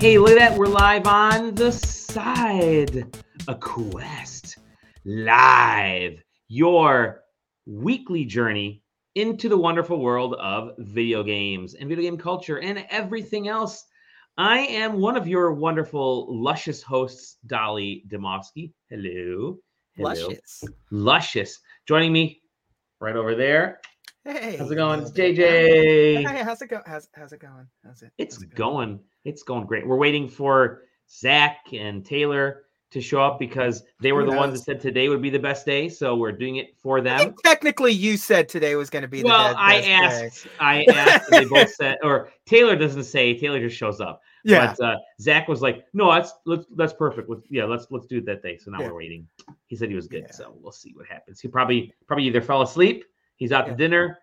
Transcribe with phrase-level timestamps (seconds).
[0.00, 0.58] Hey, look at that.
[0.58, 3.14] We're live on the side.
[3.48, 4.56] A quest.
[5.04, 6.22] Live.
[6.48, 7.20] Your
[7.66, 8.82] weekly journey
[9.14, 13.84] into the wonderful world of video games and video game culture and everything else.
[14.38, 18.72] I am one of your wonderful, luscious hosts, Dali Demofsky.
[18.88, 19.58] Hello.
[19.96, 20.08] Hello.
[20.08, 20.64] Luscious.
[20.90, 21.60] Luscious.
[21.86, 22.40] Joining me
[23.00, 23.82] right over there.
[24.24, 25.00] Hey, How's it going?
[25.00, 26.42] It's Hey, JJ.
[26.42, 26.80] how's it go?
[26.86, 27.66] How's how's it going?
[27.84, 28.12] How's it?
[28.16, 29.00] It's how's it going.
[29.24, 29.86] It's going great.
[29.86, 34.64] We're waiting for Zach and Taylor to show up because they were the ones that
[34.64, 35.88] said today would be the best day.
[35.88, 37.34] So we're doing it for them.
[37.44, 39.92] technically, you said today was going to be the Well, best- I best day.
[39.92, 40.46] asked.
[40.58, 41.30] I asked.
[41.30, 43.38] they both said, or Taylor doesn't say.
[43.38, 44.20] Taylor just shows up.
[44.42, 47.28] Yeah, But uh, Zach was like, "No, that's let's, that's perfect.
[47.28, 48.86] Let's, yeah, let's let's do it that day." So now Yeah.
[48.86, 49.28] we're waiting.
[49.66, 50.22] He said he was good.
[50.28, 50.32] Yeah.
[50.32, 51.40] So we'll see what happens.
[51.40, 53.04] He probably probably either fell asleep,
[53.36, 53.72] he's out Yeah.
[53.72, 54.18] to dinner,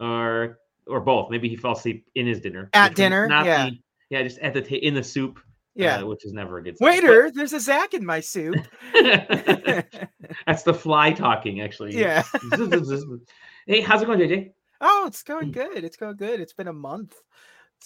[0.00, 1.30] or or both.
[1.30, 3.66] Maybe he fell asleep in his dinner At dinner, Not yeah.
[3.70, 3.78] the-
[4.10, 5.40] yeah, just at the ta- in the soup.
[5.74, 5.98] yeah.
[5.98, 6.76] uh, which is never a good.
[6.78, 6.88] sign.
[6.88, 8.56] Waiter, there's a Zach in my soup.
[8.92, 11.96] That's the fly talking, actually.
[11.98, 12.22] yeah.
[13.66, 14.52] hey, how's it going, JJ?
[14.80, 15.84] Oh, it's going good.
[15.84, 16.40] It's going good.
[16.40, 17.14] It's been a month.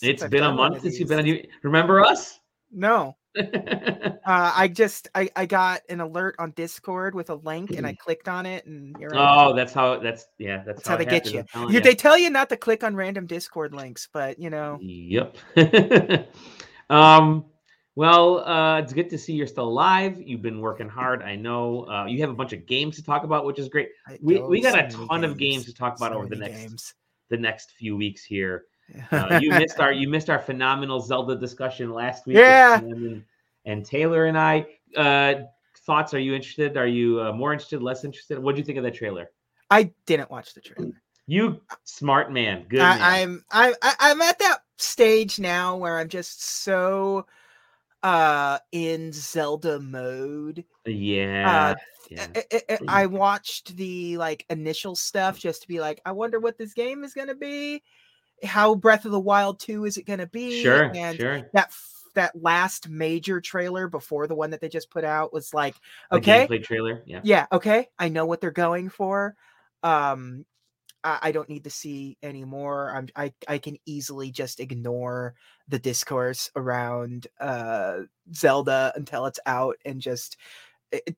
[0.02, 1.26] It's been a month since you've been on.
[1.26, 2.40] you- Remember us?
[2.72, 7.86] No, uh, I just I I got an alert on Discord with a link and
[7.86, 9.98] I clicked on it and you're oh, that's how.
[9.98, 10.62] That's yeah.
[10.64, 11.44] That's, That's how it they get you.
[11.68, 15.36] You, they tell you not to click on random Discord links, but you know, Yep.
[16.90, 17.44] um.
[17.96, 20.20] Well, uh, it's good to see you're still alive.
[20.20, 21.22] You've been working hard.
[21.22, 21.88] I know.
[21.88, 23.90] Uh, you have a bunch of games to talk about, which is great.
[24.20, 26.56] We- we got so a ton of games to talk about so over the next
[26.56, 26.94] games.
[27.30, 28.64] The next few weeks here.
[29.10, 32.36] Uh, you missed our you missed our phenomenal Zelda discussion last week.
[32.36, 32.78] Yeah.
[32.78, 33.24] And,
[33.64, 34.66] and Taylor and I.
[34.96, 35.34] Uh,
[35.86, 36.14] thoughts?
[36.14, 36.76] Are you interested?
[36.76, 37.82] Are you uh, more interested?
[37.82, 38.38] Less interested?
[38.38, 39.30] What do you think of that trailer?
[39.70, 40.92] I didn't watch the trailer.
[41.26, 42.66] You smart man.
[42.68, 42.78] Good.
[42.80, 43.00] man.
[43.00, 47.26] I, I'm I, I I'm at that stage now where I'm just so
[48.02, 50.62] uh in Zelda mode.
[50.84, 51.74] yeah.
[52.10, 52.26] yeah.
[52.36, 56.38] I, I- I- I watched the like initial stuff just to be like, I wonder
[56.38, 57.82] what this game is gonna be.
[58.42, 60.62] How Breath of the Wild 2 is it gonna be?
[60.62, 60.90] Sure.
[60.94, 61.50] And Sure.
[61.52, 61.72] that
[62.14, 65.74] that last major trailer before the one that they just put out was like,
[66.12, 67.02] okay, gameplay trailer.
[67.06, 67.20] Yeah.
[67.24, 69.34] yeah okay i know what they're going for
[69.82, 70.44] um
[71.04, 75.34] i, I don't need to see anymore i'm I, I can easily just ignore
[75.68, 78.00] the discourse around uh
[78.34, 80.36] zelda until it's out and just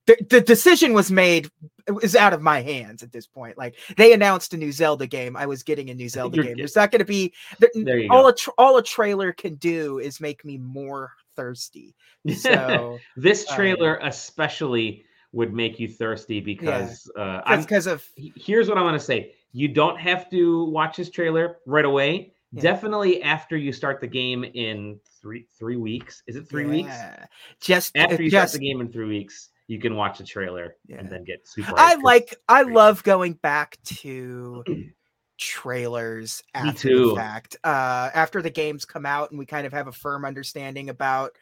[0.06, 1.50] the, the decision was made
[1.86, 5.06] it was out of my hands at this point like they announced a new zelda
[5.06, 7.32] game i was getting a new zelda you're game get- there's not going to be
[7.74, 8.28] there, all go.
[8.28, 11.94] a tra- all a trailer can do is make me more thirsty
[12.34, 15.04] so this um, trailer especially
[15.36, 19.34] would make you thirsty because uh, because of here's what I'm gonna say.
[19.52, 22.32] You don't have to watch this trailer right away.
[22.52, 22.62] Yeah.
[22.62, 26.22] Definitely after you start the game in three three weeks.
[26.26, 26.88] Is it three weeks?
[26.88, 27.26] Yeah.
[27.60, 30.24] Just After uh, you just start the game in three weeks, you can watch the
[30.24, 30.98] trailer Yeah.
[30.98, 31.72] and then get super.
[31.76, 34.64] I like I love going back to
[35.38, 37.08] trailers after too.
[37.10, 37.56] the fact.
[37.64, 41.32] Uh after the games come out and we kind of have a firm understanding about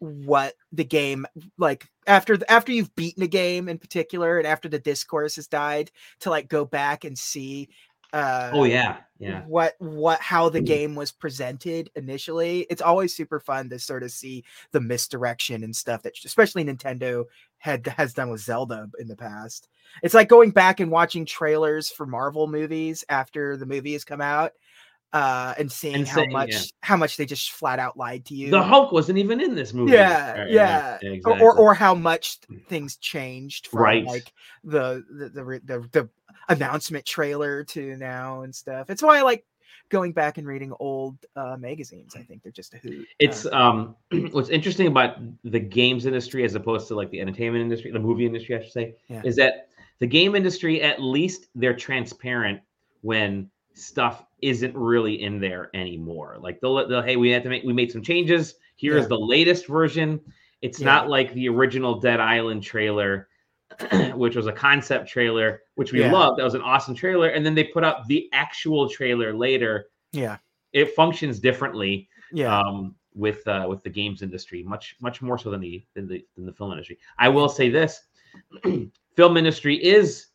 [0.00, 4.68] what the game like after the, after you've beaten a game in particular and after
[4.68, 5.90] the discourse has died
[6.20, 7.68] to like go back and see
[8.12, 9.42] uh Oh yeah, yeah.
[9.46, 14.10] what what how the game was presented initially it's always super fun to sort of
[14.12, 17.24] see the misdirection and stuff that especially nintendo
[17.58, 19.68] had has done with zelda in the past
[20.02, 24.20] it's like going back and watching trailers for marvel movies after the movie has come
[24.20, 24.52] out
[25.14, 26.60] uh and seeing And how saying, much yeah.
[26.82, 29.72] how much they just flat out lied to you The Hulk wasn't even in this
[29.72, 29.92] movie.
[29.92, 30.90] yeah, Right, yeah.
[30.92, 31.42] right, Or, exactly.
[31.42, 32.38] or or how much
[32.68, 34.04] things changed from Right.
[34.04, 34.32] like
[34.64, 36.08] the the, the the the
[36.50, 38.90] announcement trailer to now and stuff.
[38.90, 39.44] It's why I like
[39.90, 42.14] going back and reading old uh, magazines.
[42.14, 43.06] I think they're just a hoot.
[43.18, 43.96] it's Uh, um
[44.32, 48.26] what's interesting about the games industry as opposed to like the entertainment industry the movie
[48.26, 49.22] industry i should say Yeah.
[49.24, 49.68] is that
[50.00, 52.60] the game industry at least they're transparent
[53.00, 57.62] when stuff isn't really in there anymore like they'll, they'll hey we had to make
[57.64, 59.08] we made some changes here's Yeah.
[59.08, 60.20] the latest version
[60.62, 60.86] it's Yeah.
[60.86, 63.28] not like the original dead island trailer
[64.14, 66.12] which was a concept trailer which we Yeah.
[66.12, 69.86] loved that was an awesome trailer and then they put out the actual trailer later
[70.12, 70.38] yeah,
[70.72, 75.50] it functions differently yeah, um, with uh, with the games industry, much much more so
[75.50, 76.98] than the than the than the film industry.
[77.18, 78.00] I will say this:
[79.16, 80.26] film industry is,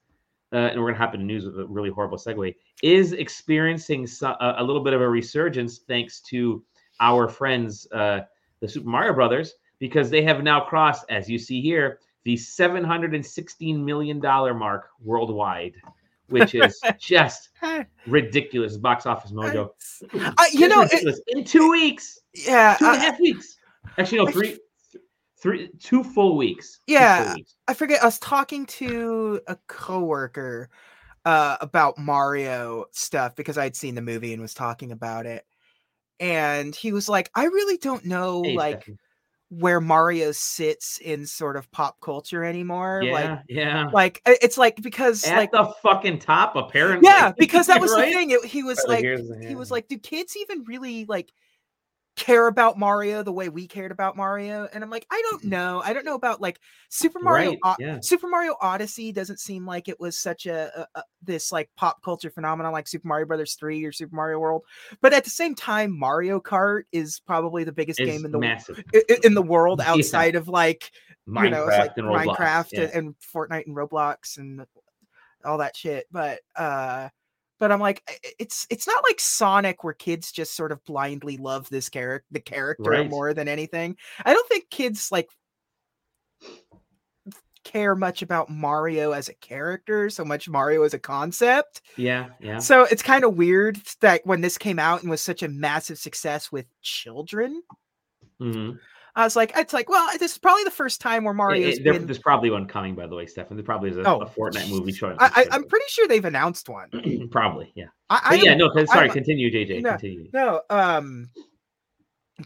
[0.53, 4.35] uh, and we're gonna hop into news with a really horrible segue, is experiencing so,
[4.39, 6.63] a, a little bit of a resurgence thanks to
[6.99, 8.21] our friends, uh,
[8.59, 12.83] the Super Mario Brothers, because they have now crossed, as you see here, the seven
[12.83, 15.73] hundred and sixteen million dollar mark worldwide,
[16.27, 17.49] which is just
[18.07, 18.77] ridiculous.
[18.77, 19.71] Box office mojo.
[20.13, 22.75] I, you know, it, in two weeks, yeah.
[22.77, 23.57] two and a half weeks.
[23.97, 24.59] Actually, no, three,
[25.43, 26.79] three, two full weeks.
[26.87, 27.25] Yeah.
[27.25, 27.55] full weeks.
[27.67, 28.01] I forget.
[28.01, 30.69] I was talking to a coworker
[31.25, 35.45] uh, about Mario stuff because I'd seen the movie and was talking about it,
[36.19, 38.97] and he was like, "I really don't know Hey, like Stephanie.
[39.49, 43.01] where Mario sits in sort of pop culture anymore.
[43.03, 43.89] yeah, Like, yeah.
[43.93, 47.07] like it's like because At like the fucking top, apparently.
[47.07, 48.07] yeah, because that was Right?
[48.07, 48.31] the thing.
[48.31, 49.05] It, he was Oh, like,
[49.47, 51.31] he was like, do kids even really like
[52.15, 54.67] care about Mario the way we cared about Mario?
[54.71, 55.81] And I'm like, I don't know.
[55.83, 57.51] I don't know about like Super Mario.
[57.51, 57.99] Right, O- yeah.
[58.01, 62.01] Super Mario Odyssey doesn't seem like it was such a, a, a this like pop
[62.03, 64.63] culture phenomenon like Super Mario Brothers three or Super Mario World.
[65.01, 68.39] But at the same time, Mario Kart is probably the biggest It's game in the
[68.39, 68.83] massive.
[69.23, 69.91] in the world Yeah.
[69.91, 70.91] outside of like
[71.27, 72.35] Minecraft you know, like and Roblox.
[72.37, 72.81] Minecraft yeah.
[72.81, 74.65] and, and Fortnite and Roblox and
[75.45, 76.05] all that shit.
[76.11, 77.09] But uh
[77.63, 78.03] but I'm like
[78.37, 82.41] it's it's not like Sonic where kids just sort of blindly love this character the
[82.41, 83.09] character Right.
[83.09, 83.95] more than anything.
[84.25, 85.29] I don't think kids like
[87.63, 91.81] care much about Mario as a character so much Mario as a concept.
[91.95, 92.57] yeah, yeah.
[92.57, 95.97] So it's kind of weird that when this came out and was such a massive
[95.97, 97.63] success with children,
[98.41, 98.77] Mhm.
[99.15, 101.71] I was like, it's like, well, this is probably the first time where Mario.
[101.83, 103.57] There- been There's probably one coming, by the way, Stefan.
[103.57, 105.17] There probably is a, Oh, a Fortnite movie showing.
[105.19, 106.89] I, I'm pretty sure they've announced one.
[107.31, 107.85] probably, yeah.
[108.09, 108.69] I, I yeah, no.
[108.85, 109.81] Sorry, I'm- continue, JJ.
[109.81, 110.29] no, continue.
[110.33, 111.29] no, um,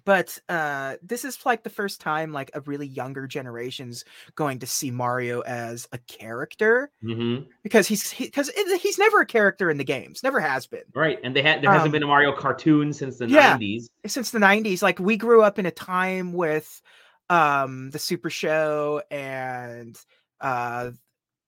[0.05, 4.03] but uh, this is like the first time like a really younger generation's
[4.35, 8.49] going to see Mario as a character hmm because he's because
[8.81, 11.69] he's never a character in the games, never has been Right, and they had there
[11.71, 13.59] hasn't Um, been a Mario cartoon since the yeah.
[13.59, 13.89] '90s.
[14.05, 14.81] since the 90s.
[14.81, 16.81] Like we grew up in a time with
[17.29, 19.97] um the Super Show and
[20.41, 20.91] uh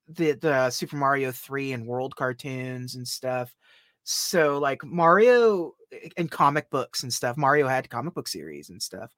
[0.10, 3.56] the the Super Mario 3 and World cartoons and stuff.
[4.12, 5.76] So like Mario
[6.18, 7.38] and comic books and stuff.
[7.38, 9.16] Mario had comic book series and stuff.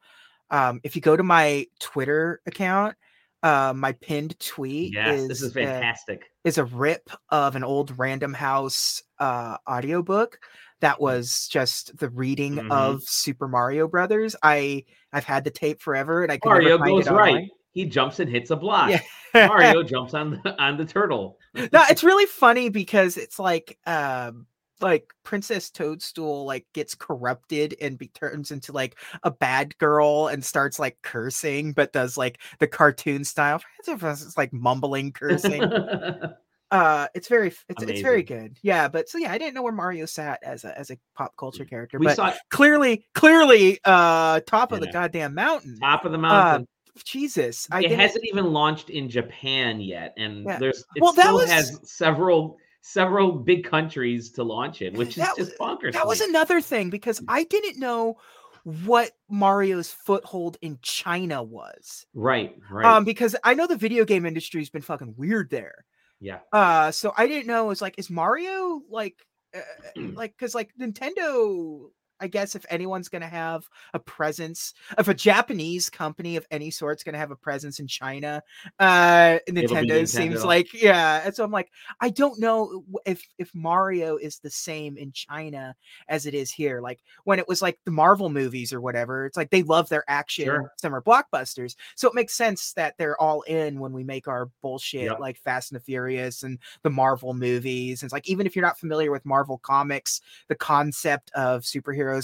[0.50, 2.96] Um if you go to my Twitter account,
[3.42, 6.30] uh, my pinned tweet Yes, is this is uh, fantastic.
[6.44, 10.40] is a rip of an old Random House uh audiobook
[10.82, 12.72] that was just the reading Mhm.
[12.72, 14.36] of Super Mario Brothers.
[14.44, 14.84] I
[15.14, 17.48] I've had the tape forever and I could Mario never find goes it right.
[17.72, 18.90] He jumps and hits a block.
[18.90, 19.02] Yeah.
[19.48, 21.38] Mario jumps on the, on the turtle.
[21.56, 24.48] no, it's really funny because it's like um
[24.82, 30.44] like Princess Toadstool like gets corrupted and be, turns into like a bad girl and
[30.44, 33.62] starts like cursing, but does like the cartoon style.
[33.88, 35.64] It's like mumbling cursing.
[36.72, 39.74] uh it's very it's, it's very good yeah but so yeah i didn't know where
[39.74, 44.40] mario sat as a as a pop culture character we but saw clearly clearly uh
[44.48, 46.66] top of the goddamn mountain top of the mountain.
[47.04, 50.60] jesus i it didn't hasn't even launched in Japan yet, and Yeah.
[50.60, 55.10] there's it Well, that still was- has several several big countries to launch in, which
[55.10, 55.94] is That just bonkers.
[55.94, 58.18] that was another thing because i didn't know
[58.64, 62.86] what mario's foothold in china was right, right.
[62.86, 65.86] um because i know the video game industry's been fucking weird there
[66.20, 69.16] yeah, uh so i didn't know it's like is mario like
[69.56, 69.60] uh,
[70.14, 71.90] like because like nintendo
[72.22, 77.04] i guess if anyone's gonna have a presence if a japanese company of any sort's
[77.04, 78.42] gonna have a presence in china
[78.80, 81.70] uh nintendo, seems like yeah and so i'm like
[82.00, 85.76] i don't know if if mario is the same in china
[86.08, 89.38] as it is here like when it was like the marvel movies or whatever it's
[89.38, 90.72] like they love their action Sure.
[90.78, 95.02] summer blockbusters so it makes sense that they're all in when we make our bullshit
[95.02, 95.20] Yep.
[95.20, 98.02] like Fast and the Furious and the Marvel movies.
[98.02, 101.66] And it's like even if you're not familiar with Marvel comics, the concept of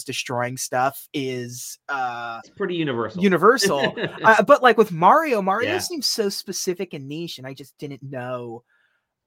[0.04, 3.22] destroying stuff is uh it's pretty universal.
[3.24, 3.96] universal.
[4.24, 5.80] uh, but like with Mario, Mario Yeah.
[5.80, 8.64] seems so specific and niche, and I just didn't know.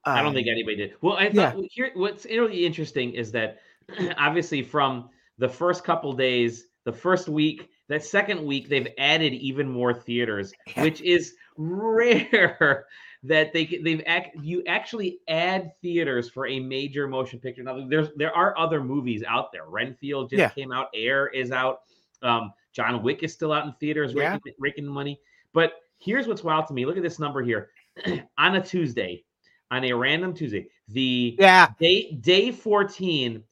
[0.05, 0.95] I don't think um, anybody did.
[1.02, 1.52] Well, I yeah.
[1.52, 3.59] thought here what's really interesting is that
[4.19, 9.69] obviously from the first couple days, the first week, that second week, they've added even
[9.69, 12.87] more theaters, which is rare
[13.23, 17.62] that they they've act you actually add theaters for a major motion picture.
[17.62, 19.67] Now there's there are other movies out there.
[19.67, 20.49] Renfield just Yeah.
[20.50, 20.88] came out.
[20.95, 21.81] Air is out.
[22.23, 24.33] Um, John Wick is still out in theaters, Yeah.
[24.35, 25.21] raking, raking money.
[25.52, 26.87] But here's what's wild to me.
[26.87, 27.71] Look at this number here.
[28.38, 29.25] on a Tuesday,
[29.71, 33.43] on a random Tuesday, the Yeah, day day 14,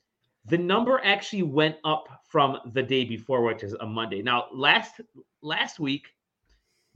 [0.47, 4.23] the number actually went up from the day before, which is a Monday.
[4.23, 5.00] Now, last
[5.43, 6.15] last week,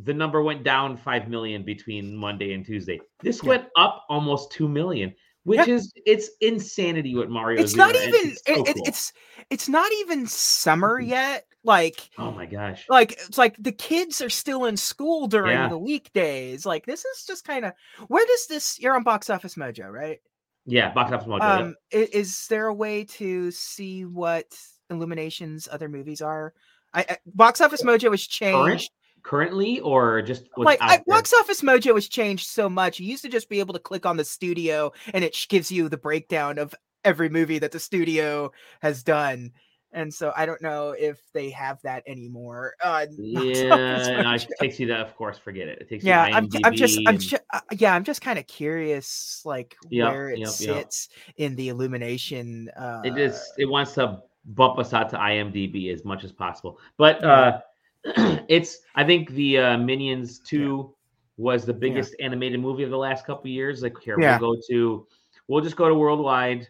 [0.04, 3.00] the number went down 5 million between Monday and Tuesday.
[3.20, 3.48] This Yeah.
[3.50, 5.74] went up almost 2 million, which Yeah.
[5.74, 8.30] is it's insanity what Mario it's is not doing, even.
[8.30, 8.84] it's so it- cool.
[8.86, 9.12] it's
[9.50, 11.46] it's not even summer yet.
[11.64, 12.84] Like oh my gosh.
[12.88, 15.68] like it's like the kids are still in school during Yeah.
[15.68, 16.66] the weekdays.
[16.66, 17.72] Like this is just kind of
[18.08, 18.80] where does this?
[18.80, 20.18] You're on Box Office Mojo, right?
[20.64, 21.40] Yeah, box office mojo.
[21.42, 24.46] Um, i- is there a way to see what
[24.90, 26.54] Illumination's other movies are
[26.94, 28.90] I, I Box Office Mojo was changed.
[29.22, 31.02] Currently or just Like I.
[31.06, 32.98] Box Office Mojo has changed so much.
[33.00, 35.88] You used to just be able to click on the studio and it gives you
[35.88, 36.74] the breakdown of
[37.04, 39.52] every movie that the studio has done.
[39.94, 42.74] And so I don't know if they have that anymore.
[42.82, 45.80] Uh, Yeah, no, it takes you to, of course, forget it.
[45.82, 46.34] It takes yeah you.
[46.34, 47.42] i'm, I'm just i'm IMDb just
[47.78, 50.54] yeah i'm just kind of curious like Yep, where it yep, yep.
[50.54, 53.52] sits in the illumination uh and it is.
[53.58, 57.60] It wants to bump us out to IMDb as much as possible, but uh,
[58.48, 58.78] it's.
[58.94, 60.94] I think the uh, Minions Two
[61.36, 63.82] was the biggest animated movie of the last couple years.
[63.82, 64.38] Like here, Yeah.
[64.38, 65.06] we'll go to.
[65.48, 66.68] We'll just go to worldwide,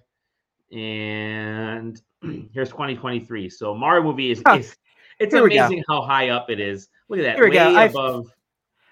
[0.73, 2.01] and
[2.53, 3.49] here's 2023.
[3.49, 4.43] So Mario movie is.
[4.47, 4.57] Huh.
[4.57, 4.77] is
[5.19, 6.89] it's amazing how high up it is.
[7.09, 7.37] Look at that.
[7.37, 7.85] Here we way go.
[7.85, 8.33] Above.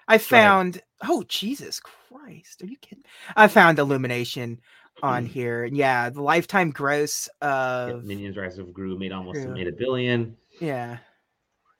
[0.07, 3.03] i found oh jesus christ are you kidding
[3.35, 4.59] i found illumination
[5.03, 9.47] on here yeah the lifetime gross yeah, of Minions Rise of Gru made almost Yeah.
[9.47, 10.35] made a billion.
[10.59, 10.97] yeah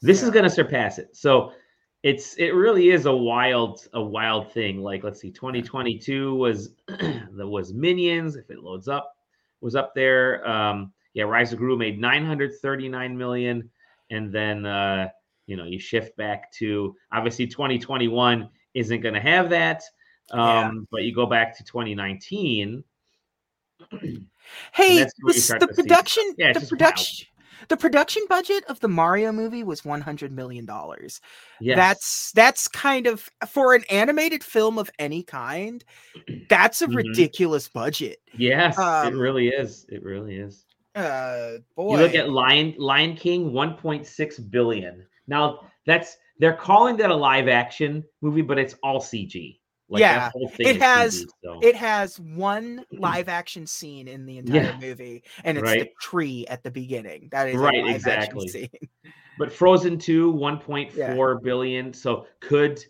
[0.01, 1.15] This is going to surpass it.
[1.15, 1.51] So
[2.03, 4.81] it's it really is a wild a wild thing.
[4.81, 8.35] Like let's see, 2022 was that was Minions.
[8.35, 9.13] If it loads up,
[9.61, 10.47] was up there.
[10.47, 13.69] Um, yeah, Rise of Gru made 939 million,
[14.09, 15.09] and then uh,
[15.45, 19.83] you know you shift back to obviously 2021 isn't going to have that.
[20.31, 20.71] Um, Yeah.
[20.91, 22.83] but you go back to 2019.
[24.73, 27.27] hey that's where you this- start the production Yeah, the production
[27.69, 31.21] the production budget of the mario movie was 100 million dollars
[31.63, 31.77] Yes.
[31.77, 35.83] That's that's kind of for an animated film of any kind.
[36.49, 36.95] That's a Mhm.
[36.95, 38.19] ridiculous budget.
[38.35, 39.85] yes, it um, really is.
[39.89, 40.65] It really is.
[40.95, 41.93] Uh, boy.
[41.93, 45.05] You look at Lion Lion King, 1.6 billion.
[45.27, 49.59] Now that's they're calling that a live action movie, but it's all CG.
[49.91, 51.59] Like Yeah, that whole thing it has- CG, so.
[51.61, 54.79] it has one live action scene in the entire Yeah.
[54.79, 57.27] movie, and it's the tree at the beginning.
[57.31, 58.47] That is Right, live exactly.
[58.47, 58.69] scene.
[59.37, 61.85] but Frozen 2, 1.4 billion.
[61.87, 61.91] Yeah.
[61.91, 62.83] So could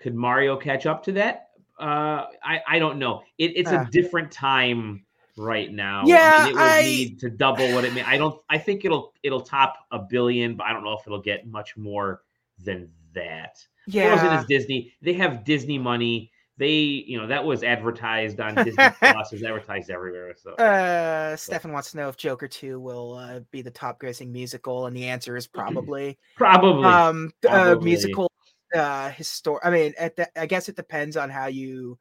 [0.00, 1.50] could Mario catch up to that?
[1.78, 3.22] Uh I, I don't know.
[3.38, 3.84] It, it's Uh.
[3.86, 5.04] a different time
[5.36, 6.04] right now.
[6.06, 8.04] Yeah, I mean, it would I- need to double what it made.
[8.06, 11.20] I don't I think it'll it'll top a billion, but I don't know if it'll
[11.20, 12.22] get much more
[12.64, 13.58] than that.
[13.86, 14.92] Yeah, Frozen is Disney.
[15.02, 16.30] They have Disney money.
[16.58, 19.32] They, you know, that was advertised on Disney Plus.
[19.32, 20.34] It was advertised everywhere.
[20.36, 24.30] So uh, Stefan wants to know if Joker Two will uh, be the top grossing
[24.30, 26.18] musical, and the answer is probably.
[26.36, 26.86] probably.
[26.86, 28.30] um uh, musical
[28.74, 31.98] uh histor i mean at the, i guess it depends on how you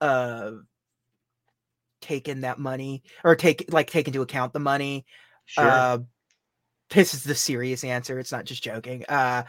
[0.00, 0.52] uh
[2.02, 5.06] take in that money or take like take into account the money
[5.46, 5.70] sure.
[5.70, 5.98] uh
[6.90, 9.42] this is the serious answer it's not just joking uh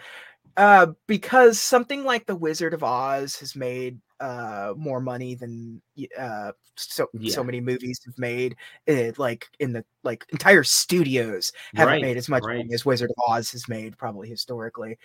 [0.57, 5.81] uh because something like the wizard of oz has made uh more money than
[6.17, 7.33] uh so Yeah.
[7.33, 12.17] so many movies have made it like in the like entire studios haven't Right, made
[12.17, 12.57] as much right.
[12.57, 14.97] money as Wizard of Oz has made, probably historically.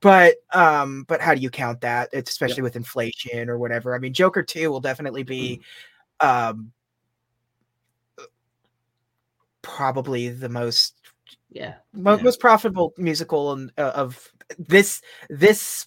[0.00, 2.08] But um, but how do you count that?
[2.12, 3.94] It's especially with inflation or whatever.
[3.94, 5.60] I mean, Joker 2 will definitely be
[6.20, 6.72] um
[9.62, 10.94] probably the most
[11.50, 11.74] yeah.
[11.92, 12.22] mo- Yeah.
[12.22, 15.86] most profitable musical in, uh, of this this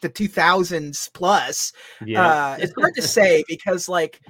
[0.00, 1.72] the 2000s plus
[2.04, 2.26] Yeah.
[2.26, 4.20] uh it's hard to say because like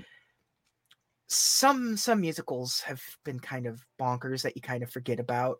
[1.29, 5.59] some some musicals have been kind of bonkers that you kind of forget about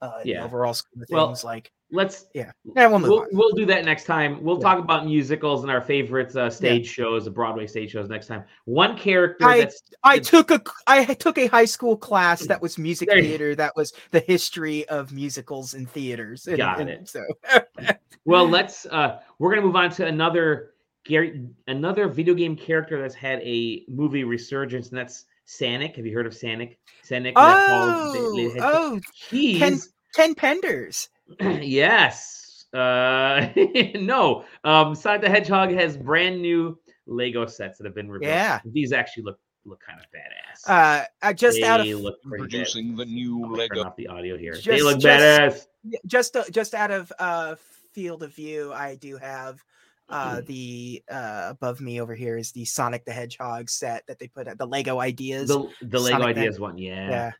[0.00, 0.44] uh Yeah.
[0.44, 3.84] overall scheme of Well, things like Let's yeah yeah we'll move we'll, we'll do that
[3.84, 4.42] next time.
[4.44, 4.62] We'll Yeah.
[4.62, 8.44] talk about musicals and our favorite uh, stage shows, the Broadway stage shows next time.
[8.64, 12.78] One character I- that's i took a i took a high school class that was
[12.78, 17.08] music There theater that was the history of musicals and theaters and- Got and it.
[17.08, 17.22] so
[18.24, 23.14] well, let's uh we're gonna move on to another Gary another video game character that's
[23.14, 25.96] had a movie resurgence, and that's Sanic.
[25.96, 26.76] Have you heard of Sanic?
[27.04, 27.32] Sanic.
[27.36, 31.08] oh oh he's Ken Penders.
[31.40, 32.64] yes.
[32.72, 33.48] Uh,
[33.96, 34.44] no.
[34.64, 38.30] Um, Sonic the Hedgehog has brand new Lego sets that have been revealed.
[38.32, 38.60] Yeah.
[38.64, 40.68] These actually look look kind of badass.
[40.70, 42.50] Uh, uh just they out of look pretty bad.
[42.50, 44.54] Producing the new I'll turn off the audio here.
[44.54, 45.66] they Just- look just- badass.
[46.06, 47.54] Just uh, just out of uh
[47.94, 49.62] field of view i do have
[50.10, 50.38] Mm-hmm.
[50.38, 54.26] uh the uh above me over here is the sonic the hedgehog set that they
[54.26, 57.08] put at the lego ideas The the Lego Sonic the- ideas one, yeah.
[57.10, 57.30] yeah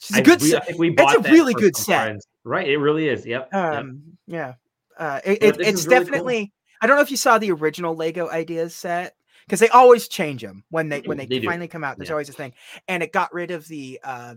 [0.00, 2.04] it's I, a good I we a really good set.
[2.04, 2.26] friends.
[2.44, 3.26] Right, it really is.
[3.26, 3.50] Yep.
[3.52, 3.62] yep.
[3.74, 4.54] um yeah
[4.98, 5.90] uh it, it- it's really cool.
[5.90, 9.14] definitely i don't know if you saw the original lego ideas set
[9.46, 11.46] because they always change them when they when they, They do.
[11.46, 12.14] finally come out there's Yeah.
[12.14, 12.52] always a thing
[12.88, 14.34] and it got rid of the uh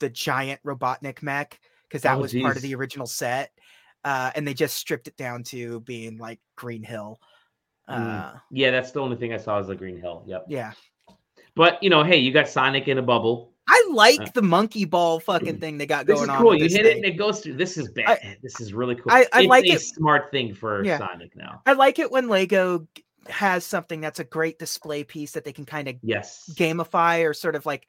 [0.00, 3.50] the giant robotnik mech because that Oh, was part of the original set
[4.04, 7.20] uh and they just stripped it down to being like green hill
[7.88, 8.40] uh Mm.
[8.50, 10.22] Yeah, that's the only thing I saw is the Green Hill.
[10.26, 10.44] Yep.
[10.48, 10.72] yeah
[11.56, 13.52] But you know, hey, you got Sonic in a bubble.
[13.68, 16.40] I like Uh, the monkey ball fucking thing they got This going is on.
[16.42, 16.50] cool.
[16.50, 17.54] with You hit it and it goes through.
[17.54, 18.18] This is bad.
[18.42, 19.10] this is really cool.
[19.12, 20.98] I- I it's like a it- smart thing for Yeah.
[20.98, 21.62] Sonic now.
[21.66, 22.86] I like it when Lego
[23.28, 26.50] has something that's a great display piece that they can kind of Yes.
[26.54, 27.86] gamify or sort of like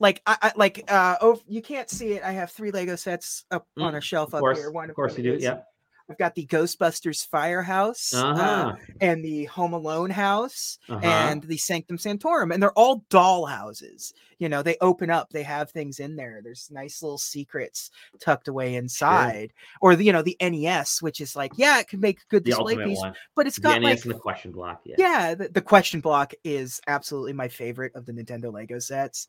[0.00, 2.22] like I, I like uh oh you can't see it.
[2.22, 4.70] I have three Lego sets up on a shelf Of up course, here.
[4.70, 5.34] One of course you do.
[5.34, 5.58] is- Yeah.
[6.08, 8.76] We've got the Ghostbusters Firehouse uh, Uh-huh.
[9.02, 11.00] and the Home Alone house uh-huh.
[11.04, 14.14] and the Sanctum Sanctorum, and they're all doll houses.
[14.38, 16.40] You know, they open up, they have things in there.
[16.42, 19.52] There's nice little secrets tucked away inside.
[19.82, 22.50] Or the you know the NES, which is like, yeah, it can make good the
[22.52, 23.14] display piece, one.
[23.36, 24.80] but it's got NES like and the question block.
[24.84, 24.94] Yeah.
[24.98, 29.28] yeah, the, the question block is absolutely my favorite of the Nintendo Lego sets.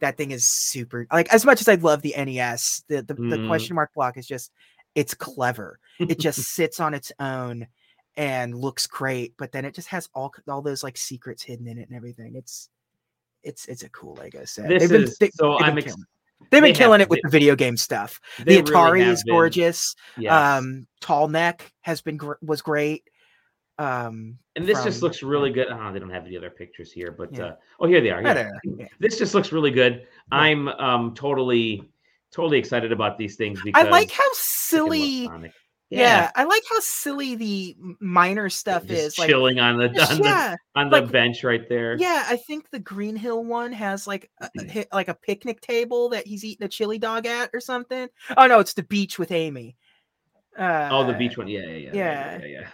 [0.00, 3.22] That thing is super like as much as I love the NES, the the, the
[3.36, 3.46] Mhm.
[3.46, 4.50] question mark block is just
[4.96, 5.78] it's clever.
[6.00, 7.68] It just sits on its own
[8.16, 11.78] and looks great, but then it just has all all those like secrets hidden in
[11.78, 12.34] it and everything.
[12.34, 12.70] It's
[13.44, 14.68] it's it's a cool Lego set.
[14.68, 15.50] This They've been- is they- so.
[15.50, 15.78] they've been I'm.
[15.78, 16.06] Ex- killing it.
[16.50, 18.20] They've been they killing it with they- the video game stuff.
[18.44, 19.94] they the Atari have is gorgeous.
[20.18, 20.32] Yes.
[20.32, 23.04] Um, Tall Neck has been gr- was great.
[23.78, 25.68] Um, and this just looks really good.
[25.70, 27.44] Oh, they don't have any other pictures here, but Yeah.
[27.44, 28.22] uh, oh, here they are.
[28.22, 28.86] yeah.
[28.98, 30.06] This just looks really good.
[30.32, 31.86] I'm um totally,
[32.36, 35.24] totally excited about these things because I like how I freaking love silly.
[35.26, 35.52] Sonic.
[35.88, 36.32] Yeah.
[36.34, 39.18] I like how silly the minor stuff just is.
[39.18, 41.96] Like, chilling on the just- on the, yeah, on the bench right there.
[41.96, 42.24] yeah.
[42.28, 46.26] I think the Green Hill one has like a, a like a picnic table that
[46.26, 48.08] he's eating a chili dog at or something.
[48.36, 49.76] Oh no, it's the beach with Amy.
[50.58, 51.48] Uh, Oh, the beach one.
[51.48, 51.90] Yeah, yeah, yeah.
[51.94, 52.38] yeah.
[52.38, 52.68] yeah, yeah.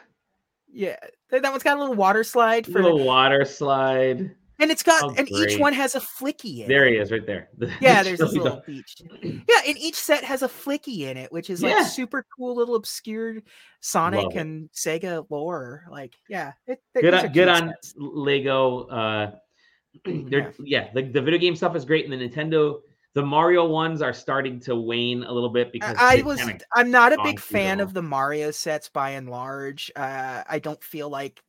[0.74, 0.96] Yeah,
[1.30, 4.34] Th- that one's got a little water slide for, Little water slide.
[4.62, 6.62] And it's got, Oh, and each one has a flicky in.
[6.64, 6.68] it.
[6.68, 7.48] There he is, right there.
[7.58, 8.94] The- Yeah, the there's this chili little beach.
[9.22, 11.84] Yeah, and each set has a flicky in it, which is like Yeah.
[11.84, 13.42] super cool little obscure
[13.80, 14.38] Sonic it.
[14.38, 15.84] and Sega lore.
[15.90, 17.94] Like, yeah, it, Good on, good on sets.
[17.98, 18.84] Lego.
[18.86, 19.30] Uh,
[20.06, 22.80] they're yeah, the, the video game stuff is great, and the Nintendo,
[23.14, 26.40] the Mario ones are starting to wane a little bit because I, I was
[26.74, 29.90] I'm not a big fan of the Mario sets by and large.
[29.94, 31.42] Uh, I don't feel like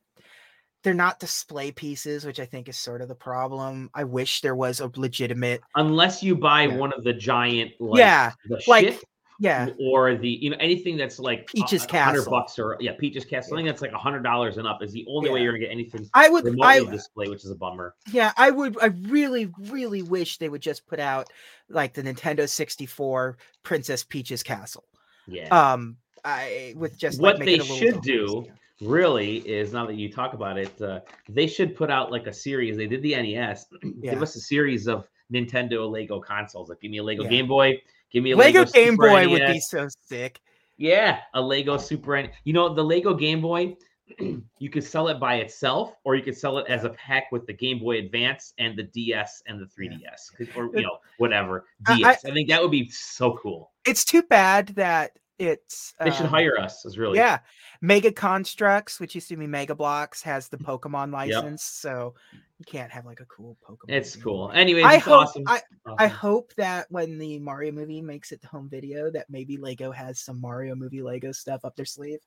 [0.83, 3.89] they're not display pieces, which I think is sort of the problem.
[3.93, 6.75] I wish there was a legitimate, unless you buy Yeah.
[6.77, 9.01] one of the giant like yeah, the like
[9.39, 12.31] yeah, or the you know anything that's like Peach's a hundred Castle.
[12.31, 13.49] bucks or yeah Peach's Castle.
[13.49, 15.71] Something that's like a hundred dollars and up is the only way you're gonna get
[15.71, 17.95] anything I would, remotely I display, which is a bummer.
[18.11, 21.29] yeah, I would, I really, really wish they would just put out
[21.69, 24.83] like the Nintendo 64 Princess Peach's Castle.
[25.27, 25.47] Yeah.
[25.49, 28.45] Um, I with just what like, they it a little should do
[28.83, 32.33] really is now that you talk about it, uh, they should put out like a
[32.33, 32.77] series.
[32.77, 33.65] They did the NES.
[34.01, 34.11] Yeah.
[34.13, 36.69] Give us a series of Nintendo Lego consoles.
[36.69, 37.29] Like give me a Lego Yeah.
[37.29, 37.81] Game Boy.
[38.11, 40.39] Give me a Lego, Lego, Game Super Boy would be so sick.
[40.77, 42.15] Yeah, a Lego Super.
[42.17, 43.75] N- You know the Lego Game Boy.
[44.19, 47.47] you could sell it by itself, or you could sell it as a pack with
[47.47, 51.65] the Game Boy Advance and the DS and the 3DS, 'cause- or you know whatever
[51.87, 52.25] I- DS.
[52.25, 53.71] I, think that would be so cool.
[53.85, 55.11] It's too bad that
[55.47, 56.85] it's They should um, hire us.
[56.85, 57.39] Is really Yeah,
[57.81, 62.91] Mega Construx, which used to be Mega Bloks, has the Pokemon license, so you can't
[62.91, 63.89] have like a cool Pokemon.
[63.89, 64.51] It's cool.
[64.53, 65.43] anyway I hope awesome.
[65.47, 65.61] I,
[65.97, 69.91] I hope that when the Mario movie makes it to home video, that maybe Lego
[69.91, 72.19] has some Mario movie Lego stuff up their sleeve.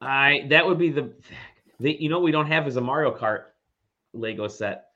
[0.00, 1.12] I that would be the,
[1.78, 3.44] the you know what we don't have is a Mario Kart
[4.12, 4.86] Lego set.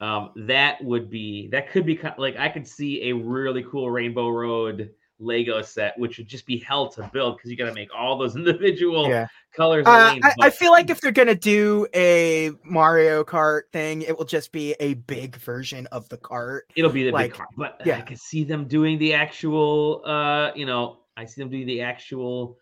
[0.00, 3.90] Um, that would be that could be kind like I could see a really cool
[3.90, 7.74] Rainbow Road Lego set, which would just be hell to build because you got to
[7.74, 9.26] make all those individual Yeah.
[9.56, 9.86] colors.
[9.86, 14.24] Uh, I, I feel like if they're gonna do a Mario Kart thing, it will
[14.24, 16.64] just be a big version of the cart.
[16.76, 17.46] it'll be the like, big car.
[17.56, 17.98] But yeah.
[17.98, 20.02] I can see them doing the actual.
[20.04, 22.58] Uh, you know, I see them doing the actual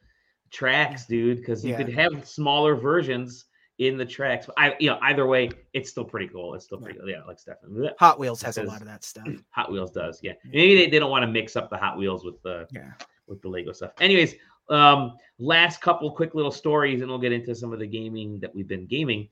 [0.50, 1.78] tracks, dude, because you Yeah.
[1.78, 3.46] could have smaller versions
[3.86, 4.48] in the tracks.
[4.56, 6.54] I, you know, either way, it's still pretty cool.
[6.54, 6.84] It's still Yeah.
[6.84, 7.90] pretty, yeah, like definitely.
[7.98, 9.26] Hot Wheels has a lot of that stuff.
[9.50, 10.32] Hot Wheels does, yeah.
[10.44, 12.92] Maybe they, they don't want to mix up the Hot Wheels with the Yeah.
[13.26, 13.92] with the Lego stuff.
[14.00, 14.34] Anyways,
[14.68, 18.54] um, last couple quick little stories, and we'll get into some of the gaming that
[18.54, 19.28] we've been gaming.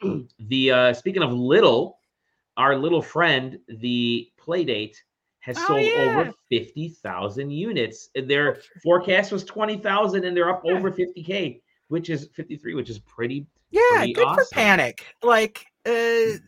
[0.48, 1.98] the uh, speaking of little,
[2.56, 4.96] our little friend, the Playdate,
[5.40, 5.92] has Oh, sold yeah.
[6.20, 8.10] over fifty thousand units.
[8.14, 10.72] Their forecast was twenty thousand, and they're up Yeah.
[10.72, 13.46] over fifty k, which is fifty three, which is pretty.
[13.70, 14.44] Yeah, Pretty good for.
[14.52, 15.04] Panic.
[15.22, 16.38] Like, uh, they,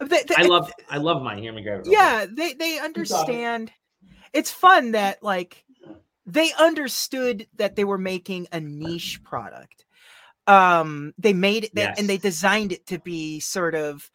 [0.00, 1.88] they- I love, I love my Here, let me grab it.
[1.88, 1.98] real quick.
[1.98, 3.70] yeah they they understand
[4.32, 5.64] it's fun that like
[6.26, 9.84] they understood that they were making a niche product
[10.48, 14.10] um they made it that and they designed it to be sort of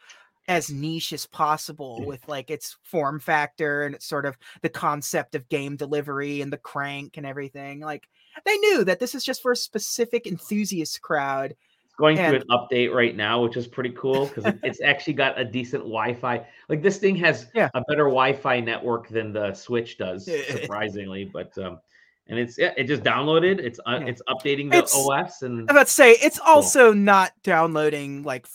[0.50, 5.36] as niche as possible with like its form factor and it's sort of the concept
[5.36, 8.08] of game delivery and the crank and everything like
[8.46, 11.56] they knew that this is just for a specific enthusiast crowd
[11.98, 15.40] going And- through an update right now, which is pretty cool because it's actually got
[15.40, 16.46] a decent Wi-Fi.
[16.70, 17.70] Like this thing has Yeah.
[17.74, 21.26] a better Wi-Fi network than the Switch does, surprisingly.
[21.26, 21.80] But um,
[22.28, 23.60] and it's yeah, it just downloaded.
[23.60, 24.08] It's uh, Yeah.
[24.08, 28.46] it's updating the It's- OS and I'm about to say it's also not downloading like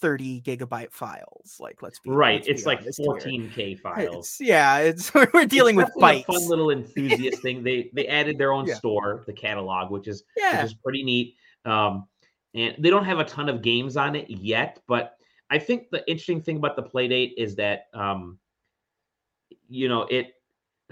[0.00, 1.56] 30 gigabyte files.
[1.60, 4.26] Like let's be right, let's be it's like 14k files.
[4.26, 6.22] It's, yeah, it's we're dealing It's with bytes.
[6.22, 7.62] a fun little enthusiast thing.
[7.62, 8.74] They they added their own Yeah.
[8.74, 11.36] store, the catalog, which is yeah, which is pretty neat.
[11.64, 12.06] Um,
[12.54, 15.16] and they don't have a ton of games on it yet, but
[15.50, 18.38] I think the interesting thing about the Playdate is that um,
[19.68, 20.32] you know it.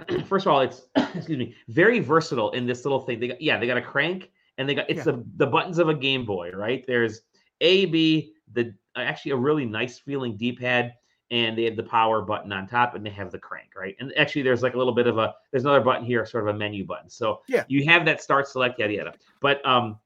[0.27, 0.83] First of all, it's
[1.15, 3.21] excuse me, very versatile in this little thing.
[3.21, 5.12] They got yeah, they got a crank and they got it's Yeah.
[5.12, 6.85] the the buttons of a Game Boy, right?
[6.87, 7.23] There's
[7.61, 10.94] A, B, the actually a really nice feeling D-pad,
[11.31, 13.96] and they have the power button on top, and they have the crank, right?
[14.00, 16.55] And actually, there's like a little bit of a there's another button here, sort of
[16.55, 17.09] a menu button.
[17.09, 17.64] So Yeah.
[17.68, 19.14] you have that start, select, yada yada.
[19.40, 19.98] But um,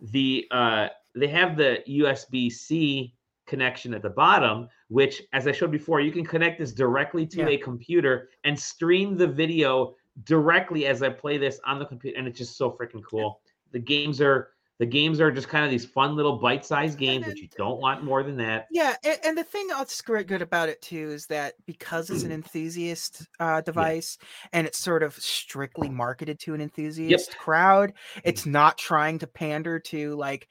[0.00, 3.14] the uh, they have the USB C
[3.46, 7.40] connection at the bottom, which, as I showed before, you can connect this directly to
[7.40, 7.48] Yeah.
[7.48, 12.26] a computer and stream the video directly as I play this on the computer, and
[12.28, 13.40] it's just so freaking cool.
[13.72, 14.50] The games are
[14.80, 18.02] the games are just kind of these fun little bite-sized games that you don't want
[18.02, 18.66] more than that.
[18.70, 22.22] yeah, and, and the thing that's great good about it too is that because it's
[22.22, 24.16] an enthusiast uh, device
[24.54, 27.92] and it's sort of strictly marketed to an enthusiast crowd,
[28.24, 30.48] it's not trying to pander to like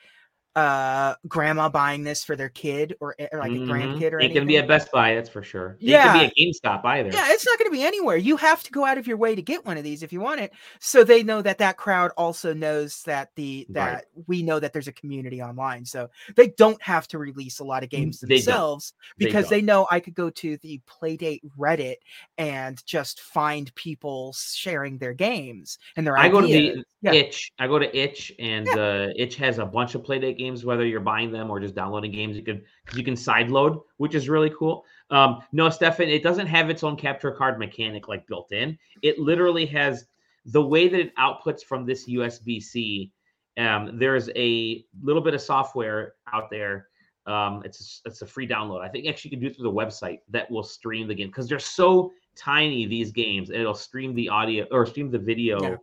[0.60, 3.67] uh grandma buying this for their kid or, or like a Mhm.
[3.67, 4.36] grandkid or anything.
[4.36, 5.72] gonna be at Best Buy, that's for sure.
[5.74, 6.06] Ain't Yeah.
[6.13, 7.10] gonna be a GameStop either.
[7.12, 8.17] Yeah, it's not going to be anywhere.
[8.17, 10.19] You have to go out of your way to get one of these if you
[10.19, 10.52] want it.
[10.80, 13.76] So they know that that crowd also knows that the Right.
[13.76, 15.86] that we know that there's a community online.
[15.86, 19.52] So they don't have to release a lot of games They themselves They because don't.
[19.52, 21.98] they, know I could go to the Playdate Reddit
[22.38, 27.13] and just find people sharing their games and their I go to the Yeah.
[27.13, 27.52] Itch.
[27.60, 30.49] I go to Itch, and uh, Itch has a bunch of Playdate games.
[30.58, 33.80] Whether you're buying them or just downloading games, you can because you can side load,
[33.98, 34.86] which is really cool.
[35.12, 38.78] Um, no, Stefan, it doesn't have its own capture card mechanic like built in.
[39.02, 40.06] It literally has
[40.46, 43.12] the way that it outputs from this USB C.
[43.58, 46.88] Um, there's a little bit of software out there.
[47.26, 48.82] Um, it's it's a free download.
[48.82, 51.28] I think actually you can do it through the website that will stream the game
[51.28, 55.62] because they're so tiny these games, and it'll stream the audio or stream the video
[55.62, 55.76] Yeah.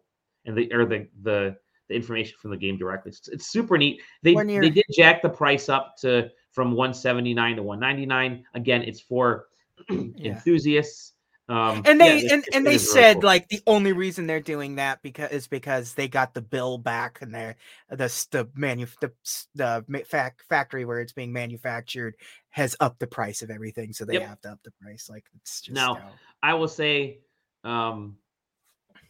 [0.46, 1.56] and the or the the
[1.88, 3.10] the information from the game directly.
[3.10, 4.00] It's, it's super neat.
[4.22, 8.44] They they did jack the price up to from 179 to 199.
[8.54, 9.46] Again, it's for
[9.90, 11.12] enthusiasts.
[11.48, 13.22] Um, and yeah, they it's- and, and they really said cool.
[13.22, 17.18] like the only reason they're doing that because is because they got the bill back
[17.22, 17.54] and they're
[17.88, 19.12] the the manu the,
[19.54, 22.16] the fac- factory where it's being manufactured
[22.48, 24.22] has upped the price of everything so they Yep.
[24.26, 26.00] have to up the price like it's just Now,
[26.42, 27.20] I will say,
[27.62, 28.16] um,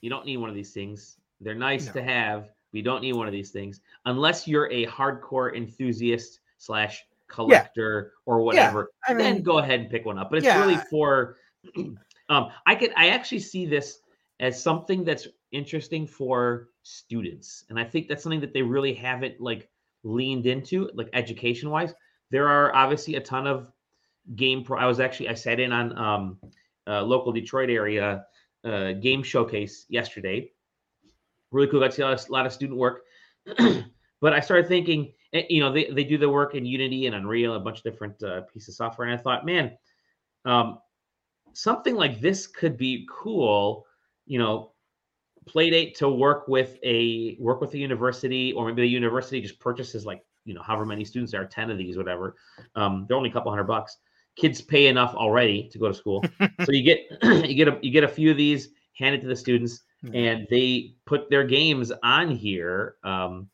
[0.03, 1.17] you don't need one of these things.
[1.41, 1.93] They're nice No.
[1.95, 2.51] to have.
[2.77, 8.41] You don't need one of these things unless you're a hardcore enthusiast slash collector or
[8.41, 8.91] whatever.
[9.09, 10.31] I then go ahead and pick one up.
[10.31, 11.37] But it's really for.
[12.29, 12.93] um, I could.
[12.97, 14.01] I actually see this
[14.41, 19.41] as something that's interesting for students, and I think that's something that they really haven't
[19.41, 19.69] like
[20.05, 21.95] leaned into, like education wise.
[22.31, 23.69] There are obviously a ton of
[24.35, 24.79] game pro.
[24.79, 26.39] I was actually I sat in on um,
[26.87, 28.25] uh, local Detroit area
[28.65, 30.51] uh, game showcase yesterday.
[31.53, 31.81] Really cool.
[31.81, 33.03] Got to see a lot of, lot of student work.
[34.21, 37.15] but I started thinking, eh, you know, they, they do the work in Unity and
[37.15, 39.09] Unreal, a bunch of different uh, pieces of software.
[39.09, 39.77] And I thought, man,
[40.45, 40.79] um,
[41.53, 43.87] something like this could be cool,
[44.27, 44.73] you know,
[45.47, 50.05] Playdate to work with a work with a university, or maybe the university just purchases
[50.05, 52.35] like you know however many students there are, ten of these, whatever.
[52.75, 53.97] Um, they're only a couple hundred bucks.
[54.35, 56.99] Kids pay enough already to go to school, so you get
[57.49, 60.21] you get a you get a few of these, handed to the students, Yeah.
[60.21, 62.97] and they put their games on here.
[63.03, 63.49] Um,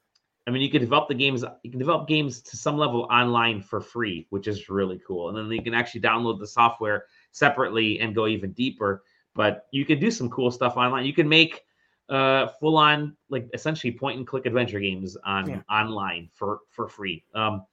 [0.46, 1.44] I mean, you can develop the games.
[1.62, 5.28] You can develop games to some level online for free, which is really cool.
[5.28, 9.04] And then you can actually download the software separately and go even deeper.
[9.34, 11.06] But you can do some cool stuff online.
[11.06, 11.62] You can make
[12.08, 15.62] uh, full on, like essentially point and click adventure games on Yeah.
[15.70, 17.24] online for for free.
[17.34, 17.64] Um,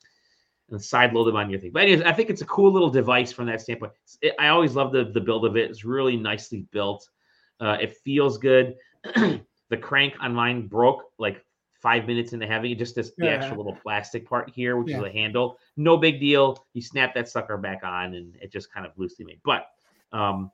[0.70, 1.72] and side load them on your thing.
[1.72, 3.94] But anyways, I think it's a cool little device from that standpoint.
[4.22, 5.70] It, I always love the the build of it.
[5.72, 7.10] It's really nicely built.
[7.60, 8.76] Uh, it feels good.
[9.16, 11.44] the crank on mine broke like
[11.74, 12.76] five minutes into having it.
[12.76, 14.98] Just this the actual little plastic part here, which Yeah.
[14.98, 15.58] is a handle.
[15.78, 16.66] No big deal.
[16.74, 19.40] You snap that sucker back on, and it just kind of loosely made.
[19.44, 19.66] But
[20.12, 20.52] um,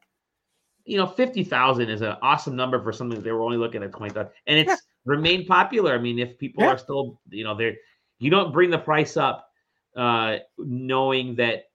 [0.86, 3.82] you know, fifty thousand is an awesome number for something that they were only looking
[3.84, 4.76] at twenty thousand, and it's Yeah.
[5.06, 5.94] remained popular.
[5.96, 6.72] I mean, if people Yeah.
[6.72, 7.76] are still, you know, they're
[8.20, 9.50] you don't bring the price up,
[9.96, 11.66] uh, knowing that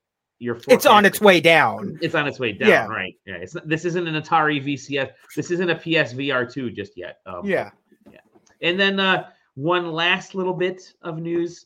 [0.40, 2.86] you're it's on its way down It's on its way down, Yeah.
[2.86, 3.14] right?
[3.26, 5.10] Yeah, it's not, this isn't an Atari VCS.
[5.36, 7.18] This isn't a PSVR two just yet.
[7.26, 7.70] Um, yeah
[8.62, 11.64] and then uh, one last little bit of news.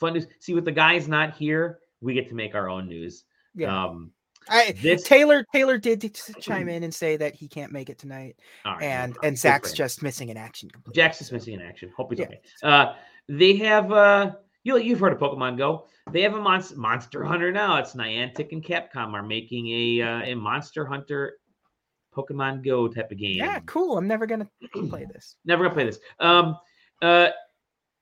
[0.00, 0.26] fun news.
[0.40, 3.24] See, with the guys not here, we get to make our own news.
[3.54, 3.84] Yeah.
[3.84, 4.10] Um,
[4.48, 8.36] I, this- Taylor Taylor did chime in and say that he can't make it tonight,
[8.64, 10.68] right, and no and Zach's just missing in action.
[10.70, 11.92] completely, Jack's so- missing in action.
[11.96, 12.26] Hope he's Yeah.
[12.26, 12.40] okay.
[12.62, 12.94] Uh,
[13.28, 14.32] they have uh,
[14.68, 15.86] you you've heard of Pokemon Go.
[16.12, 17.76] They have a monster Monster Hunter now.
[17.76, 21.38] It's Niantic and Capcom are making a uh, a Monster Hunter
[22.14, 23.38] Pokemon Go type of game.
[23.38, 23.96] Yeah, cool.
[23.98, 24.48] I'm never gonna
[24.88, 25.36] play this.
[25.44, 25.98] Never gonna play this.
[26.20, 26.56] Um,
[27.02, 27.30] uh,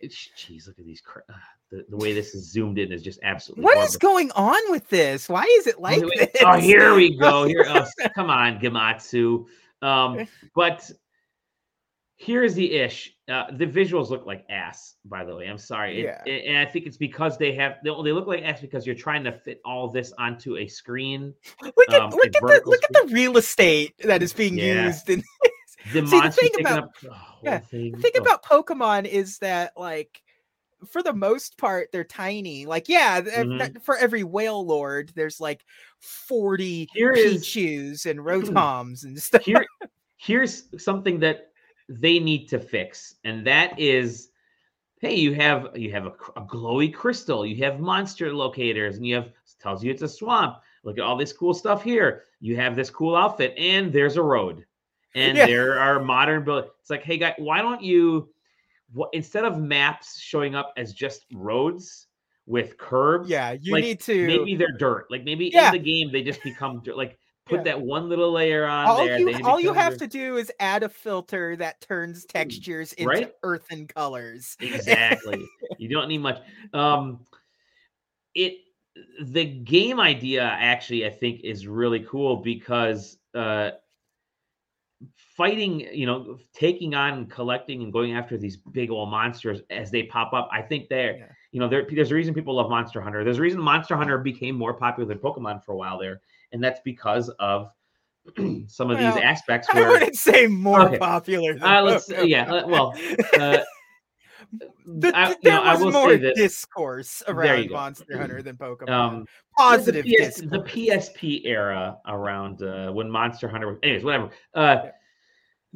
[0.01, 1.03] it's- jeez, look at these.
[1.29, 1.33] Uh,
[1.71, 3.65] the, the way this is zoomed in is just absolutely.
[3.65, 3.89] What horrible.
[3.89, 5.29] is going on with this?
[5.29, 6.43] Why is it like Wait, this?
[6.45, 7.45] Oh, here we go.
[7.45, 9.47] Here, oh, come on, Gematsu.
[9.83, 10.89] Um, but
[12.17, 13.15] here's the ish.
[13.29, 14.95] Uh, the visuals look like ass.
[15.05, 16.23] By the way, I'm sorry, It- Yeah.
[16.27, 18.95] it- and I think it's because they have they, they look like ass because you're
[18.95, 21.35] trying to fit all this onto a screen.
[21.63, 24.57] Look at um, look at the vertical look at the real estate that is being
[24.59, 24.87] Yeah.
[24.87, 25.09] used.
[25.11, 25.23] And
[25.93, 27.11] The See, the thing about- up the
[27.45, 27.93] yeah, thing.
[27.93, 30.21] the thing Oh, about Pokemon is that like
[30.91, 32.67] for the most part they're tiny.
[32.67, 33.59] Like yeah, Mhm.
[33.59, 35.65] that- for every Wailord there's like
[36.01, 39.43] 40 Here is- Pichus and Rotoms and stuff.
[39.45, 39.65] here
[40.17, 41.51] here's something that
[41.89, 43.17] they need to fix.
[43.25, 44.31] And that is
[44.99, 49.15] hey you have you have a, a glowy crystal you have monster locators and you
[49.15, 49.29] have
[49.61, 50.57] tells you it's a swamp.
[50.85, 52.25] Look at all this cool stuff here.
[52.41, 54.65] You have this cool outfit and there's a road.
[55.15, 55.47] And Yeah.
[55.47, 58.31] there are modern build it's like hey guy why don't you
[58.93, 62.07] what instead of maps showing up as just roads
[62.47, 65.07] with curbs Yeah, you like, need to maybe they're dirt.
[65.11, 65.67] Like maybe Yeah.
[65.67, 66.97] in the game they just become dirt.
[66.97, 67.63] Like put Yeah.
[67.65, 69.99] that one little layer on all there you all you have dirt.
[70.01, 73.33] to do is add a filter that turns textures into right?
[73.43, 74.57] earthen colors.
[74.61, 75.47] exactly
[75.79, 76.39] you don't need much
[76.75, 77.21] um
[78.35, 78.59] it
[79.23, 83.71] the game idea actually i think is really cool because uh
[85.37, 90.05] fighting you know taking on collecting and going after these big old monsters as they
[90.05, 91.27] pop up i think they're Yeah.
[91.53, 94.17] you know there, there's a reason people love monster hunter there's a reason monster hunter
[94.19, 96.21] became more popular than pokemon for a while there
[96.57, 97.71] and that's because of
[98.67, 100.99] some of Well, these aspects I where wouldn't say more Okay.
[100.99, 101.53] popular.
[101.55, 102.29] Than Uh, let's- Pokemon.
[102.29, 102.95] yeah, well,
[103.39, 103.59] uh,
[104.87, 107.71] The- I, there know, I was more discourse around.
[107.71, 108.89] Monster Hunter than Pokemon.
[108.91, 109.27] um,
[109.59, 114.31] Positive the, PS, the PSP era around uh, when Monster Hunter was, anyways, whatever.
[114.55, 114.91] Uh, Yeah.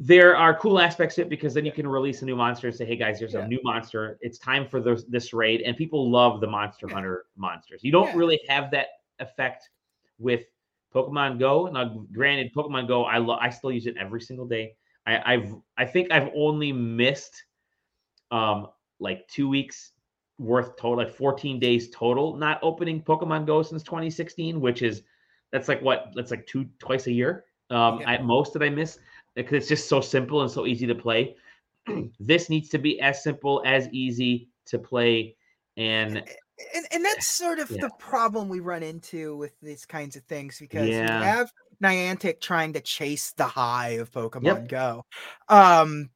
[0.03, 2.75] There are cool aspects to it because then you can release a new monster and
[2.75, 3.41] say, "Hey guys, there's Yeah.
[3.41, 4.17] a new monster.
[4.21, 6.95] It's time for this this raid." And people love the Monster Yeah.
[6.95, 7.83] Hunter monsters.
[7.83, 8.87] You don't really have that
[9.19, 9.69] effect
[10.17, 10.45] with
[10.93, 11.67] Pokemon Go.
[11.67, 14.75] Now, granted, Pokemon Go, I lo- I still use it every single day.
[15.05, 17.43] I, I've I think I've only missed
[18.29, 18.67] um
[18.99, 19.91] like two weeks
[20.37, 25.03] worth total, like 14 days total, not opening Pokemon Go since 2016, which is
[25.51, 27.45] that's like what that's like two twice a year.
[27.69, 28.11] Um, Yeah.
[28.11, 28.99] at most that I miss
[29.35, 31.35] because it's just so simple and so easy to play.
[32.19, 35.35] this needs to be as simple as easy to play,
[35.77, 36.23] and
[36.75, 37.81] and, and that's sort of Yeah.
[37.81, 41.23] the problem we run into with these kinds of things because you Yeah.
[41.23, 41.51] have
[41.83, 44.67] Niantic trying to chase the high of Pokemon Yep.
[44.69, 45.05] Go.
[45.49, 46.09] Um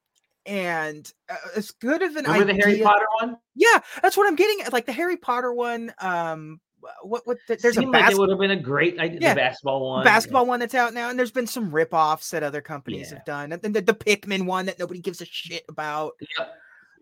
[0.46, 3.38] and uh, as good of an remember the Harry idea- Potter one?
[3.56, 4.74] Yeah, that's what I'm getting at.
[4.74, 6.60] Like the Harry Potter one, um
[7.02, 9.20] what what th- there's a Seemed like it basketball would have been a great idea.
[9.20, 9.34] Yeah.
[9.34, 12.62] The basketball one, basketball one that's out now, and there's been some rip-offs that other
[12.62, 13.16] companies Yeah.
[13.18, 16.14] have done, and then the, the Pikmin one that nobody gives a shit about.
[16.38, 16.54] Yep.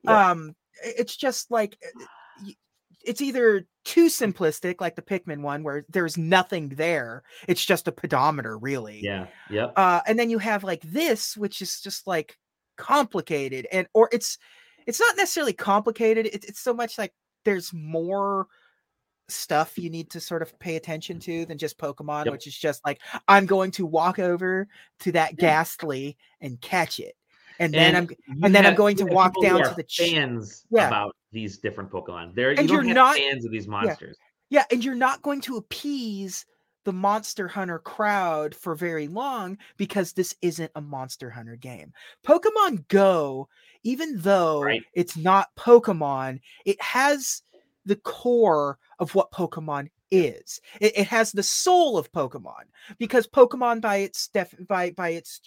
[0.06, 0.14] Yep.
[0.14, 2.06] Um, it's just like uh,
[3.04, 7.24] it's either too simplistic, like the Pikmin one, where there's nothing there.
[7.48, 9.00] It's just a pedometer, really.
[9.02, 9.28] Yeah.
[9.50, 9.74] Yep.
[9.76, 12.38] Uh, and then you have like this, which is just like
[12.78, 14.38] complicated, and or it's
[14.88, 16.28] it's not necessarily complicated.
[16.32, 17.14] It's it's so much like
[17.46, 18.48] there's more
[19.30, 22.32] stuff you need to sort of pay attention to than just Pokemon, Yep.
[22.34, 24.68] which is just like I'm going to walk over
[25.02, 27.16] to that Gastly and catch it.
[27.60, 28.10] And then I'm
[28.44, 30.88] and then I'm going to walk down to the ch- fans Yeah.
[30.88, 32.34] about these different Pokemon.
[32.36, 34.18] There, you And don't you're have not- fans of these monsters.
[34.50, 36.46] Yeah, and you're not going to appease
[36.86, 41.92] the Monster Hunter crowd for very long because this isn't a Monster Hunter game.
[42.26, 43.48] Pokemon Go,
[43.84, 44.84] even though Right.
[44.94, 47.42] it's not Pokemon, it has
[47.86, 50.62] the core of what Pokemon is.
[50.80, 52.66] It, it has the soul of Pokemon
[53.00, 55.42] because Pokemon, by its def, by by its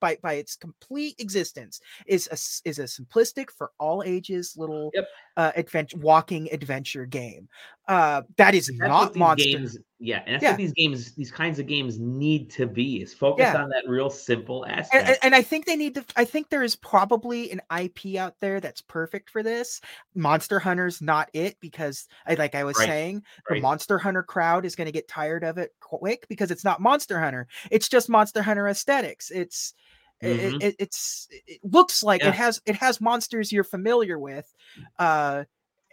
[0.00, 5.08] by by its complete existence, is a is a simplistic for all ages little Yep.
[5.36, 7.48] uh, adventure walking adventure game.
[7.90, 9.44] Uh, that is not monster.
[9.58, 9.76] games.
[9.98, 10.50] Yeah, and that's Yeah.
[10.52, 13.02] what these games, these kinds of games, need to be.
[13.02, 13.62] Is focus Yeah.
[13.62, 15.08] on that real simple aspect.
[15.08, 16.04] and, and I think they need to.
[16.16, 19.80] I think there is probably an IP out there that's perfect for this.
[20.14, 23.60] Monster Hunter's not it because, I, like I was Right, saying, the.
[23.60, 27.18] Monster Hunter crowd is going to get tired of it quick because it's not Monster
[27.20, 27.48] Hunter.
[27.72, 29.30] It's just Monster Hunter aesthetics.
[29.32, 29.74] It's
[30.22, 30.62] it- Mhm.
[30.62, 32.28] it, it's it looks like Yeah.
[32.28, 34.54] it has it has monsters you're familiar with,
[34.98, 35.44] uh,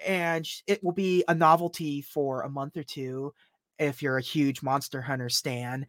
[0.06, 3.34] and it will be a novelty for a month or two
[3.80, 5.86] if you're a huge Monster Hunter stan,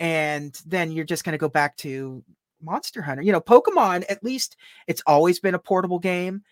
[0.00, 2.22] and then you're just going to go back to
[2.62, 3.22] Monster Hunter.
[3.22, 4.04] You know, Pokemon.
[4.08, 6.42] At least it's always been a portable game.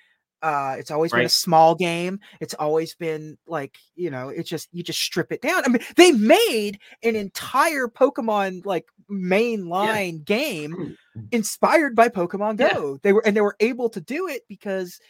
[0.43, 2.21] Uh, it's always been a small game.
[2.39, 5.63] It's always been like you know, it's just you just strip it down.
[5.65, 10.99] I mean, they made an entire Pokemon like mainline game
[11.33, 12.75] inspired by Pokemon Yeah.
[12.75, 12.99] Go.
[13.03, 15.01] They were and they were able to do it because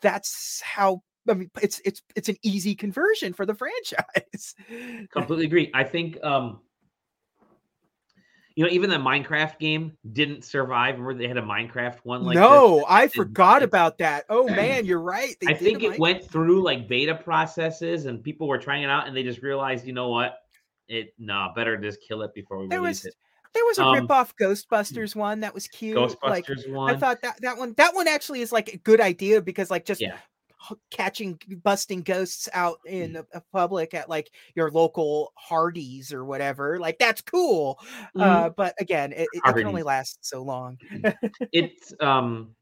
[0.00, 4.54] that's how I mean it's it's it's an easy conversion for the franchise.
[5.12, 5.70] completely agree.
[5.74, 6.60] I think um
[8.54, 10.98] you know even the Minecraft game didn't survive.
[10.98, 12.40] Remember they had a Minecraft one like this?
[12.42, 14.24] no, I it- forgot it- about that.
[14.28, 15.36] Oh man, you're right.
[15.40, 18.90] They I think it Min- went through like beta processes and people were trying it
[18.90, 20.38] out and they just realized, you know what?
[20.88, 23.14] It nah, better just kill it before we There release was it.
[23.54, 25.96] there was a um, rip-off Ghostbusters one that was cute.
[26.22, 26.94] Like Ghostbusters one.
[26.94, 29.84] I thought that that one that one actually is like a good idea because like
[29.84, 30.16] just Yeah.
[30.90, 32.90] Catching busting ghosts out Mm.
[32.92, 37.78] in a, a public at like your local Hardee's or whatever like that's cool
[38.16, 38.22] Mhm.
[38.22, 40.78] uh but again it, it, can only last so long
[41.52, 42.54] it's um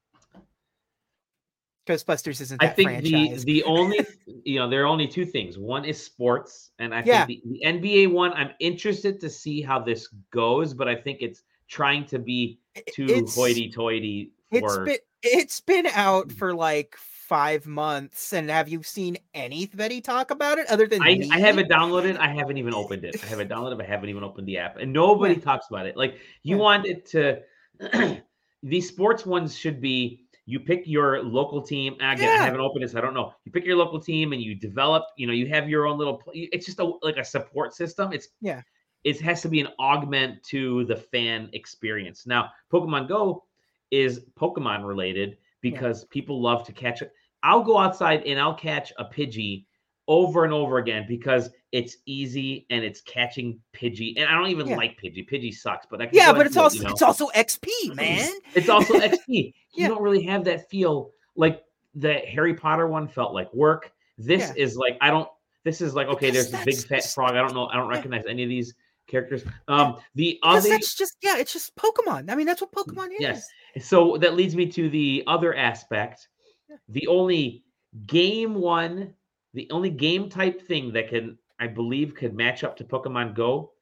[1.86, 4.04] Ghostbusters isn't I think franchise the the only
[4.44, 5.56] you know there are only two things.
[5.56, 7.26] One is sports, and I Yeah.
[7.26, 8.32] think the, the NBA one.
[8.32, 12.58] I'm interested to see how this goes, but I think it's trying to be
[12.92, 14.84] too hoity-toity it's for.
[14.84, 16.32] been it's been out Mm.
[16.32, 16.96] for like
[17.28, 21.20] five months and have you seen anybody talk about it other than I.
[21.32, 22.16] I have it downloaded.
[22.18, 23.16] I haven't even opened it.
[23.22, 23.76] I have it downloaded.
[23.78, 25.40] but I haven't even opened the app, and nobody Yeah.
[25.40, 25.96] talks about it.
[25.96, 26.62] Like you Yeah.
[26.62, 27.40] want it to.
[28.62, 30.22] these sports ones should be.
[30.48, 31.94] You pick your local team.
[31.94, 32.42] Again, Yeah.
[32.42, 32.94] I haven't opened this.
[32.94, 33.32] I don't know.
[33.44, 35.02] You pick your local team and you develop.
[35.16, 36.22] You know, you have your own little.
[36.32, 38.12] It's just a like a support system.
[38.12, 38.62] It's Yeah.
[39.02, 42.26] It has to be an augment to the fan experience.
[42.26, 43.44] Now, Pokemon Go
[43.90, 45.38] is Pokemon related
[45.70, 47.12] because people love to catch it.
[47.42, 49.64] I'll go outside and I'll catch a Pidgey
[50.08, 54.14] over and over again because it's easy and it's catching Pidgey.
[54.16, 54.76] And I don't even Yeah.
[54.76, 55.28] like Pidgey.
[55.28, 56.90] Pidgey sucks, but I can yeah but it's do it, also you know?
[56.90, 59.18] it's also xp man It's also XP.
[59.28, 59.88] You Yeah.
[59.88, 61.62] don't really have that feel like
[61.94, 63.92] the Harry Potter one felt like work.
[64.16, 64.62] This Yeah.
[64.64, 65.28] is like I don't.
[65.64, 66.30] This is like okay.
[66.30, 67.32] Because There's a big fat frog.
[67.32, 67.66] I don't know.
[67.66, 67.96] I don't Yeah.
[67.96, 68.74] recognize any of these
[69.06, 69.44] characters.
[69.68, 73.20] Um, the other that's just yeah it's just pokemon i mean that's what pokemon is
[73.20, 73.46] yes.
[73.80, 76.28] So that leads me to the other aspect.
[76.68, 76.76] Yeah.
[76.88, 77.64] The only
[78.06, 79.14] game one,
[79.54, 83.72] the only game type thing that can, I believe, could match up to Pokemon Go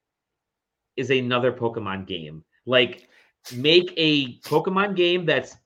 [0.97, 2.45] is another Pokemon game.
[2.67, 3.09] Like
[3.55, 5.57] make a Pokemon game that's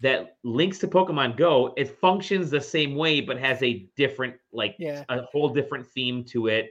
[0.00, 1.74] that links to Pokemon Go.
[1.76, 6.24] It functions the same way, but has a different, like yeah a whole different theme
[6.24, 6.70] to it.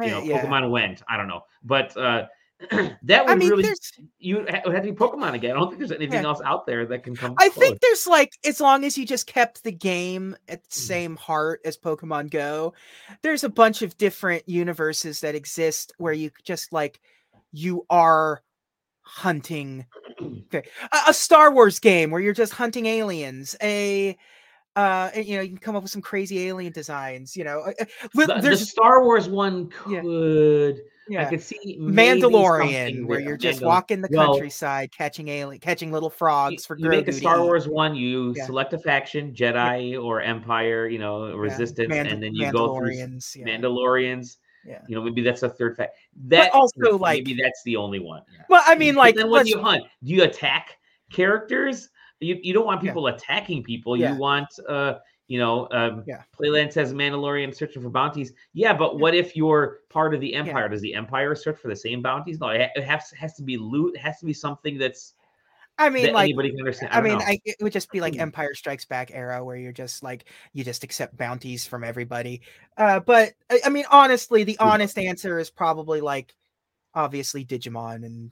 [0.00, 0.42] You know, yeah.
[0.44, 1.02] Pokemon went.
[1.08, 2.26] I don't know, but uh
[2.70, 5.52] that would i mean really there's you it would have to be Pokemon again.
[5.52, 6.28] I don't think there's anything Yeah.
[6.28, 7.34] else out there that can come.
[7.38, 7.56] I close.
[7.58, 10.72] think there's like as long as you just kept the game at the Mm.
[10.86, 12.74] same heart as Pokemon Go,
[13.22, 17.00] there's a bunch of different universes that exist where you just like
[17.50, 18.42] you are
[19.00, 19.86] hunting
[20.52, 20.62] a,
[21.08, 24.18] a Star Wars game where you're just hunting aliens, a
[24.76, 27.60] uh you know you can come up with some crazy alien designs, you know.
[27.60, 30.00] uh, uh, the, the there's Star Wars one could Yeah.
[30.02, 30.76] could.
[31.10, 31.28] I yeah.
[31.28, 36.08] could see Mandalorian, where you're just Mandal- walking the Well, countryside, catching alien, catching little
[36.10, 37.42] frogs for you make a Star.
[37.42, 37.96] Wars one.
[37.96, 38.46] You Yeah.
[38.46, 43.34] select a faction, Jedi or Empire, you know, Resistance, and then you go through Mandalorians.
[43.36, 43.44] yeah.
[43.44, 44.36] Mandalorians.
[44.64, 44.82] Yeah.
[44.86, 45.96] You know, maybe that's a third fact.
[46.28, 48.22] That also, like- maybe that's the only one.
[48.48, 50.76] Well, I mean, But like, then when you hunt, do you attack
[51.12, 51.88] characters?
[52.20, 52.90] You, you don't want Yeah.
[52.90, 53.96] people attacking people.
[53.96, 54.12] Yeah.
[54.12, 54.94] You want uh
[55.28, 56.22] you know um Yeah.
[56.38, 58.32] Playland says Mandalorian searching for bounties.
[58.52, 60.68] Yeah, but what if you're part of the Empire?
[60.68, 62.40] Does the Empire search for the same bounties?
[62.40, 63.94] No, it, has has to be loot.
[63.96, 65.14] It has to be something that's
[65.78, 66.92] I mean, like, anybody can understand.
[66.92, 67.18] I, I mean.
[67.22, 68.20] I, it would just be like Hmm.
[68.20, 72.42] Empire Strikes Back era, where you're just like you just accept bounties from everybody.
[72.76, 74.68] Uh, but I, I mean, honestly, the Hmm.
[74.68, 76.34] honest answer is probably like
[76.94, 78.30] obviously Digimon and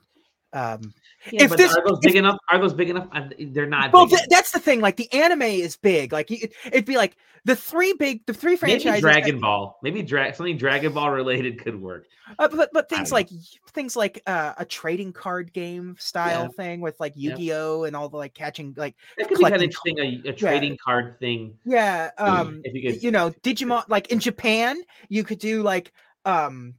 [0.53, 0.93] um.
[1.31, 2.37] yeah, if but this- are those if- big enough?
[2.49, 3.07] Are those big enough?
[3.39, 3.93] They're not.
[3.93, 4.81] Well, th- that's the thing.
[4.81, 6.11] Like the anime is big.
[6.11, 9.01] Like it'd be like the three big, the three Maybe franchises.
[9.03, 9.77] that- Dragon Ball.
[9.83, 12.05] Maybe dra- something Dragon Ball related could work.
[12.37, 13.15] Uh, but but things don't know.
[13.15, 13.29] like
[13.73, 16.63] things like uh, a trading card game style Yeah.
[16.63, 19.61] thing with like Yu-Gi-Oh and all the like catching like That could be kind of
[19.63, 19.97] interesting.
[19.99, 21.55] A, a trading card thing.
[21.65, 25.91] yeah um if you could, you know Digimon like in Japan you could do like
[26.25, 26.75] um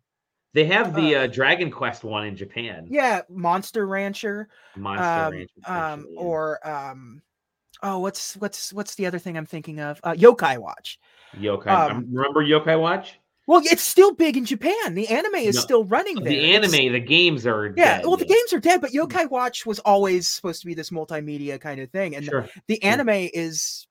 [0.53, 2.87] they have the uh, uh, Dragon Quest one in Japan.
[2.91, 5.51] yeah Monster Rancher Monster um, Ranch.
[5.67, 6.21] um yeah.
[6.21, 7.23] or um
[7.83, 10.99] oh what's what's what's the other thing I'm thinking of uh Yokai Watch
[11.39, 11.69] Yokai.
[11.69, 13.19] um, um, remember Yokai Watch?
[13.47, 16.73] well it's still big in Japan the anime is No, still running there The It's-
[16.75, 17.67] anime, the games are.
[17.77, 20.75] yeah dead, well the games are dead but Yokai Watch was always supposed to be
[20.75, 22.49] this multimedia kind of thing and Sure.
[22.67, 22.91] the Sure.
[22.93, 23.87] anime is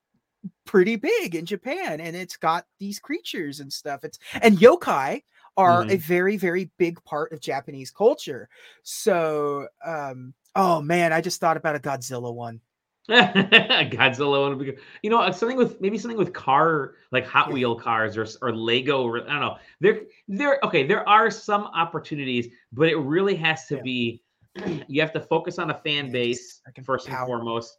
[0.65, 4.03] pretty big in Japan and it's got these creatures and stuff.
[4.03, 5.23] It's and yokai
[5.57, 5.91] are Mhm.
[5.91, 8.49] a very very big part of Japanese culture.
[8.83, 12.61] So um oh man, I just thought about a Godzilla one.
[13.09, 14.79] Godzilla one would be good.
[15.01, 17.53] You know, uh, something with maybe something with car like Hot Yeah.
[17.53, 19.03] Wheel cars or or Lego.
[19.03, 19.57] Or, I don't know.
[19.79, 20.59] There, there.
[20.63, 23.81] Okay, there are some opportunities, but it really has to Yeah.
[23.81, 24.21] be.
[24.87, 27.25] You have to focus on a fan base first and power.
[27.27, 27.77] foremost,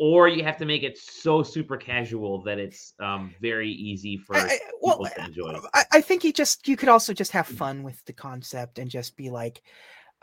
[0.00, 4.34] or you have to make it so super casual that it's um, very easy for
[4.36, 5.60] I- I- well, people to enjoy.
[5.74, 8.90] I, I think you just you could also just have fun with the concept and
[8.90, 9.60] just be like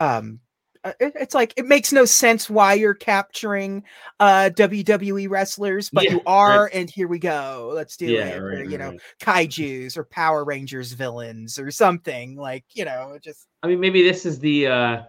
[0.00, 0.40] um
[0.82, 3.84] uh, it- it's like it makes no sense why you're capturing
[4.18, 7.70] uh WWE wrestlers, but Yeah, you are, and here we go.
[7.72, 8.38] Let's do Yeah, it.
[8.40, 13.46] or, you right, know, kaiju's or Power Rangers villains or something like you know, just
[13.62, 15.02] I mean, maybe this is the uh,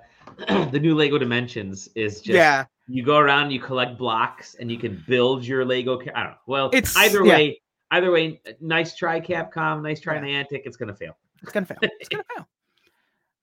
[0.72, 1.89] the new Lego Dimensions.
[1.95, 6.00] Is just yeah, you go around, you collect blocks, and you can build your Lego.
[6.00, 6.36] I don't know.
[6.48, 7.34] Well, It's- either yeah.
[7.34, 7.62] way,
[7.92, 9.82] either way, nice try, Capcom.
[9.84, 10.22] Nice try, Yeah.
[10.44, 10.64] Niantic.
[10.66, 11.16] It's gonna fail.
[11.42, 11.78] it's gonna fail.
[11.82, 12.48] It's gonna fail.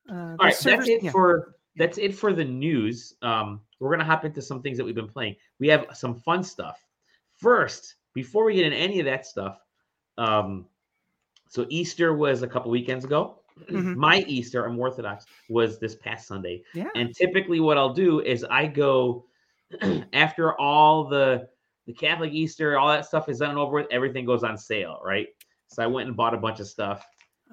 [0.09, 1.11] Uh, All right, that's it yeah.
[1.11, 3.15] for that's it for the news.
[3.23, 5.35] Um, we're gonna hop into some things that we've been playing.
[5.59, 6.81] We have some fun stuff.
[7.39, 9.59] First, before we get into any of that stuff,
[10.17, 10.67] um,
[11.49, 13.41] so Easter was a couple weekends ago.
[13.69, 13.97] Mhm.
[13.97, 16.63] My Easter, I'm Orthodox, was this past Sunday.
[16.73, 16.89] Yeah.
[16.95, 19.25] And typically, what I'll do is I go
[20.12, 21.49] after all the
[21.87, 23.87] the Catholic Easter, all that stuff is done and over with.
[23.91, 25.29] Everything goes on sale, right?
[25.69, 27.07] So I went and bought a bunch of stuff.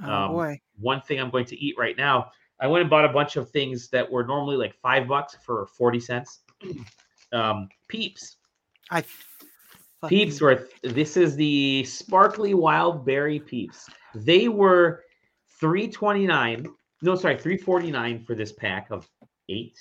[0.03, 0.61] Oh um, boy.
[0.79, 2.31] One thing I'm going to eat right now.
[2.59, 5.67] I went and bought a bunch of things that were normally like five bucks for
[5.77, 6.39] forty cents.
[7.31, 8.37] Um, Peeps,
[8.91, 9.03] I
[10.07, 10.71] Peeps worth.
[10.83, 13.89] This is the sparkly wild berry Peeps.
[14.13, 15.01] They were
[15.59, 16.67] three twenty nine.
[17.01, 19.09] No, sorry, three forty nine for this pack of
[19.49, 19.79] eight.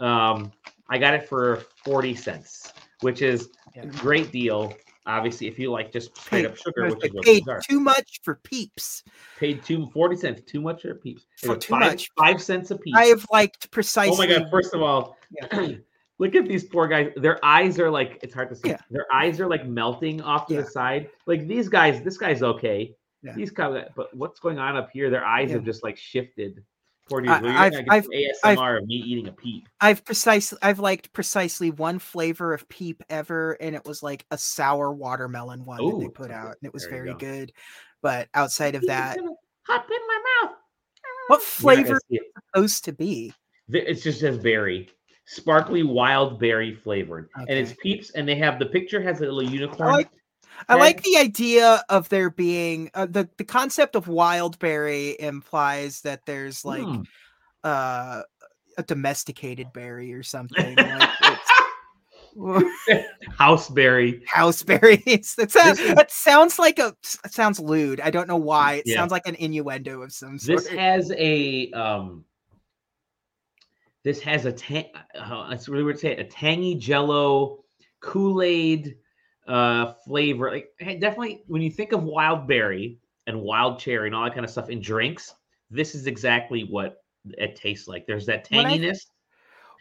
[0.00, 0.52] Um,
[0.88, 3.82] I got it for forty cents, which is Yeah.
[3.82, 4.74] a great deal.
[5.06, 8.20] Obviously, if you like just straight Paid- up sugar, which is what paid too much
[8.24, 9.04] for peeps.
[9.38, 10.42] paid two forty cents.
[10.46, 11.26] Too much for Peeps.
[11.38, 12.10] For too five, much.
[12.18, 12.94] Five cents a piece.
[12.96, 14.14] I have liked precisely.
[14.14, 14.48] Oh my god!
[14.50, 15.16] First of all,
[16.18, 17.12] look at these poor guys.
[17.16, 18.70] Their eyes are like it's hard to see.
[18.70, 18.78] Yeah.
[18.90, 20.62] Their eyes are like melting off to Yeah.
[20.62, 21.10] the side.
[21.26, 22.94] Like these guys, this guy's okay.
[23.22, 23.34] Yeah.
[23.34, 25.08] These guys, but what's going on up here?
[25.10, 25.56] Their eyes Yeah.
[25.56, 26.64] have just like shifted.
[27.08, 27.32] Poor dudes.
[27.32, 27.60] I- Well, you're
[27.92, 29.68] I've- get some I've- of me eating a peep.
[29.80, 34.38] I've precisely I've liked precisely one flavor of peep ever, and it was like a
[34.38, 37.18] sour watermelon one that they put out, and it was very go.
[37.18, 37.52] good.
[38.02, 39.18] But outside of that,
[39.62, 40.56] hop in my mouth.
[41.28, 41.44] what ah.
[41.44, 42.22] flavor gonna is it.
[42.52, 43.32] supposed to be?
[43.68, 44.88] It's just as berry,
[45.26, 48.10] sparkly wild berry flavored, and it's peeps.
[48.10, 49.94] And they have the picture has a little unicorn.
[49.94, 50.06] I
[50.68, 50.78] head.
[50.78, 56.64] like the idea of there being uh, the the concept of wildberry implies that there's
[56.64, 57.02] like Hmm.
[57.64, 58.22] uh
[58.78, 60.74] a domesticated berry or something.
[60.76, 61.52] like it's-
[63.38, 64.22] house berry.
[64.26, 65.34] house berries.
[65.38, 66.94] That sounds, is- that sounds like a
[67.26, 68.00] sounds lewd.
[68.00, 68.74] I don't know why.
[68.74, 68.96] It Yeah.
[68.96, 70.58] sounds like an innuendo of some sort.
[70.58, 72.24] This has a um.
[74.04, 74.84] This has a tang.
[75.18, 77.64] Uh, it's really weird to say it, a tangy Jello,
[78.00, 78.96] Kool Aid,
[79.46, 80.50] uh, flavor.
[80.50, 84.34] Like hey, definitely, when you think of wild berry and wild cherry and all that
[84.34, 85.34] kind of stuff in drinks,
[85.70, 87.02] this is exactly what
[87.38, 88.06] it tastes like.
[88.06, 88.98] There's that tanginess.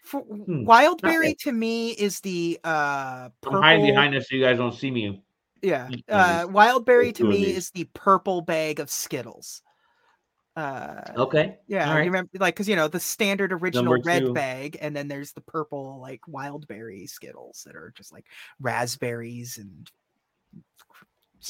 [0.04, 3.58] For, Hmm, wild berry to me is the uh purple.
[3.58, 5.24] I'm hiding behind this so you guys don't see me.
[5.62, 9.64] yeah, uh, wild berry to me is the purple bag of Skittles.
[10.56, 11.58] Uh, Okay.
[11.68, 12.06] yeah, you right.
[12.06, 14.34] remember like because you know the standard original Number red two.
[14.34, 18.26] bag, and then there's the purple like wild berry Skittles that are just like
[18.62, 19.92] raspberries and.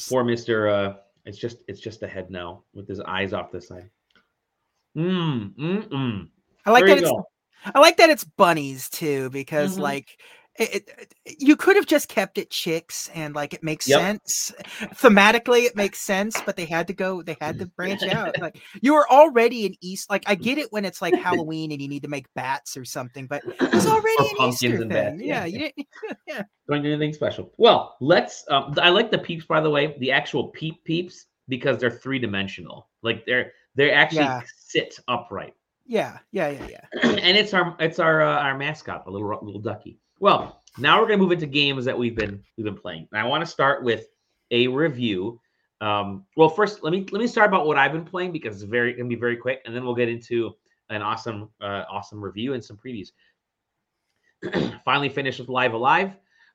[0.08, 0.68] Poor Mister.
[0.68, 0.94] Uh,
[1.24, 3.88] it's just it's just a head now with his eyes off the side.
[4.96, 5.54] Mmm.
[5.54, 5.88] Mm.
[5.88, 6.28] Mm.
[6.64, 7.28] I like there that it's go.
[7.74, 9.82] I like that it's bunnies too, because Mhm.
[9.82, 10.18] like
[10.58, 14.00] it, it- you could have just kept it chicks and like it makes Yep.
[14.00, 14.52] sense
[14.94, 18.58] thematically it makes sense but they had to go they had to branch out like
[18.80, 21.88] you were already in east like i get it when it's like halloween and you
[21.88, 25.44] need to make bats or something but it's already Or an easter thing bats, yeah,
[25.44, 25.86] yeah, you didn't
[26.26, 27.52] yeah Don't do anything special.
[27.58, 28.44] Well, let's.
[28.48, 29.94] Um, I like the peeps, by the way.
[30.00, 32.88] The actual peep peeps because they're three dimensional.
[33.02, 34.40] Like they're they actually Yeah.
[34.58, 35.54] sit upright.
[35.86, 39.60] yeah yeah yeah yeah and it's our it's our uh, our mascot, a little little
[39.60, 40.00] ducky.
[40.20, 43.08] Well, now we're gonna move into games that we've been we've been playing.
[43.12, 44.06] And I want to start with
[44.50, 45.40] a review.
[45.80, 48.64] Um, well, first let me let me start about what I've been playing because it's
[48.64, 50.54] very gonna be very quick, and then we'll get into
[50.90, 53.08] an awesome uh, awesome review and some previews.
[54.84, 56.12] Finally finished with Live A Live.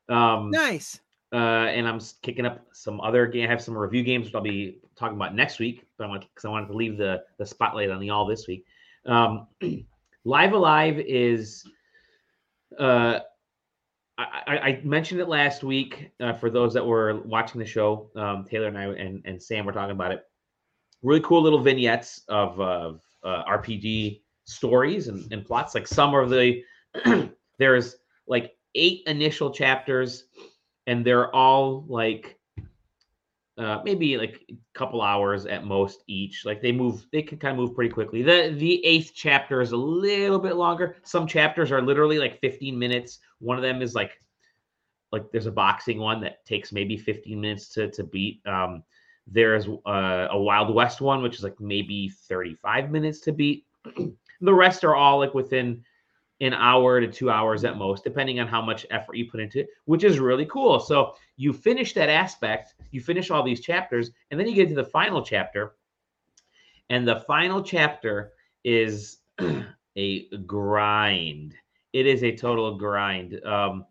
[0.08, 1.00] Um, nice
[1.32, 3.46] uh, and I'm kicking up some other game.
[3.46, 6.22] I have some review games which I'll be talking about next week, but I want
[6.22, 8.66] because I wanted to leave the the spotlight on the all this week.
[9.06, 9.46] Um,
[10.24, 11.64] Live A Live is,
[12.78, 13.20] uh,
[14.46, 18.10] I, I, mentioned it last week uh, for those that were watching the show.
[18.16, 20.24] Um, Taylor and I and, and Sam were talking about it.
[21.02, 25.74] Really cool little vignettes of, of uh, RPG stories and, and plots.
[25.74, 26.62] Like some of the
[27.58, 27.96] there's
[28.26, 30.24] like eight initial chapters,
[30.86, 32.38] and they're all like
[33.58, 36.44] uh, maybe like a couple hours at most each.
[36.44, 38.22] Like they move, they can kind of move pretty quickly.
[38.22, 40.96] The the eighth chapter is a little bit longer.
[41.02, 43.18] Some chapters are literally like 15 minutes.
[43.40, 44.18] One of them is like
[45.10, 48.40] like there's a boxing one that takes maybe 15 minutes to to beat.
[48.46, 48.82] Um,
[49.26, 53.66] there's uh, a Wild West one which is like maybe 35 minutes to beat.
[54.40, 55.84] the rest are all like within
[56.42, 59.60] an hour to two hours at most, depending on how much effort you put into
[59.60, 60.80] it, which is really cool.
[60.80, 64.74] So you finish that aspect, you finish all these chapters, and then you get to
[64.74, 65.76] the final chapter.
[66.90, 68.32] And the final chapter
[68.64, 69.18] is
[69.96, 71.54] a grind.
[71.92, 73.40] It is a total grind.
[73.44, 73.86] Um,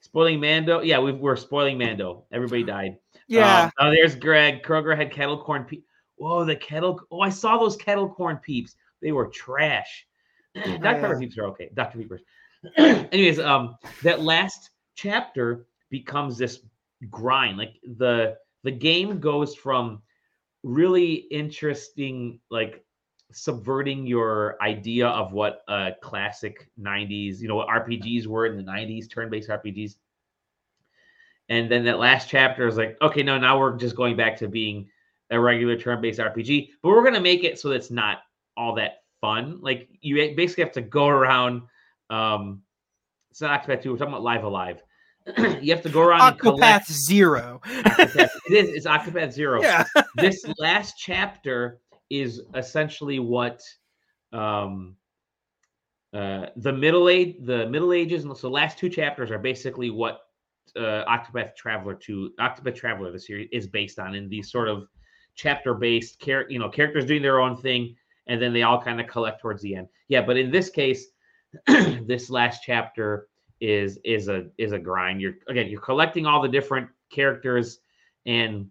[0.00, 0.80] spoiling Mando.
[0.80, 2.24] Yeah, we are spoiling Mando.
[2.32, 2.98] Everybody died.
[3.28, 3.64] Yeah.
[3.64, 4.64] Um, oh, there's Greg.
[4.64, 5.64] Kroger had kettle corn.
[5.64, 5.82] Pe-
[6.16, 7.00] Whoa, the kettle.
[7.12, 8.74] Oh, I saw those kettle corn peeps.
[9.00, 10.06] They were trash.
[10.54, 10.78] Dr.
[10.78, 11.70] Pepper peeps are okay.
[11.74, 11.98] Dr.
[11.98, 12.22] Peppers.
[12.76, 16.60] Anyways, um, that last chapter becomes this
[17.10, 17.58] grind.
[17.58, 20.02] Like the the game goes from
[20.62, 22.84] really interesting, like
[23.32, 28.62] subverting your idea of what a classic 90s, you know, what RPGs were in the
[28.62, 29.96] 90s, turn-based RPGs.
[31.48, 34.48] And then that last chapter is like, okay, no, now we're just going back to
[34.48, 34.88] being
[35.30, 38.18] a regular turn-based RPG, but we're gonna make it so it's not
[38.56, 39.58] all that fun.
[39.62, 41.62] Like you basically have to go around.
[42.10, 42.60] Um,
[43.30, 44.82] it's not Octopath 2, we're talking about Live A Live.
[45.62, 47.62] You have to go around Octopath Zero.
[47.64, 49.62] Octopath, it is, it's Octopath Zero.
[49.62, 49.84] Yeah.
[50.16, 51.78] this last chapter
[52.10, 53.62] is essentially what
[54.34, 54.96] um
[56.12, 59.88] uh the middle age the middle ages and so the last two chapters are basically
[59.90, 60.20] what
[60.76, 64.88] uh Octopath Traveler 2 Octopath Traveler the series is based on in these sort of
[65.34, 67.94] chapter based care you know characters doing their own thing
[68.26, 69.88] and then they all kind of collect towards the end.
[70.08, 71.06] Yeah, but in this case,
[71.66, 73.28] this last chapter
[73.60, 75.20] is is a is a grind.
[75.20, 77.80] You're again, you're collecting all the different characters,
[78.26, 78.68] and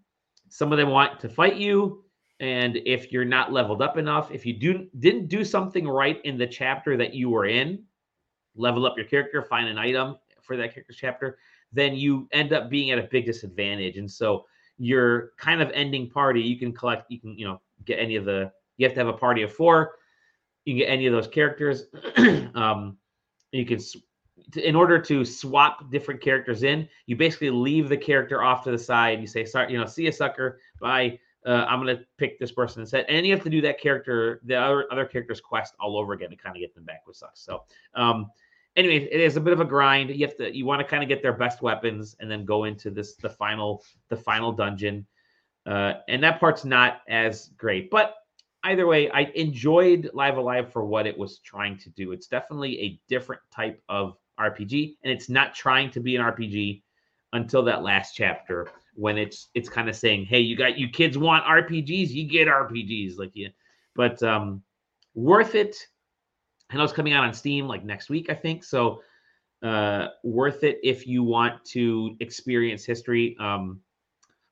[0.50, 2.04] some of them want to fight you.
[2.40, 6.38] And if you're not leveled up enough, if you do didn't do something right in
[6.38, 7.84] the chapter that you were in,
[8.56, 11.38] level up your character, find an item for that character's chapter,
[11.72, 13.98] then you end up being at a big disadvantage.
[13.98, 14.46] And so
[14.78, 18.26] your kind of ending party, you can collect, you can, you know, get any of
[18.26, 19.96] the you have to have a party of four.
[20.66, 21.86] You can get any of those characters.
[22.56, 22.98] um,
[23.52, 23.80] you can,
[24.56, 28.78] in order to swap different characters in, you basically leave the character off to the
[28.78, 29.22] side.
[29.22, 30.60] You say, "Sorry, you know, see a sucker.
[30.80, 31.20] Bye.
[31.46, 34.56] Uh, I'm gonna pick this person instead." And you have to do that character, the
[34.56, 37.42] other other character's quest all over again to kind of get them back, which sucks.
[37.42, 37.64] So,
[37.94, 38.32] um,
[38.76, 40.10] anyway, it is a bit of a grind.
[40.10, 42.64] You have to you want to kind of get their best weapons and then go
[42.64, 45.06] into this the final the final dungeon.
[45.68, 48.16] Uh, and that part's not as great, but
[48.64, 52.12] either way, I enjoyed Live A Live for what it was trying to do.
[52.12, 56.82] It's definitely a different type of RPG, and it's not trying to be an RPG
[57.34, 61.18] until that last chapter when it's it's kind of saying, "Hey, you got you kids
[61.18, 63.50] want RPGs, you get RPGs." Like yeah,
[63.96, 64.62] but um,
[65.14, 65.76] worth it.
[66.70, 68.64] I know it's coming out on Steam like next week, I think.
[68.64, 69.02] So
[69.62, 73.36] uh, worth it if you want to experience history.
[73.40, 73.82] Um,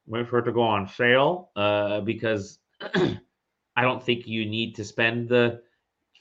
[0.06, 2.60] wait for it to go on sale uh, because
[3.80, 5.62] I don't think you need to spend the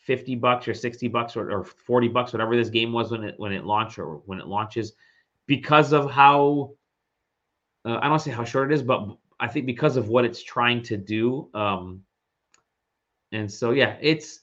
[0.04, 3.34] 50 bucks or 60 bucks or, or 40 bucks, whatever this game was when it
[3.36, 4.92] when it launched or when it launches,
[5.48, 6.70] because of how
[7.84, 9.08] uh, I don't say how short it is, but
[9.40, 11.50] I think because of what it's trying to do.
[11.52, 12.04] Um,
[13.32, 14.38] and so yeah, it's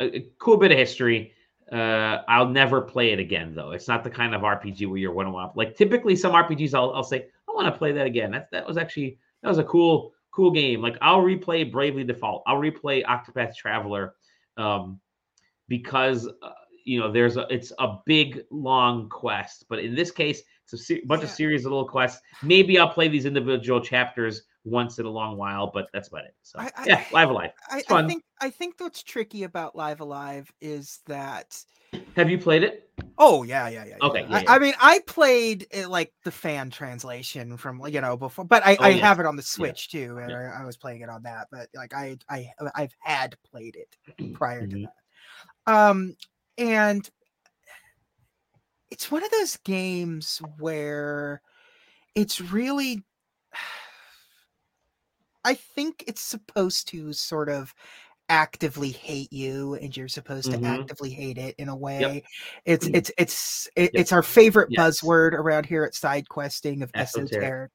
[0.00, 1.32] a, a cool bit of history.
[1.70, 3.72] Uh, I'll never play it again though.
[3.72, 6.94] It's not the kind of RPG where you're one to like typically some RPGs I'll,
[6.94, 8.30] I'll say I want to play that again.
[8.30, 10.82] That that was actually that was a cool cool game.
[10.82, 12.42] Like I'll replay Bravely Default.
[12.46, 14.14] I'll replay Octopath Traveler
[14.58, 15.00] um,
[15.66, 16.50] because uh,
[16.84, 19.64] you know there's a it's a big long quest.
[19.68, 21.28] But in this case, it's a se- bunch yeah.
[21.28, 22.20] of series of little quests.
[22.42, 26.34] Maybe I'll play these individual chapters once in a long while, but that's about it.
[26.42, 27.50] So I, yeah, Live A Live.
[27.72, 28.02] It's I.
[28.02, 31.58] I think I think what's tricky about Live A Live is that.
[32.14, 32.90] Have you played it?
[33.18, 33.96] Oh yeah, yeah, yeah.
[34.02, 34.26] Okay.
[34.28, 34.40] Yeah.
[34.40, 34.50] Yeah.
[34.50, 38.64] I, I, mean, I played it like the fan translation from you know before, but
[38.66, 41.08] I, oh, I have it on the Switch too, and I, I, was playing it
[41.08, 41.48] on that.
[41.50, 44.82] But like I I I've had played it prior mm-hmm.
[44.82, 44.86] to
[45.66, 45.72] that.
[45.72, 46.16] Um,
[46.58, 47.08] and
[48.90, 51.40] it's one of those games where
[52.14, 53.02] it's really
[55.44, 57.72] I think it's supposed to sort of
[58.28, 60.66] actively hate you and you're supposed to Mhm.
[60.80, 62.24] actively hate it in a way Yep.
[62.64, 63.90] it's it's it's it, Yep.
[63.94, 65.00] it's our favorite Yes.
[65.00, 67.32] buzzword around here at side questing of Esoteric.
[67.32, 67.70] esoteric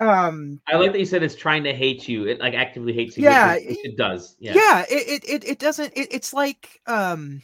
[0.00, 2.26] um I like that you said it's trying to hate you.
[2.26, 3.24] It like actively hates you.
[3.24, 4.36] Yeah, which it does.
[4.40, 4.54] Yeah.
[4.54, 7.42] yeah, it, it it it doesn't it, it's like um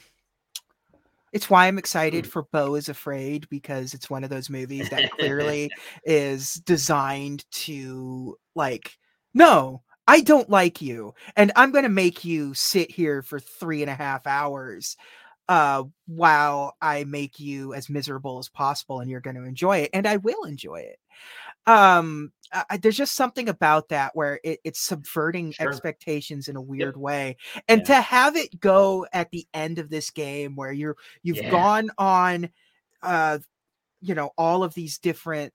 [1.32, 2.28] it's why I'm excited Mm.
[2.28, 5.70] for Beau is Afraid because it's one of those movies that clearly
[6.04, 8.96] is designed to like
[9.34, 13.90] no I don't like you and I'm gonna make you sit here for three and
[13.90, 14.96] a half hours
[15.48, 19.90] uh while I make you as miserable as possible and you're going to enjoy it
[19.94, 20.98] and I will enjoy it
[21.70, 25.64] um I, there's just something about that where it, it's subverting Sure.
[25.64, 27.36] expectations in a weird way
[27.68, 27.86] and Yeah.
[27.86, 31.50] to have it go at the end of this game where you're you've Yeah.
[31.50, 32.50] gone on
[33.02, 33.38] uh
[34.02, 35.52] you know all of these different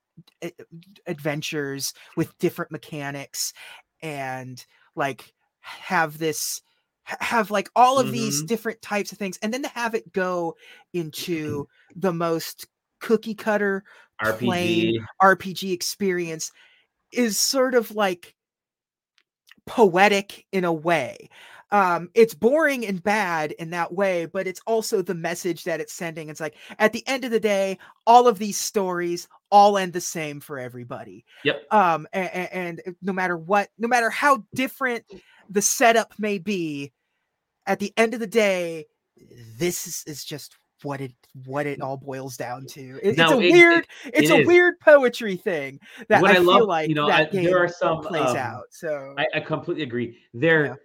[1.07, 3.53] adventures with different mechanics
[4.03, 6.61] and like have this
[7.05, 8.47] have like all of these Mhm.
[8.47, 10.55] different types of things and then to have it go
[10.93, 12.67] into the most
[13.01, 13.83] cookie cutter
[14.21, 14.99] RPG.
[15.21, 16.51] RPG experience
[17.11, 18.35] is sort of like
[19.65, 21.29] poetic in a way.
[21.73, 25.91] Um, it's boring and bad in that way, but it's also the message that it's
[25.91, 26.29] sending.
[26.29, 29.99] It's like at the end of the day, all of these stories all end the
[29.99, 31.25] same for everybody.
[31.43, 31.65] Yep.
[31.73, 35.03] Um, and, and no matter what, no matter how different
[35.49, 36.93] the setup may be,
[37.65, 38.85] at the end of the day,
[39.57, 41.13] this is, is just what it
[41.45, 42.99] what it all boils down to.
[43.01, 44.47] It- it's a it- it- weird, it's it a is.
[44.47, 47.57] weird poetry thing that What I, I feel love, like you know, that I- there
[47.57, 48.63] are some, plays um, out.
[48.69, 50.17] So I, I completely agree.
[50.33, 50.77] There,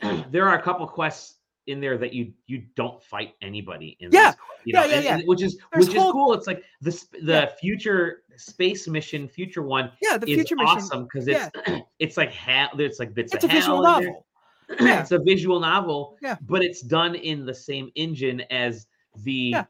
[0.30, 1.38] there are a couple quests
[1.68, 4.10] in there that you you don't fight anybody in.
[4.10, 4.30] Yeah.
[4.32, 5.14] these, you Yeah, know, yeah, and- yeah.
[5.18, 6.34] and which is There's which whole- is cool.
[6.34, 6.90] It's like the
[7.22, 7.46] the Yeah.
[7.60, 10.68] future space mission, future one yeah, the is future mission.
[10.76, 11.50] awesome because it's
[11.98, 14.26] it's like ha- it's like bits It's of a visual hell novel.
[14.80, 15.00] Yeah.
[15.02, 16.36] it's a visual novel, Yeah.
[16.42, 18.86] but it's done in the same engine as
[19.22, 19.64] the Yeah.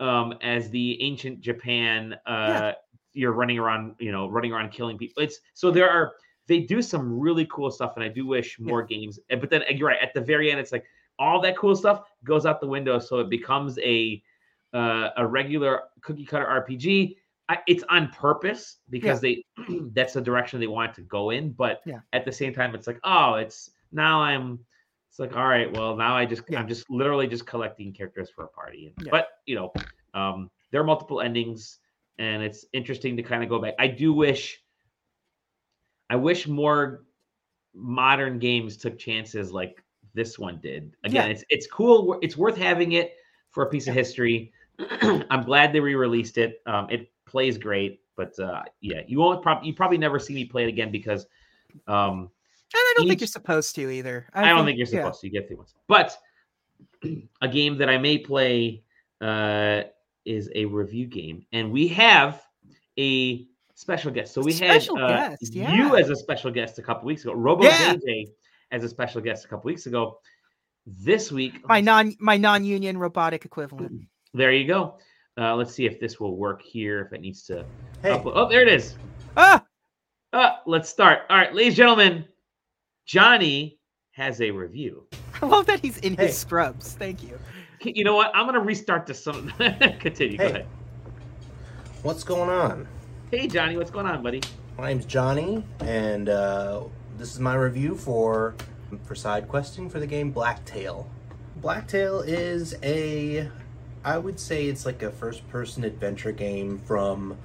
[0.00, 2.14] um as the ancient Japan.
[2.26, 2.72] Uh,
[3.14, 5.22] you're running around, you know, running around killing people.
[5.22, 6.12] It's so there are
[6.48, 9.20] they do some really cool stuff, and I do wish more games.
[9.28, 10.84] But then uh, you're right at the very end, it's like
[11.18, 14.22] all that cool stuff goes out the window, so it becomes a
[14.74, 17.16] uh, a regular cookie cutter RPG.
[17.50, 19.44] I, it's on purpose because they
[19.92, 21.52] that's the direction they want it to go in.
[21.52, 22.00] But Yeah.
[22.12, 24.58] at the same time, it's like, oh, it's now I'm.
[25.10, 26.60] It's like, all right, well, now I just Yeah.
[26.60, 28.92] I'm just literally just collecting characters for a party.
[29.02, 29.10] Yeah.
[29.10, 29.72] But you know,
[30.14, 31.78] um, there are multiple endings,
[32.18, 33.74] and it's interesting to kind of go back.
[33.78, 34.62] I do wish.
[36.10, 37.04] I wish more
[37.74, 39.82] modern games took chances like
[40.14, 40.96] this one did.
[41.04, 41.32] Again, Yeah.
[41.32, 42.18] it's it's cool.
[42.22, 43.14] It's worth having it
[43.50, 44.52] for a piece of history.
[45.30, 46.60] I'm glad they re-released it.
[46.66, 50.44] Um, it plays great, but uh, yeah, you won't probably you probably never see me
[50.44, 51.26] play it again because
[51.86, 52.30] um, And
[52.74, 54.26] I don't think you're supposed to either.
[54.34, 55.02] I, don't think you're yeah.
[55.02, 55.26] supposed to.
[55.26, 55.74] You get through once.
[55.86, 56.16] But
[57.42, 58.82] a game that I may play
[59.20, 59.82] uh,
[60.24, 62.42] is a review game, and we have
[62.98, 63.46] a
[63.78, 64.34] special guest.
[64.34, 67.32] So we Special had uh, guest, you as a special guest a couple weeks ago.
[67.32, 67.94] Robo Yeah.
[67.94, 68.24] JJ
[68.72, 70.18] as a special guest a couple weeks ago.
[70.86, 74.02] This week, My non my non-union robotic equivalent.
[74.34, 74.98] there you go.
[75.40, 77.02] Uh, let's see if this will work here.
[77.06, 77.64] If it needs to
[78.02, 78.32] Hey, upload.
[78.34, 78.96] Oh, there it is.
[79.36, 79.64] Ah,
[80.32, 81.20] Uh, let's start.
[81.30, 82.24] All right, ladies and gentlemen,
[83.06, 83.78] Johnny
[84.12, 85.06] has a review.
[85.40, 86.26] I love that he's in Hey.
[86.26, 86.94] his scrubs.
[86.94, 87.38] Thank you.
[87.82, 88.32] You know what?
[88.34, 89.22] I'm gonna restart this.
[89.22, 89.50] Some
[90.00, 90.36] continue.
[90.38, 90.66] Go ahead.
[92.02, 92.88] what's going on?
[93.30, 94.40] Hey, Johnny, what's going on, buddy?
[94.78, 96.84] My name's Johnny, and uh,
[97.18, 98.54] this is my review for
[99.04, 101.10] for side questing for the game Blacktail.
[101.56, 103.50] Blacktail is a,
[104.02, 107.36] I would say it's like a first-person adventure game from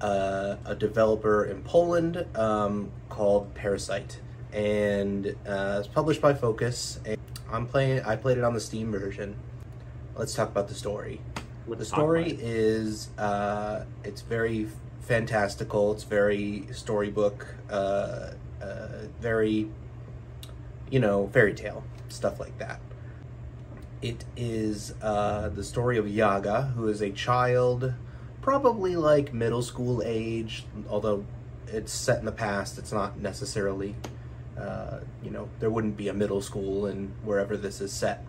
[0.00, 4.20] uh, a developer in Poland um, called Parasight,
[4.54, 7.00] and uh, it's published by Focus.
[7.04, 7.18] And
[7.52, 8.00] I'm playing.
[8.00, 9.36] I played it on the Steam version.
[10.16, 11.20] Let's talk about the story.
[11.66, 14.68] Let's the story is uh, it's very
[15.08, 15.92] fantastical.
[15.92, 18.32] It's very storybook uh,
[18.62, 18.88] uh,
[19.20, 19.70] very
[20.90, 22.80] you know fairy tale stuff like that.
[24.02, 27.94] It is uh, the story of yaga who is a child
[28.42, 31.24] probably like middle school age although
[31.66, 33.94] it's set in the past it's not necessarily
[34.58, 38.24] uh, you know there wouldn't be a middle school in wherever this is set.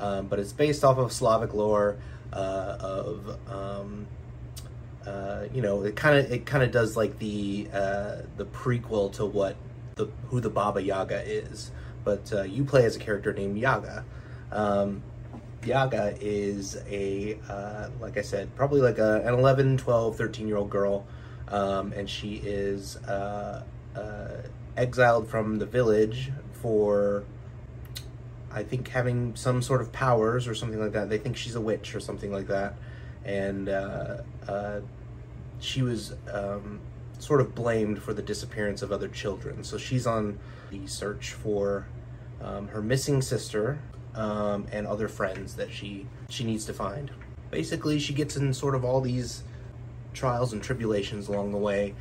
[0.00, 1.98] Um, but it's based off of slavic lore
[2.32, 4.06] uh, of um,
[5.06, 9.12] uh, you know it kind of it kind of does like the uh, the prequel
[9.12, 9.56] to what
[9.96, 11.70] the who the Baba Yaga is,
[12.04, 14.04] but uh, you play as a character named Yaga.
[14.52, 15.02] Um,
[15.64, 20.56] Yaga is a uh, like I said probably like a, an 11, 12, 13 year
[20.56, 21.06] old girl,
[21.48, 24.28] um, and she is uh, uh,
[24.76, 27.24] exiled from the village for
[28.52, 31.08] I think having some sort of powers or something like that.
[31.08, 32.74] They think she's a witch or something like that,
[33.24, 33.68] and
[34.50, 34.80] uh,
[35.60, 36.80] she was um,
[37.18, 39.62] sort of blamed for the disappearance of other children.
[39.62, 40.38] So she's on
[40.70, 41.86] the search for
[42.42, 43.78] um, her missing sister
[44.14, 47.10] um, and other friends that she she needs to find.
[47.50, 49.42] Basically, she gets in sort of all these
[50.12, 51.94] trials and tribulations along the way,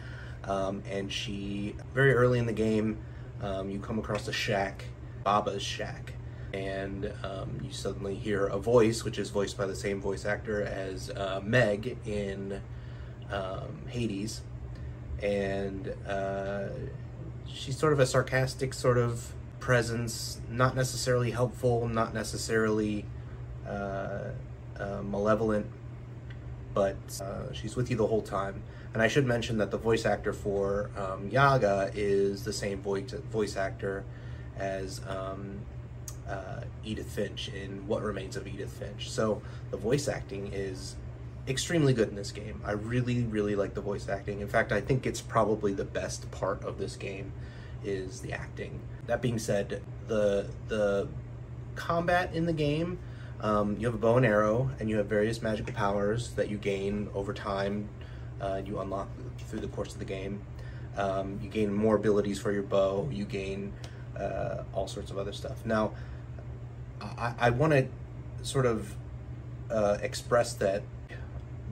[0.46, 2.98] um, and she very early in the game,
[3.42, 4.86] um, you come across a shack,
[5.24, 6.14] Baba's shack,
[6.54, 10.64] and um, you suddenly hear a voice, which is voiced by the same voice actor
[10.64, 12.62] as uh, Meg in
[13.32, 14.42] um, Hades,
[15.22, 16.70] and uh,
[17.48, 23.06] she's sort of a sarcastic sort of presence, not necessarily helpful, not necessarily
[23.68, 24.30] uh,
[24.80, 25.68] uh, malevolent,
[26.74, 28.64] but uh, she's with you the whole time.
[28.94, 33.12] And I should mention that the voice actor for um, Yaga is the same voice
[33.32, 34.04] voice actor
[34.58, 35.60] as um,
[36.30, 39.10] uh, Edith Finch in What Remains of Edith Finch.
[39.10, 40.96] So the voice acting is
[41.48, 42.62] extremely good in this game.
[42.64, 44.40] I really, really like the voice acting.
[44.42, 47.32] In fact, I think it's probably the best part of this game
[47.84, 48.80] is the acting.
[49.08, 51.08] That being said, the the
[51.76, 53.00] combat in the game,
[53.42, 56.58] um, you have a bow and arrow, and you have various magical powers that you
[56.58, 57.90] gain over time.
[58.40, 59.08] Uh, you unlock
[59.48, 60.42] through the course of the game.
[60.98, 63.10] Um, you gain more abilities for your bow.
[63.12, 63.74] You gain
[64.18, 65.66] uh, all sorts of other stuff.
[65.66, 65.92] Now,
[67.02, 67.88] I, I want to
[68.42, 68.96] sort of
[69.70, 70.84] uh, express that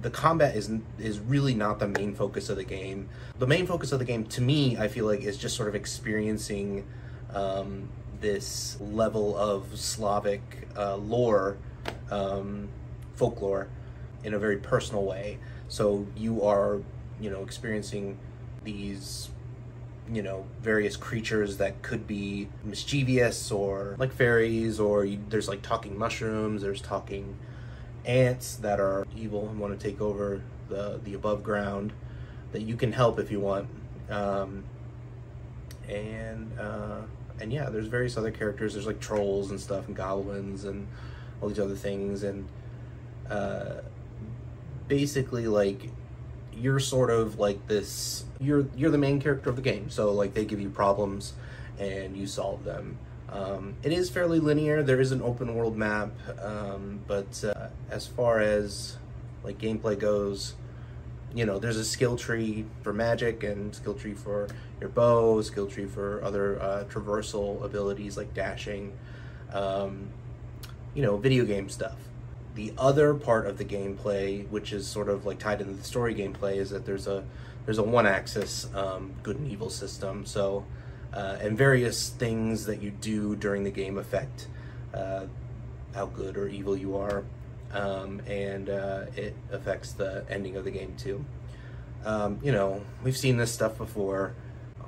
[0.02, 3.10] the combat is is really not the main focus of the game.
[3.40, 5.76] The main focus of the game, to me, I feel like, is just sort of
[5.76, 6.86] experiencing
[7.34, 7.90] um,
[8.22, 11.58] this level of Slavic uh, lore,
[12.12, 12.70] um,
[13.16, 13.70] folklore,
[14.24, 15.40] in a very personal way.
[15.68, 16.80] So you are,
[17.20, 18.18] you know, experiencing
[18.64, 19.30] these
[20.12, 25.62] you know various creatures that could be mischievous or like fairies or you, there's like
[25.62, 27.36] talking mushrooms there's talking
[28.06, 31.94] ants that are evil and want to take over the the above ground
[32.52, 33.68] that you can help if you want.
[34.10, 34.64] Um,
[35.88, 37.02] and uh,
[37.40, 38.74] and yeah there's various other characters.
[38.74, 40.88] There's like trolls and stuff and goblins and
[41.42, 42.48] all these other things and
[43.30, 43.82] uh,
[44.88, 45.90] basically like
[46.62, 49.90] you're sort of like this you're you're the main character of the game.
[49.90, 51.34] So like they give you problems
[51.80, 52.98] and you solve them.
[53.30, 54.82] Um, it is fairly linear.
[54.84, 58.98] There is an open world map um, but uh, as far as
[59.44, 60.56] like gameplay goes
[61.34, 64.48] you know there's a skill tree for magic and skill tree for
[64.80, 68.92] your bow skill tree for other uh, traversal abilities like dashing
[69.54, 70.08] um,
[70.94, 71.98] you know video game stuff
[72.58, 76.16] the other part of the gameplay, which is sort of like tied into the story
[76.16, 77.24] gameplay, is that there's a
[77.66, 80.26] there's a one-axis um, good and evil system.
[80.26, 80.66] So,
[81.14, 84.48] uh, and various things that you do during the game affect
[84.92, 85.28] uh,
[85.94, 87.26] how good or evil you are,
[87.74, 91.24] um, and uh, it affects the ending of the game too.
[92.06, 94.34] Um, you know, we've seen this stuff before.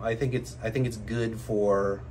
[0.01, 2.01] I think it's I think it's good for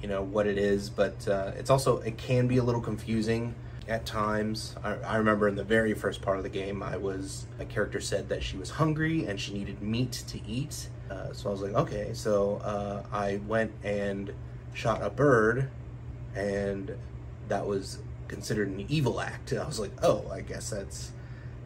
[0.00, 3.54] you know what it is, but uh, it's also it can be a little confusing
[3.88, 4.76] at times.
[4.82, 8.00] I, I, remember in the very first part of the game, I was a character
[8.00, 10.88] said that she was hungry and she needed meat to eat.
[11.10, 12.10] Uh, so I was like, okay.
[12.14, 14.32] So uh, I went and
[14.72, 15.70] shot a bird,
[16.34, 16.96] and
[17.48, 19.52] that was considered an evil act.
[19.60, 21.12] I was like, oh, I guess that's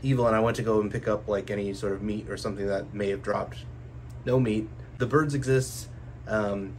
[0.03, 0.27] evil.
[0.27, 2.67] And I went to go and pick up like any sort of meat or something
[2.67, 3.65] that may have dropped.
[4.25, 4.69] No meat.
[4.99, 5.89] The birds exist.
[6.27, 6.75] Um,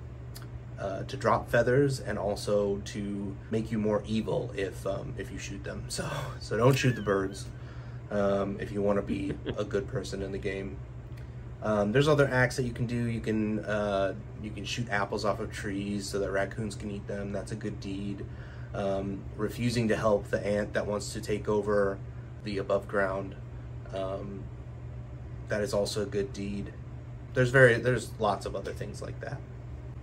[0.79, 5.37] uh, to drop feathers and also to make you more evil if um, if you
[5.37, 5.85] shoot them.
[5.87, 6.09] So
[6.39, 7.45] so don't shoot the birds
[8.11, 10.77] um, if you want to be a good person in the game.
[11.63, 13.05] Um, there's other acts that you can do.
[13.05, 17.07] You can uh, you can shoot apples off of trees so that raccoons can eat
[17.07, 17.31] them.
[17.31, 18.25] That's a good deed.
[18.75, 21.97] Um, refusing to help the ant that wants to take over
[22.43, 23.35] the above ground.
[23.93, 24.43] Um,
[25.47, 26.71] that is also a good deed.
[27.33, 29.39] There's very there's lots of other things like that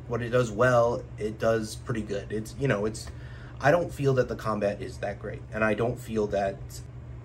[0.09, 2.33] what it does well, it does pretty good.
[2.33, 3.07] It's you know, it's
[3.61, 6.57] I don't feel that the combat is that great, and I don't feel that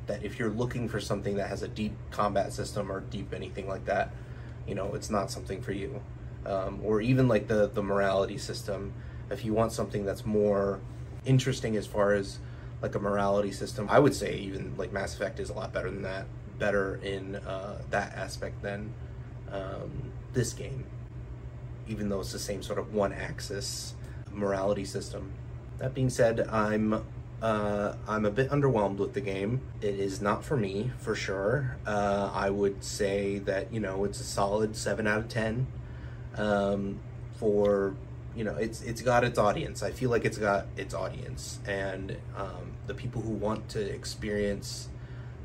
[0.07, 3.67] that if you're looking for something that has a deep combat system or deep anything
[3.67, 4.11] like that,
[4.67, 6.01] you know, it's not something for you.
[6.45, 8.93] Um, or even like the the morality system,
[9.29, 10.79] if you want something that's more
[11.25, 12.39] interesting as far as
[12.81, 15.91] like a morality system, I would say even like Mass Effect is a lot better
[15.91, 16.25] than that,
[16.57, 18.93] better in uh, that aspect than
[19.51, 19.91] um,
[20.31, 20.85] this game
[21.89, 23.95] even though it's the same sort of one axis
[24.31, 25.33] morality system.
[25.79, 27.03] That being said, I'm
[27.41, 29.61] uh, I'm a bit underwhelmed with the game.
[29.81, 31.77] It is not for me, for sure.
[31.85, 35.67] Uh, I would say that you know it's a solid seven out of ten
[36.37, 36.99] um,
[37.37, 37.95] for
[38.35, 39.81] you know it's it's got its audience.
[39.81, 44.89] I feel like it's got its audience, and um, the people who want to experience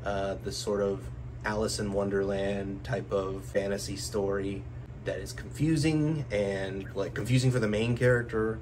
[0.03, 1.09] uh, the sort of
[1.45, 4.63] Alice in Wonderland type of fantasy story
[5.05, 8.59] that is confusing and like confusing for the main character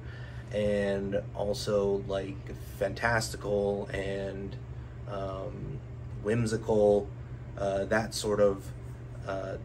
[0.52, 2.38] and also like
[2.78, 4.56] fantastical and
[5.10, 5.80] um,
[6.22, 7.08] whimsical
[7.58, 8.66] uh, that sort of
[9.28, 9.56] uh,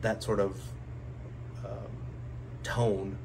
[0.00, 0.60] that sort of
[1.64, 1.90] um,
[2.62, 3.18] tone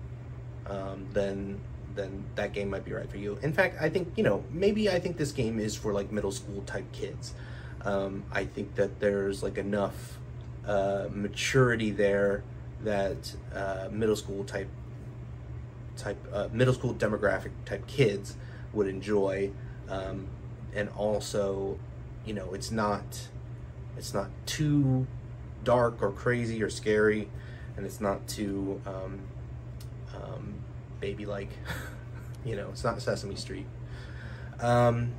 [0.68, 1.60] um, then
[1.96, 3.38] then that game might be right for you.
[3.42, 6.32] In fact i think you know maybe i think this game is for like middle
[6.32, 7.34] school type kids.
[7.86, 10.18] Um, i think that there's like enough
[10.68, 12.44] uh, maturity there
[12.84, 14.70] that uh, middle school type
[15.98, 18.36] type uh, middle school demographic type kids
[18.74, 19.52] would enjoy
[19.90, 20.28] um,
[20.74, 21.78] and also
[22.26, 23.28] you know it's not
[23.98, 25.06] it's not too
[25.64, 27.28] dark or crazy or scary
[27.76, 29.20] and it's not too um,
[30.16, 30.54] um,
[31.00, 31.50] baby like
[32.46, 33.66] you know it's not sesame street.
[34.62, 35.14] Um,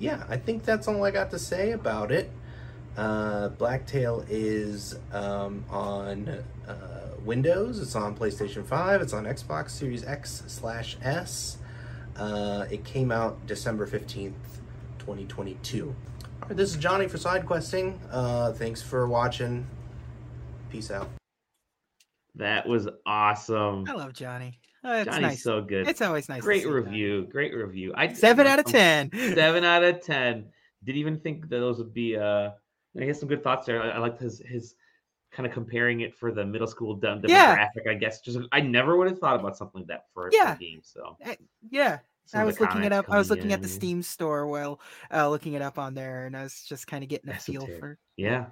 [0.00, 2.30] yeah i think that's all i got to say about it
[2.98, 6.28] uh, Blacktail is um, on
[6.66, 6.74] uh,
[7.24, 7.78] Windows.
[7.80, 9.00] It's on PlayStation 5.
[9.00, 11.58] It's on Xbox Series X slash S.
[12.16, 14.32] Uh, it came out December 15th,
[14.98, 15.94] 2022.
[16.42, 18.00] All right, this is Johnny for Side Questing.
[18.10, 19.64] Uh, thanks for watching.
[20.68, 21.08] Peace out.
[22.34, 23.84] That was awesome.
[23.88, 24.58] I love Johnny.
[24.82, 25.42] Oh, it's Johnny's nice.
[25.44, 25.88] so good.
[25.88, 26.38] It's always nice.
[26.38, 26.74] to great see that.
[26.74, 27.28] review.
[27.30, 27.92] Great review.
[27.96, 29.10] I Seven out of ten.
[29.12, 30.46] Seven out of ten.
[30.84, 32.16] Didn't even think that those would be.
[32.16, 32.50] uh
[33.00, 33.82] I guess some good thoughts there.
[33.82, 34.74] I, I liked his his
[35.30, 37.18] kind of comparing it for the middle school Yeah.
[37.20, 37.88] demographic.
[37.90, 40.54] I guess just I never would have thought about something like that for, Yeah.
[40.54, 40.80] a game.
[40.82, 41.36] So Eh,
[41.70, 43.06] Yeah, some I was looking it up.
[43.10, 43.68] I was looking at the.
[43.68, 44.80] Steam store while
[45.12, 47.66] uh, looking it up on there, and I was just kind of getting a feel
[47.66, 47.98] for.
[48.16, 48.46] Yeah.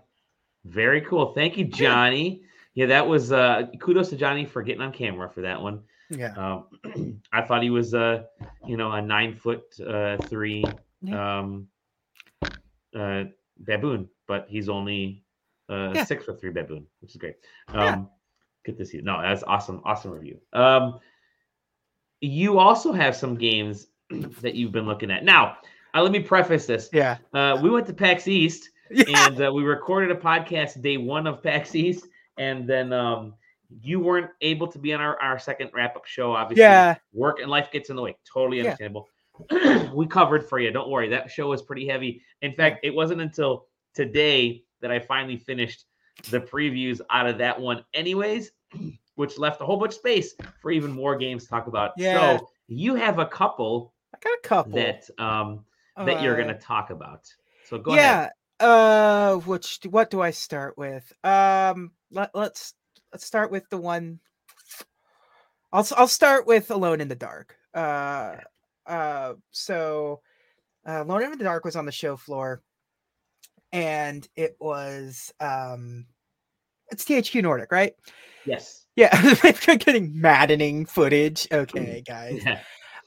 [0.64, 1.32] Very cool.
[1.32, 2.42] Thank you, Johnny.
[2.74, 5.82] Yeah, that was uh kudos to Johnny for getting on camera for that one.
[6.10, 6.34] Yeah.
[6.36, 8.24] Um I thought he was uh
[8.66, 10.62] you know a nine foot uh three
[11.10, 11.68] um
[12.94, 13.24] uh
[13.58, 15.24] baboon, but he's only
[15.68, 16.04] uh Yeah.
[16.04, 17.36] six foot three baboon, which is great.
[17.68, 18.02] Um Yeah.
[18.64, 18.98] good to see.
[18.98, 19.02] You.
[19.02, 20.38] No, that's awesome, awesome review.
[20.52, 21.00] Um
[22.20, 23.88] you also have some games
[24.40, 25.24] that you've been looking at.
[25.24, 25.58] Now,
[25.94, 26.88] uh, let me preface this.
[26.92, 27.18] Yeah.
[27.34, 29.04] Uh, we went to PAX East Yeah.
[29.26, 32.06] and uh, we recorded a podcast day one of PAX East,
[32.38, 33.34] and then um,
[33.82, 36.32] you weren't able to be on our, our second wrap up show.
[36.32, 36.94] Obviously, Yeah.
[37.12, 38.16] work and life gets in the way.
[38.32, 38.64] Totally Yeah.
[38.64, 39.08] understandable.
[39.94, 40.70] we covered for you.
[40.70, 41.08] Don't worry.
[41.08, 42.22] That show was pretty heavy.
[42.42, 43.66] In fact, it wasn't until
[43.96, 45.86] today that I finally finished
[46.30, 48.52] the previews out of that one, anyways,
[49.16, 51.92] which left a whole bunch of space for even more games to talk about.
[51.96, 52.38] Yeah.
[52.38, 55.64] So you have a couple I got a couple that um,
[55.96, 57.26] that you're Uh, going to talk about.
[57.64, 58.30] So go ahead.
[58.60, 58.66] yeah.
[58.66, 61.12] Uh, which what do I start with?
[61.24, 62.74] Um, let, let's
[63.12, 64.20] let's start with the one.
[65.72, 67.56] I'll I'll start with Alone in the Dark.
[67.74, 68.36] Uh,
[68.86, 70.20] uh, so,
[70.88, 72.62] uh, Alone in the Dark was on the show floor,
[73.72, 76.06] and it was um,
[76.90, 77.92] it's THQ Nordic, right?
[78.44, 78.86] Yes.
[78.96, 81.46] Yeah, they're getting maddening footage.
[81.52, 82.42] Okay, guys.
[82.44, 82.60] Yeah.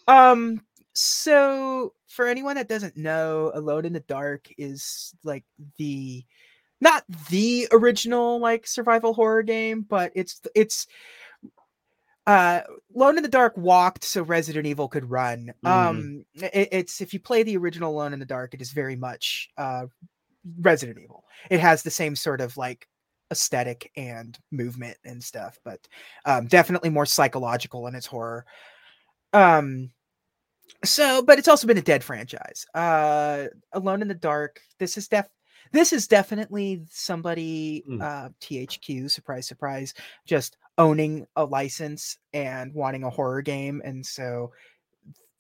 [0.08, 0.62] Um,
[0.94, 5.46] so for anyone that doesn't know, Alone in the Dark is like
[5.78, 6.24] the
[6.82, 10.88] not the original like survival horror game, but it's it's
[12.28, 12.62] uh
[12.96, 15.54] Alone in the Dark walked so Resident Evil could run.
[15.66, 15.70] Mhm.
[15.70, 18.96] Um it- it's if you play the original Alone in the Dark, it is very
[18.96, 19.88] much uh
[20.62, 21.24] Resident Evil.
[21.50, 22.88] It has the same sort of like
[23.32, 25.80] aesthetic and movement and stuff, but
[26.26, 28.46] um definitely more psychological in its horror.
[29.34, 29.92] Um
[30.86, 32.66] so but it's also been a dead franchise.
[32.74, 35.28] Uh Alone in the Dark, this is def
[35.72, 38.02] this is definitely somebody Mm.
[38.02, 39.94] uh THQ, surprise, surprise,
[40.26, 43.82] just owning a license and wanting a horror game.
[43.86, 44.52] And so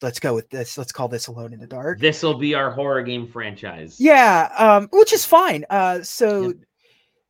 [0.02, 0.78] let's go with this.
[0.78, 2.00] Let's call this Alone in the Dark.
[2.00, 4.00] This will be our horror game franchise.
[4.00, 5.66] Yeah, um, which is fine.
[5.70, 6.56] Uh, so Yep.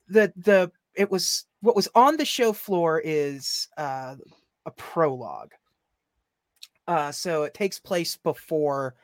[0.09, 4.15] the the it was what was on the show floor is uh,
[4.65, 5.51] a prologue.
[6.88, 8.95] Uh, so it takes place before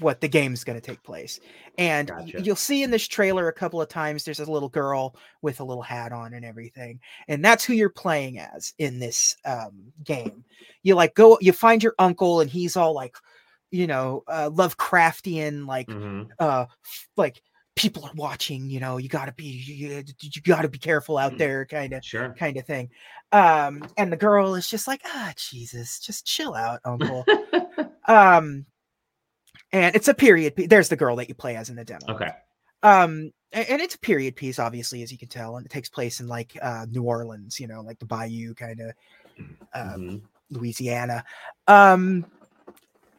[0.00, 1.38] what the game's going to take place,
[1.78, 2.42] and Gotcha.
[2.42, 5.64] you'll see in this trailer a couple of times there's a little girl with a
[5.64, 10.44] little hat on and everything, and that's who you're playing as in this um, game.
[10.82, 13.16] You like go, you find your uncle, and he's all like,
[13.70, 16.28] you know, uh, Lovecraftian, like Mhm.
[16.38, 16.66] uh
[17.16, 17.42] like
[17.76, 21.16] people are watching you know you got to be you, you got to be careful
[21.16, 21.38] out Mm.
[21.38, 22.34] there kind of Sure.
[22.38, 22.90] kind of thing
[23.32, 27.24] um and the girl is just like ah jesus just chill out uncle
[28.08, 28.66] um
[29.72, 32.00] and it's a period piece there's the girl that you play as in the demo
[32.08, 32.30] okay.
[32.82, 36.20] um and it's a period piece obviously as you can tell and it takes place
[36.20, 38.92] in like uh new orleans you know like the bayou kind of
[39.72, 40.22] uh, Mhm.
[40.50, 41.24] Louisiana.
[41.68, 42.26] Um,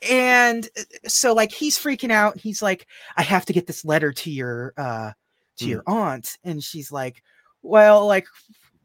[0.10, 2.38] and uh, so like he's freaking out.
[2.38, 5.12] He's like, I have to get this letter to your uh
[5.58, 5.70] to Mm.
[5.70, 6.38] your aunt.
[6.44, 7.24] And she's like,
[7.62, 8.28] Well, like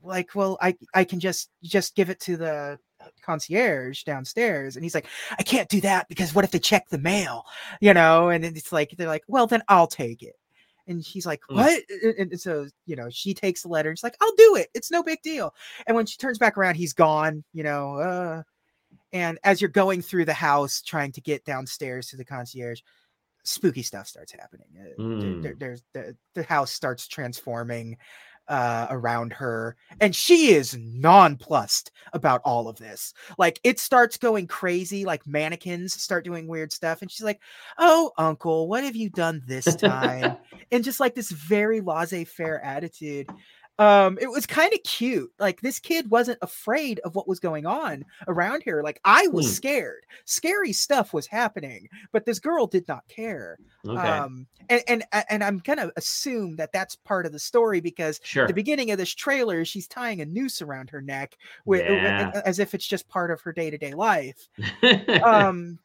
[0.02, 2.78] like, well, I I can just just give it to the
[3.22, 4.76] concierge downstairs.
[4.76, 5.06] And he's like,
[5.38, 7.44] I can't do that because what if they check the mail?
[7.80, 10.34] You know, and it's like they're like, Well, then I'll take it.
[10.86, 11.56] And she's like, Mm.
[11.56, 11.82] What?
[12.18, 14.68] And, and so, you know, she takes the letter and she's like, I'll do it.
[14.74, 15.54] It's no big deal.
[15.86, 18.42] And when she turns back around, he's gone, you know, uh
[19.12, 22.80] and as you're going through the house trying to get downstairs to the concierge
[23.44, 24.66] spooky stuff starts happening
[24.98, 25.42] Mm.
[25.42, 27.96] there- there's the, the house starts transforming
[28.48, 33.12] uh around her and she is nonplussed about all of this.
[33.38, 37.40] Like it starts going crazy like mannequins start doing weird stuff and she's like
[37.78, 40.36] oh uncle what have you done this time?
[40.72, 43.28] And just like this very laissez-faire attitude
[43.78, 47.66] um it was kind of cute like this kid wasn't afraid of what was going
[47.66, 49.52] on around here like i was Hmm.
[49.52, 54.00] scared scary stuff was happening but this girl did not care Okay.
[54.08, 58.46] um and and and i'm gonna assume that that's part of the story because sure.
[58.46, 62.30] the beginning of this trailer she's tying a noose around her neck with, Yeah.
[62.46, 64.48] as if it's just part of her day-to-day life
[65.22, 65.78] um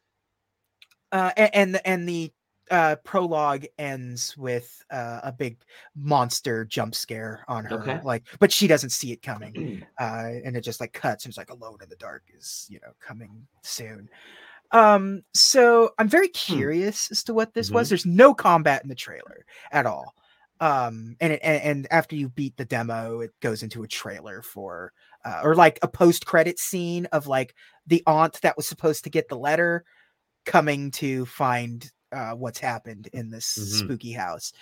[1.12, 2.32] uh a- and the and the
[2.72, 5.58] uh prologue ends with uh, a big
[5.96, 8.00] monster jump scare on her Okay.
[8.04, 11.38] like but she doesn't see it coming uh and it just like cuts and it's
[11.38, 14.10] like alone in the dark is you know coming soon.
[14.72, 17.90] Um so i'm very curious as to what this was.
[17.90, 20.16] There's no combat in the trailer at all.
[20.62, 24.42] Um and it and, and after you beat the demo it goes into a trailer
[24.42, 24.94] for
[25.26, 27.54] uh, or like a post credit scene of like
[27.86, 29.84] the aunt that was supposed to get the letter
[30.46, 33.88] coming to find uh, what's happened in this Mhm.
[33.88, 34.54] spooky house.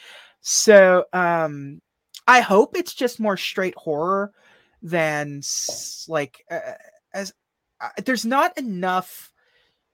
[0.41, 1.82] So um,
[2.28, 4.34] I hope it's just more straight horror
[4.82, 5.41] than
[6.08, 6.74] like uh,
[7.14, 7.34] as
[7.82, 9.32] uh, there's not enough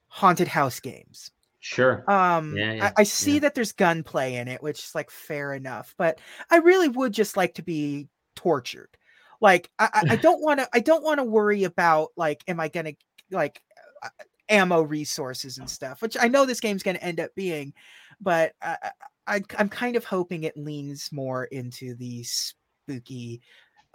[0.08, 1.32] haunted house games.
[1.60, 2.06] sure.
[2.08, 3.40] Um, Yeah, yeah, I, I see yeah.
[3.40, 6.20] that there's gunplay in it, which is like fair enough, but
[6.52, 8.98] I really would just like to be tortured.
[9.42, 10.70] Like I, I- I don't want to.
[10.74, 12.94] I don't want to worry about like, am I gonna
[13.32, 13.62] like
[14.04, 14.10] uh,
[14.50, 17.74] ammo resources and stuff, which I know this game's gonna end up being,
[18.22, 18.92] but I,
[19.28, 23.42] I, I'm kind of hoping it leans more into the spooky.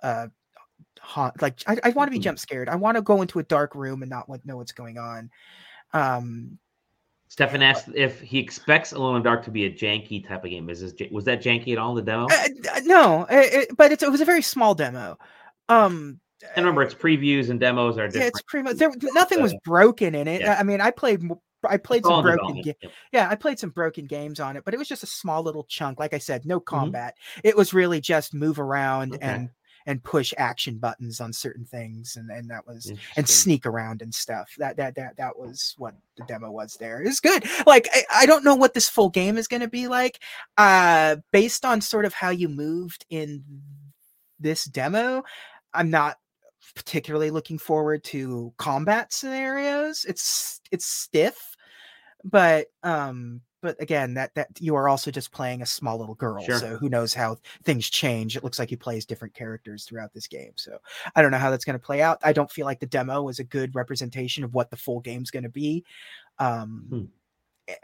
[0.02, 0.26] uh
[1.02, 2.24] haunt like i, I want to be Mhm.
[2.24, 4.72] jump scared i want to go into a dark room and not what, know what's
[4.72, 5.30] going on
[5.92, 6.58] um
[7.28, 10.68] Stefan asked if he expects Alone in Dark to be a janky type of game.
[10.68, 12.26] Is this was that janky at all in the demo?
[12.26, 15.16] Uh, uh, no, it, it- but it's, it was a very small demo.
[15.68, 16.18] Um,
[16.56, 18.22] and remember, it's previews and demos are different.
[18.24, 18.90] yeah, it's pretty much there.
[19.14, 20.40] Nothing was uh, broken in it.
[20.42, 20.56] yeah.
[20.58, 21.22] I mean, I played.
[21.68, 22.62] I played It's some broken.
[22.62, 22.92] Ga- Yep.
[23.12, 25.64] yeah, I played some broken games on it, but it was just a small little
[25.64, 25.98] chunk.
[25.98, 26.76] Like I said, no Mm-hmm.
[26.76, 27.16] combat.
[27.44, 29.24] It was really just move around Okay.
[29.26, 29.50] and
[29.86, 34.14] and push action buttons on certain things, and and that was and sneak around and
[34.14, 34.50] stuff.
[34.58, 37.02] That that that that was what the demo was there.
[37.02, 37.44] It's good.
[37.66, 40.18] Like I, I don't know what this full game is going to be like.
[40.56, 43.44] Uh based on sort of how you moved in
[44.38, 45.24] this demo,
[45.74, 46.16] I'm not
[46.74, 50.04] particularly looking forward to combat scenarios.
[50.08, 51.56] It's it's stiff,
[52.24, 56.42] but um but again that that you are also just playing a small little girl
[56.42, 56.58] Sure.
[56.58, 60.26] so who knows how things change it looks like he plays different characters throughout this
[60.26, 60.78] game so
[61.14, 62.18] I don't know how that's going to play out.
[62.22, 65.30] I don't feel like the demo was a good representation of what the full game's
[65.30, 65.84] going to be.
[66.38, 67.04] Um, Hmm.
[67.68, 67.74] eh,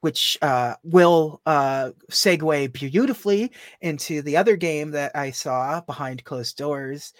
[0.00, 6.56] Which uh, will uh, segue beautifully into the other game that I saw behind closed
[6.58, 7.12] doors,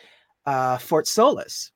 [0.46, 1.72] uh, Fort Solis.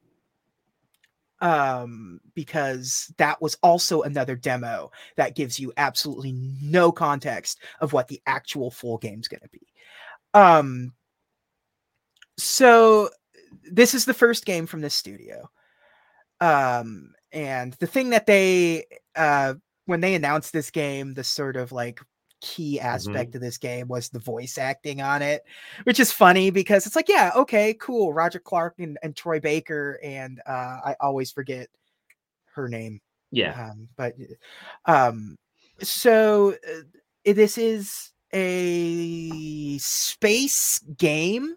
[1.43, 8.09] Um, because that was also another demo that gives you absolutely no context of what
[8.09, 9.67] the actual full game's going to be.
[10.35, 10.93] Um,
[12.37, 13.09] so
[13.71, 15.49] this is the first game from this studio
[16.41, 18.85] um and the thing that they
[19.17, 19.55] uh
[19.87, 22.01] when they announced this game the sort of like
[22.41, 25.45] key aspect of this game was the voice acting on it
[25.85, 29.99] which is funny because it's like yeah okay cool roger clark and, and troy baker
[30.03, 31.69] and uh i always forget
[32.53, 33.71] her name Yeah.
[33.71, 34.15] um but
[34.87, 35.37] um
[35.83, 41.55] so uh, this is a space game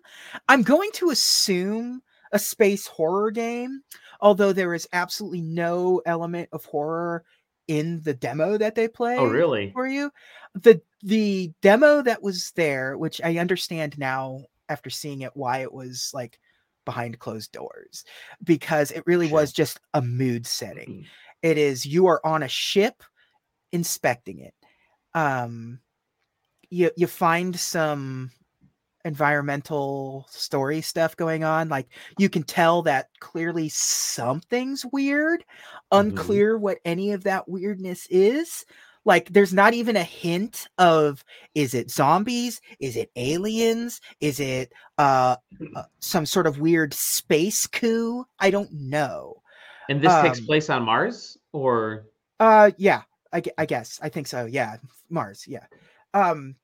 [0.50, 3.82] i'm going to assume a space horror game
[4.22, 7.24] although there is absolutely no element of horror
[7.68, 9.74] in the demo that they play Oh, really?
[9.74, 10.12] for you
[10.56, 15.74] the the demo that was there which i understand now after seeing it why it
[15.74, 16.40] was like
[16.86, 18.04] behind closed doors
[18.44, 19.34] because it really Sure.
[19.34, 21.12] was just a mood setting Mhm.
[21.42, 23.04] it is you are on a ship
[23.72, 24.54] inspecting it
[25.16, 25.80] um
[26.70, 28.32] you you find some
[29.06, 31.70] environmental story stuff going on.
[31.70, 31.88] Like
[32.18, 35.42] you can tell that clearly something's weird,
[35.94, 36.00] Mhm.
[36.00, 38.66] unclear what any of that weirdness is.
[39.06, 41.26] Like there's not even a hint of
[41.56, 42.62] is it zombies?
[42.80, 44.00] Is it aliens?
[44.22, 45.36] Is it uh,
[45.76, 48.26] uh some sort of weird space coup?
[48.40, 49.42] I don't know.
[49.90, 52.06] And this takes Um, place on Mars, or
[52.40, 54.46] Uh, yeah, I, I guess I think so.
[54.46, 54.78] Yeah,
[55.10, 55.46] Mars.
[55.48, 55.66] Yeah.
[56.14, 56.56] Um.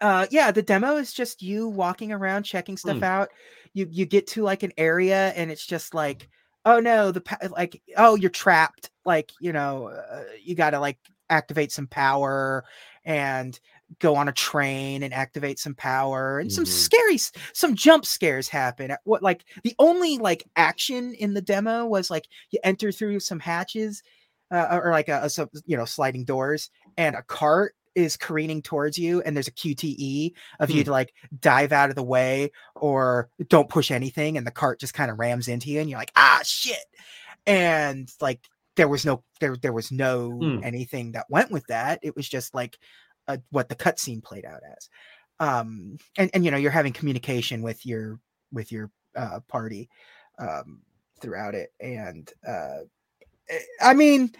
[0.00, 0.50] Uh, yeah.
[0.50, 3.04] The demo is just you walking around checking stuff Hmm.
[3.04, 3.28] out.
[3.74, 6.28] You you get to like an area and it's just like,
[6.64, 8.90] oh no, the pa- like oh you're trapped.
[9.04, 10.98] Like you know, uh, you got to like
[11.30, 12.64] activate some power
[13.04, 13.58] and
[14.00, 16.68] go on a train and activate some power and some Mhm.
[16.68, 17.18] scary
[17.54, 22.10] some jump scares happen at what like the only like action in the demo was
[22.10, 24.02] like you enter through some hatches
[24.50, 28.96] uh, or like a, a you know sliding doors and a cart is careening towards
[28.96, 30.86] you and there's a QTE of you Hmm.
[30.86, 34.94] to like dive out of the way or don't push anything and the cart just
[34.94, 36.86] kind of rams into you and you're like ah shit
[37.46, 38.40] and like
[38.76, 40.58] there was no there there was no Hmm.
[40.62, 42.78] anything that went with that it was just like
[43.26, 44.88] uh, what the cutscene played out as
[45.40, 48.20] um and and you know you're having communication with your
[48.52, 49.88] with your uh party
[50.38, 50.80] um
[51.20, 52.78] throughout it and uh
[53.50, 54.30] eh, i mean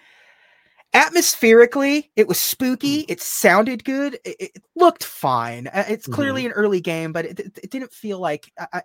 [0.94, 6.52] atmospherically it was spooky it sounded good it, it looked fine Uh, it's clearly an
[6.52, 8.82] early game but it, it, didn't feel like I,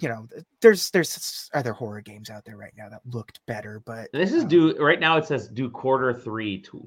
[0.00, 0.28] you know
[0.60, 4.42] there's there's other horror games out there right now that looked better but this is
[4.42, 5.16] um, due right now.
[5.16, 6.86] It says due quarter three, two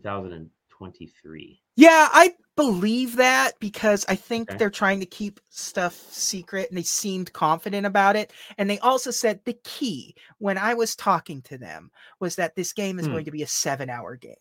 [0.78, 1.62] twenty-three.
[1.76, 4.58] Yeah, I believe that because I think Okay.
[4.58, 8.32] they're trying to keep stuff secret and they seemed confident about it.
[8.58, 12.72] And they also said the key when I was talking to them was that this
[12.72, 13.12] game is Hmm.
[13.12, 14.36] going to be a seven hour game.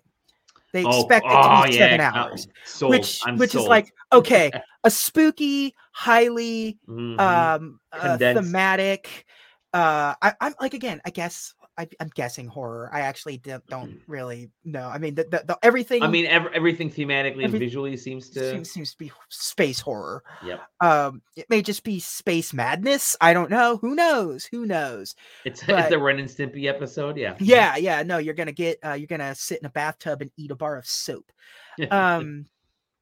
[0.72, 2.92] They Oh, expect it to oh, be yeah, seven hours, Sold.
[2.92, 4.50] which I'm which is like okay,
[4.84, 7.18] a spooky, highly Mhm.
[7.18, 9.24] um uh, thematic
[9.72, 14.00] uh I, i'm like again i guess I, i'm guessing horror i actually don't, don't
[14.06, 17.96] really know i mean the, the, the everything I mean, ev- everything thematically and visually
[17.96, 18.50] seems to.
[18.50, 20.60] seems, seems to be space horror Yep.
[20.80, 25.14] um it may just be space madness i don't know who knows who knows
[25.44, 27.16] It's but- it's a Ren and Stimpy episode.
[27.16, 27.34] Yeah.
[27.40, 30.50] yeah yeah no you're gonna get uh you're gonna sit in a bathtub and eat
[30.50, 31.32] a bar of soap
[31.90, 32.46] um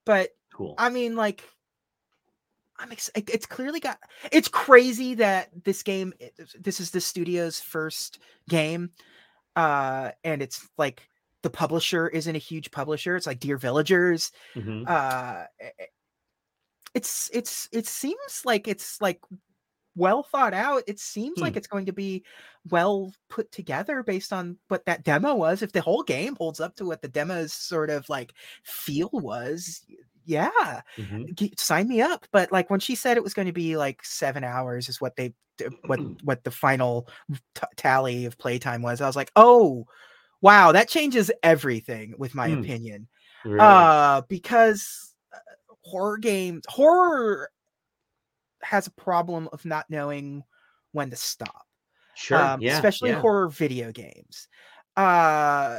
[0.04, 0.74] but cool.
[0.78, 1.42] I mean, like,
[2.82, 3.98] I'm ex- it's clearly got.
[4.32, 6.12] It's crazy that this game.
[6.60, 8.18] This is the studio's first
[8.48, 8.90] game,
[9.56, 11.08] uh, and it's like
[11.42, 13.16] the publisher isn't a huge publisher.
[13.16, 14.32] It's like Dear Villagers.
[14.56, 14.88] Mhm.
[14.88, 15.46] Uh,
[16.94, 19.20] it's it's it seems like it's like
[19.94, 20.82] well thought out.
[20.86, 21.58] It seems like Hmm.
[21.58, 22.24] it's going to be
[22.70, 25.62] well put together based on what that demo was.
[25.62, 28.32] If the whole game holds up to what the demo's sort of like
[28.64, 29.82] feel was,
[30.24, 31.58] yeah, Mhm.
[31.58, 32.26] sign me up.
[32.32, 35.16] But like when she said it was going to be like seven hours is what
[35.16, 35.34] they
[35.86, 37.08] what what the final
[37.54, 39.00] t- tally of playtime was.
[39.00, 39.86] I was like, oh
[40.40, 42.60] wow, that changes everything with my Hmm.
[42.60, 43.08] opinion.
[43.44, 43.58] Really?
[43.60, 45.38] Uh, because uh,
[45.84, 47.50] horror games horror
[48.62, 50.44] has a problem of not knowing
[50.92, 51.66] when to stop
[52.14, 52.38] sure.
[52.38, 52.74] um, yeah.
[52.74, 53.20] especially yeah.
[53.20, 54.46] horror video games.
[54.96, 55.78] Uh,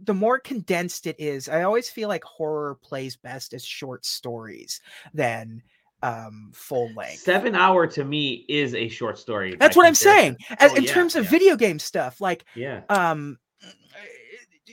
[0.00, 4.80] the more condensed it is, I always feel like horror plays best as short stories
[5.12, 5.62] than
[6.02, 7.20] um, full length.
[7.20, 9.56] Seven hour to me is a short story.
[9.58, 10.36] That's what I'm saying.
[10.58, 11.30] As, Oh, in yeah, terms of yeah.
[11.30, 12.82] video game stuff, like Yeah.
[12.88, 13.38] um,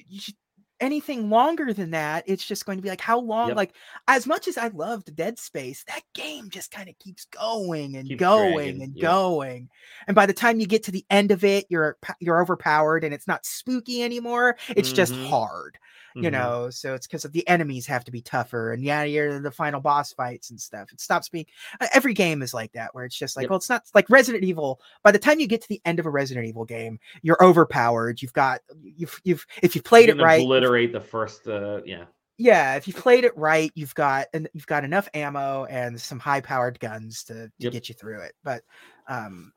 [0.07, 0.35] you should-
[0.81, 3.49] anything longer than that, it's just going to be like how long?
[3.49, 3.55] Yep.
[3.55, 3.75] Like
[4.07, 8.09] as much as I loved Dead Space, that game just kind of keeps going and
[8.09, 8.99] Keeps going dragging, and yep.
[8.99, 9.69] going.
[10.07, 13.13] And by the time you get to the end of it, you're you're overpowered and
[13.13, 14.57] it's not spooky anymore.
[14.75, 15.29] It's just Mhm.
[15.29, 15.77] hard,
[16.15, 16.31] you Mhm.
[16.31, 16.69] know.
[16.69, 19.79] So it's because of the enemies have to be tougher, and yeah, you're the final
[19.81, 20.91] boss fights and stuff.
[20.91, 21.45] It stops being
[21.79, 23.49] uh, every game is like that, where it's just like, Yep.
[23.49, 24.79] well, it's not like Resident Evil.
[25.03, 28.21] By the time you get to the end of a Resident Evil game, you're overpowered.
[28.21, 31.47] You've got you've you've if you played You're it right, you've- Obliterate the first.
[31.47, 32.05] Uh, yeah.
[32.37, 36.19] yeah, if you played it right, you've got and you've got enough ammo and some
[36.19, 37.71] high powered guns to, to Yep.
[37.73, 38.33] get you through it.
[38.43, 38.63] But
[39.07, 39.51] um,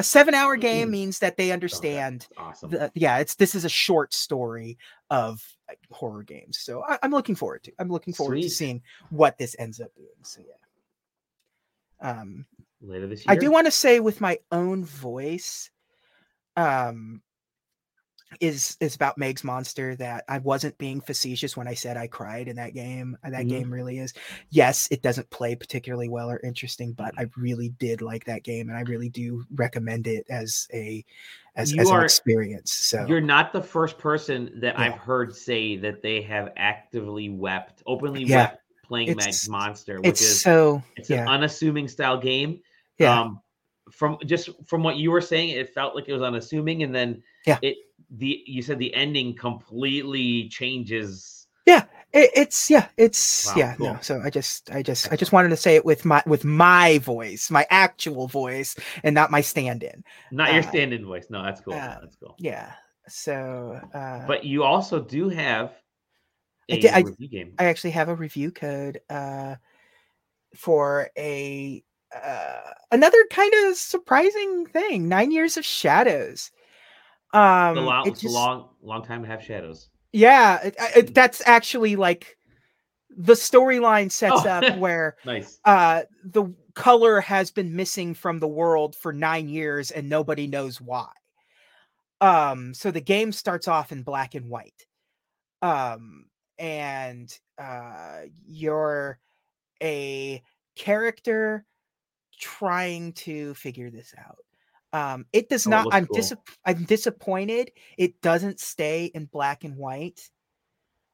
[0.00, 0.92] a seven hour game Mm.
[0.92, 2.70] means that they Oh, understand awesome.
[2.70, 4.78] the, yeah, it's this is a short story
[5.10, 6.58] of like, horror games.
[6.58, 7.72] So I, I'm looking forward to.
[7.78, 8.42] I'm looking forward Sweet.
[8.44, 10.08] to seeing what this ends up doing.
[10.22, 12.10] So yeah.
[12.10, 12.46] Um,
[12.80, 13.32] Later this year.
[13.32, 15.70] I do want to say with my own voice,
[16.56, 17.20] um,
[18.40, 22.46] is is about Meg's monster that I wasn't being facetious when I said I cried
[22.46, 23.16] in that game.
[23.24, 23.48] That Mhm.
[23.48, 24.14] game really is.
[24.50, 28.68] Yes, it doesn't play particularly well or interesting, but I really did like that game,
[28.68, 31.04] and I really do recommend it as a
[31.56, 32.70] as, You as an experience.
[32.70, 34.84] So You're not the first person that Yeah.
[34.84, 38.36] I've heard say that they have actively wept, openly Yeah.
[38.36, 42.60] wept playing It's- Monster, which It's is so it's yeah an unassuming style game.
[42.98, 43.40] yeah Um,
[43.90, 47.20] from just from what you were saying, it felt like it was unassuming, and then
[47.44, 47.58] Yeah.
[47.62, 47.76] it
[48.10, 51.36] the you said the ending completely changes.
[52.12, 53.74] It, it's yeah, it's Wow, yeah.
[53.76, 53.86] cool.
[53.94, 56.44] No, so I just, I just, I just wanted to say it with my with
[56.44, 58.74] my voice, my actual voice,
[59.04, 60.02] and not my stand-in.
[60.32, 61.26] Not your Uh, stand-in voice.
[61.30, 61.74] No, that's cool.
[61.74, 62.34] uh, that's cool.
[62.40, 62.72] Yeah.
[63.06, 65.70] So, uh, But you also do have
[66.68, 67.54] I a did- I- review game.
[67.60, 69.54] I actually have a review code uh,
[70.56, 75.08] for a uh, another kind of surprising thing.
[75.08, 76.50] Nine Years of Shadows.
[77.32, 79.88] Um, it's a long, it it's a just- long, long time to have shadows.
[80.12, 82.36] yeah, it, it, that's actually like
[83.16, 84.48] the storyline sets Oh.
[84.48, 85.58] up where Nice.
[85.64, 86.44] uh the
[86.74, 91.08] color has been missing from the world for nine years and nobody knows why
[92.20, 94.86] um so the game starts off in black and white
[95.62, 96.26] um
[96.58, 99.18] and uh you're
[99.82, 100.40] a
[100.76, 101.64] character
[102.38, 104.38] trying to figure this out
[104.92, 106.16] um it does Oh, not i'm cool.
[106.16, 106.34] dis-
[106.64, 110.28] i'm disappointed it doesn't stay in black and white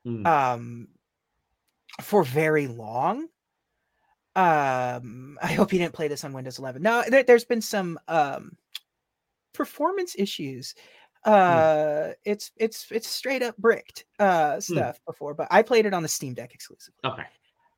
[0.06, 0.24] Mm.
[0.26, 0.88] um
[2.00, 3.26] for very long
[4.36, 7.98] um i hope you didn't play this on windows 11 no there, there's been some
[8.06, 8.56] um
[9.52, 10.74] performance issues
[11.24, 16.02] uh it's it's it's straight up bricked uh stuff before but i played it on
[16.02, 17.24] the steam deck exclusively okay.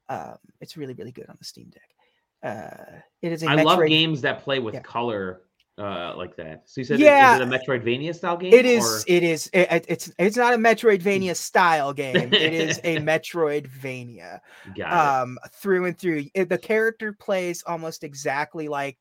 [0.08, 1.94] um it's really really good on the steam deck
[2.42, 4.80] uh it is a I love games that play with Yeah.
[4.80, 5.42] color
[5.78, 6.62] uh, like that.
[6.66, 7.34] So you said, Yeah.
[7.36, 8.52] is it a Metroidvania style game?
[8.52, 8.84] It is.
[8.84, 9.48] or- It is.
[9.52, 10.12] It, it- it's.
[10.18, 12.16] It's not a Metroidvania style game.
[12.16, 14.40] It is a Metroidvania.
[14.76, 18.96] Got um through and through It- the character plays almost exactly like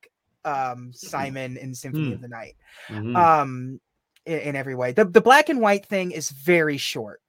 [0.45, 2.55] um simon in symphony of the night
[2.89, 2.93] it.
[2.93, 3.15] Mhm.
[3.17, 3.81] um
[4.25, 7.21] in, in every way the, the black and white thing is very short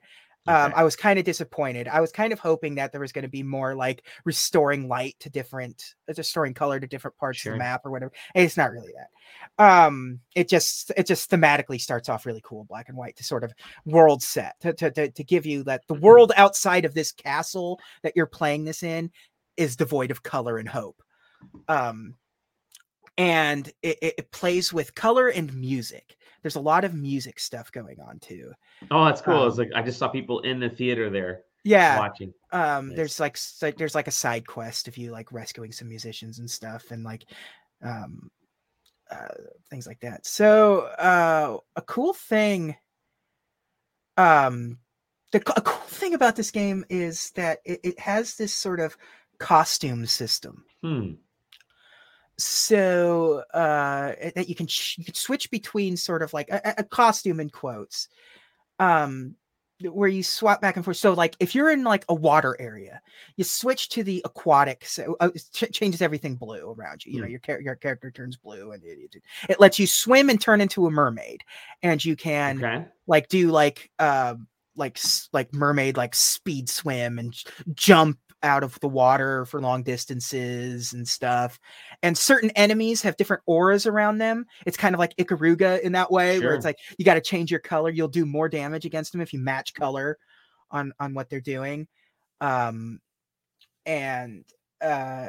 [0.49, 0.75] um Okay.
[0.81, 1.89] i was kind of disappointed.
[1.89, 5.16] I was kind of hoping that there was going to be more like restoring light
[5.20, 8.12] to different uh, restoring color to different parts of the map or whatever.
[8.35, 9.65] And it's not really that.
[9.65, 13.45] Um it just it just thematically starts off really cool black and white to sort
[13.45, 13.53] of
[13.85, 17.79] world set to, to, to, to give you that the world outside of this castle
[18.03, 19.11] that you're playing this in
[19.57, 21.03] is devoid of color and hope.
[21.69, 22.15] Um
[23.19, 27.98] and it, it plays with color and music there's a lot of music stuff going
[28.01, 28.52] on too
[28.90, 29.47] oh, that's cool.
[29.47, 32.32] it's um, like I just saw people in the theater there yeah watching.
[32.52, 32.97] um Nice.
[32.97, 36.39] there's like s- like there's like a side quest if you like rescuing some musicians
[36.39, 37.24] and stuff and like
[37.82, 38.31] um
[39.10, 39.35] uh
[39.70, 42.77] things like that so uh a cool thing
[44.16, 44.78] um
[45.32, 48.97] the a cool thing about this game is that it, it has this sort of
[49.39, 51.12] costume system Hmm.
[52.39, 57.40] So uh that you can you can switch between sort of like a, a- costume
[57.40, 58.09] in quotes
[58.78, 59.35] um
[59.82, 63.01] where you swap back and forth so like if you're in like a water area
[63.36, 67.20] you switch to the aquatic so uh, it ch- changes everything blue around you you
[67.20, 67.31] know Hmm.
[67.31, 70.60] your, char- your character turns blue and it, it, it lets you swim and turn
[70.60, 71.43] into a mermaid
[71.82, 72.85] and you can Okay.
[73.06, 74.47] like do like um
[74.77, 74.98] like
[75.32, 77.35] like mermaid like speed swim and
[77.74, 81.59] jump out of the water for long distances and stuff
[82.02, 84.47] and certain enemies have different auras around them.
[84.65, 87.51] It's kind of like ikaruga in that way where it's like you got to change
[87.51, 90.19] your color you'll do more damage against them if you match color
[90.70, 91.89] on on what they're doing.
[92.40, 93.01] Um
[93.86, 94.44] and
[94.81, 95.28] uh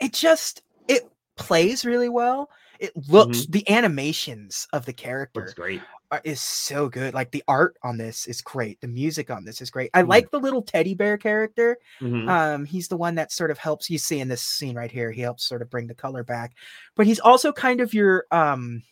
[0.00, 2.50] it just it plays really well.
[2.80, 5.82] It looks the animations of the character Looks great.
[6.24, 7.14] Is so good.
[7.14, 8.80] Like the art on this is great.
[8.80, 9.90] The music on this is great.
[9.94, 10.08] I Mhm.
[10.08, 11.78] like the little teddy bear character.
[12.00, 12.28] Mhm.
[12.28, 15.10] Um, he's the one that sort of helps you see in this scene right here.
[15.12, 16.54] He helps sort of bring the color back,
[16.96, 18.82] but he's also kind of your um.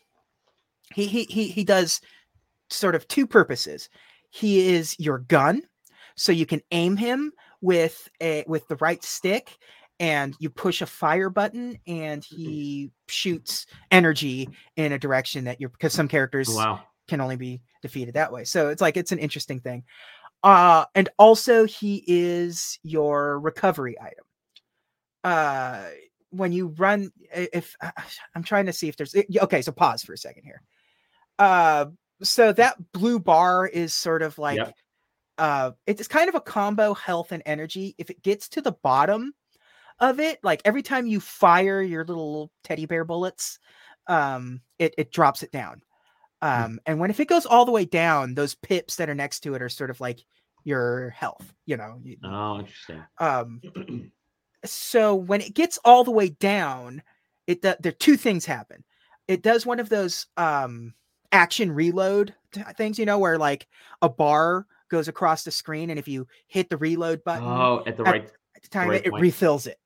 [0.95, 2.01] He he he he does
[2.70, 3.89] sort of two purposes.
[4.31, 5.62] He is your gun,
[6.16, 9.57] so you can aim him with a with the right stick
[10.01, 15.70] and you push a fire button and he shoots energy in a direction that you're
[15.70, 16.81] because some characters wow.
[17.09, 18.44] Can only be defeated that way.
[18.44, 19.85] So it's like it's an interesting thing.
[20.43, 24.24] Uh and also he is your recovery item.
[25.24, 25.86] Uh
[26.30, 27.74] when you run if
[28.35, 30.62] I'm trying to see if there's okay, so pause for a second here.
[31.39, 31.86] Uh
[32.22, 34.74] so that blue bar is sort of like Yep.
[35.39, 37.94] uh it's kind of a combo health and energy.
[37.98, 39.32] If it gets to the bottom
[40.01, 43.59] of it, like every time you fire your little teddy bear bullets,
[44.06, 45.82] um it, it drops it down.
[46.43, 49.40] Um and when if it goes all the way down, those pips that are next
[49.40, 50.20] to it are sort of like
[50.65, 52.01] your health, you know.
[52.24, 53.02] Oh, interesting.
[53.19, 53.60] Um
[54.65, 57.02] so when it gets all the way down,
[57.47, 58.85] it do- there two things happen.
[59.27, 60.94] It does one of those um
[61.32, 63.66] action reload t- things, you know, where like
[64.02, 67.97] a bar goes across the screen, and if you hit the reload button oh, at
[67.97, 68.32] the at- right.
[68.70, 69.78] time Great it, it refills it.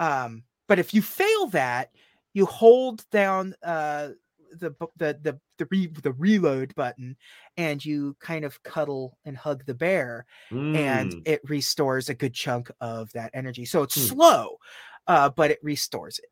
[0.00, 1.90] Um, but if you fail that,
[2.32, 4.10] you hold down uh,
[4.58, 7.16] the the the the, re- the reload button,
[7.56, 10.26] and you kind of cuddle and hug the bear,
[10.72, 13.64] and Mm, it restores a good chunk of that energy.
[13.64, 14.08] So it's Hmm.
[14.08, 14.58] slow,
[15.06, 16.30] uh, but it restores it.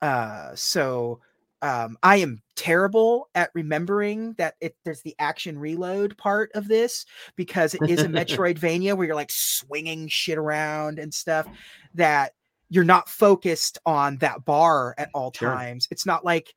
[0.00, 1.20] Uh, so
[1.62, 7.06] um, I am terrible at remembering that it there's the action reload part of this
[7.36, 11.48] because it is a Metroidvania where you're like swinging shit around and stuff
[11.94, 12.32] that
[12.68, 15.64] you're not focused on that bar at all Sure.
[15.70, 15.86] times.
[15.90, 16.54] It's not like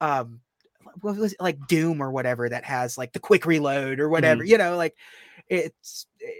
[0.00, 0.40] um
[1.00, 4.42] what was it like Doom or whatever that has like the quick reload or whatever,
[4.44, 4.96] you know, like
[5.48, 6.30] it's eh,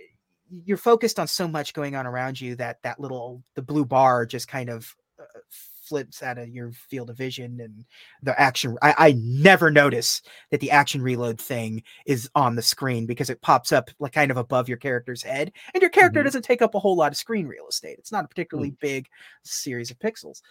[0.50, 4.24] you're focused on so much going on around you that that little the blue bar
[4.26, 7.84] just kind of uh, flips out of your field of vision and
[8.22, 10.20] the action I, I never notice
[10.50, 14.30] that the action reload thing is on the screen because it pops up like kind
[14.30, 16.24] of above your character's head and your character Mhm.
[16.24, 17.96] doesn't take up a whole lot of screen real estate.
[17.98, 19.06] It's not a particularly big
[19.44, 20.42] series of pixels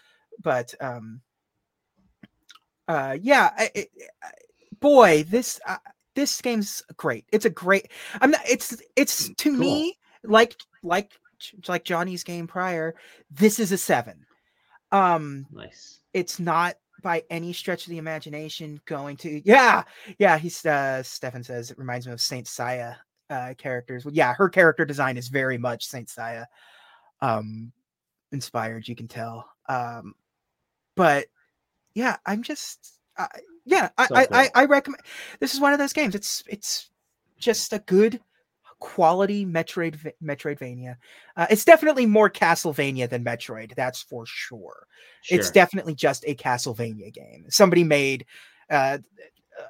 [0.43, 1.21] but um
[2.87, 3.89] uh yeah I, it,
[4.23, 4.31] I-
[4.79, 5.77] boy this uh,
[6.15, 7.91] this game's great it's a great
[8.21, 9.59] i'm not it's it's to Cool.
[9.59, 11.11] me like like
[11.67, 12.95] like johnny's game prior
[13.31, 14.25] this is a seven
[14.91, 15.99] um nice.
[16.13, 19.83] it's not by any stretch of the imagination going to yeah
[20.19, 22.95] yeah he's uh stefan says it reminds me of saint seiya
[23.29, 26.45] uh characters well yeah her character design is very much saint seiya
[27.21, 27.71] um
[28.31, 30.13] inspired you can tell um
[30.95, 31.27] but
[31.97, 33.27] yeah i'm just uh,
[33.65, 35.01] yeah I, So I, I i recommend
[35.39, 36.89] this is one of those games it's it's
[37.37, 38.19] just a good
[38.79, 40.95] quality metroid metroidvania
[41.35, 44.87] uh, it's definitely more castlevania than metroid that's for sure
[45.29, 47.45] it's definitely just a Castlevania game.
[47.49, 48.25] Somebody made,
[48.69, 48.99] uh,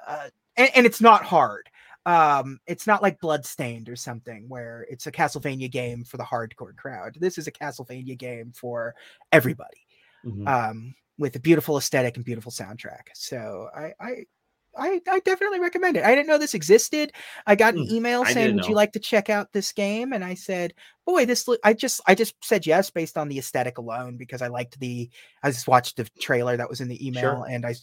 [0.06, 1.68] uh, and, and it's not hard.
[2.06, 6.76] Um, it's not like Bloodstained or something where it's a Castlevania game for the hardcore
[6.76, 7.16] crowd.
[7.20, 8.94] This is a Castlevania game for
[9.32, 9.86] everybody,
[10.24, 10.46] Mhm.
[10.46, 13.08] um, with a beautiful aesthetic and beautiful soundtrack.
[13.14, 14.24] So I, I,
[14.76, 16.04] I, I definitely recommend it.
[16.04, 17.12] I didn't know this existed.
[17.46, 20.24] I got an Hmm, email saying, "Would you like to check out this game?" And
[20.24, 20.72] I said,
[21.04, 24.40] "Boy, this look." I just, I just said yes based on the aesthetic alone because
[24.40, 25.10] I liked the
[25.42, 27.46] I just watched the trailer that was in the email Sure.
[27.50, 27.74] and I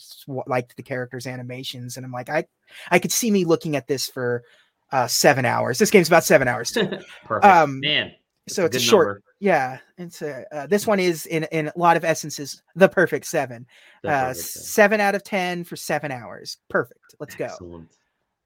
[0.47, 1.97] liked the characters' animations.
[1.97, 2.45] And I'm like, I,
[2.91, 4.43] I could see me looking at this for
[4.91, 5.77] uh, seven hours.
[5.79, 6.71] This game's about seven hours.
[6.71, 6.87] Too.
[7.25, 7.43] Perfect.
[7.43, 8.13] um, Man.
[8.47, 9.07] so it's a short.
[9.07, 9.23] number.
[9.39, 9.79] Yeah.
[9.97, 13.65] It's a, uh, this one is in, in a lot of essences, the perfect seven.
[14.03, 16.57] The uh, perfect seven out of 10 for seven hours.
[16.69, 16.99] Perfect.
[17.19, 17.45] Let's go.
[17.45, 17.91] Excellent.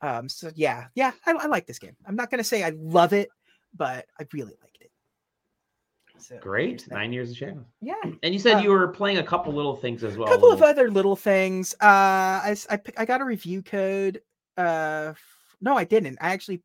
[0.02, 1.96] Um, so yeah, yeah, I, I like this game.
[2.06, 3.30] I'm not going to say I love it,
[3.76, 4.92] but I really liked it.
[6.18, 6.90] So Great.
[6.90, 7.66] Nine years of shadow.
[7.82, 7.94] Yeah.
[8.24, 10.28] And you said Uh, you were playing a couple little things as well.
[10.28, 11.74] a couple of other little things.
[11.82, 11.86] Uh,
[12.42, 14.22] I pick- I got a review code.
[14.58, 16.18] Uh, f- no, I didn't.
[16.22, 16.62] I actually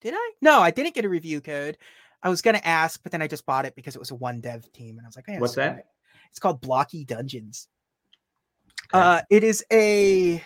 [0.00, 0.14] did.
[0.16, 1.78] I no, I didn't get a review code.
[2.22, 4.40] I was gonna ask, but then I just bought it because it was a one
[4.40, 5.78] dev team, and I was like, "Yeah, What's that?
[5.78, 5.86] it."
[6.30, 7.68] It's called Blocky Dungeons.
[8.94, 9.02] Okay.
[9.02, 10.42] Uh, it is a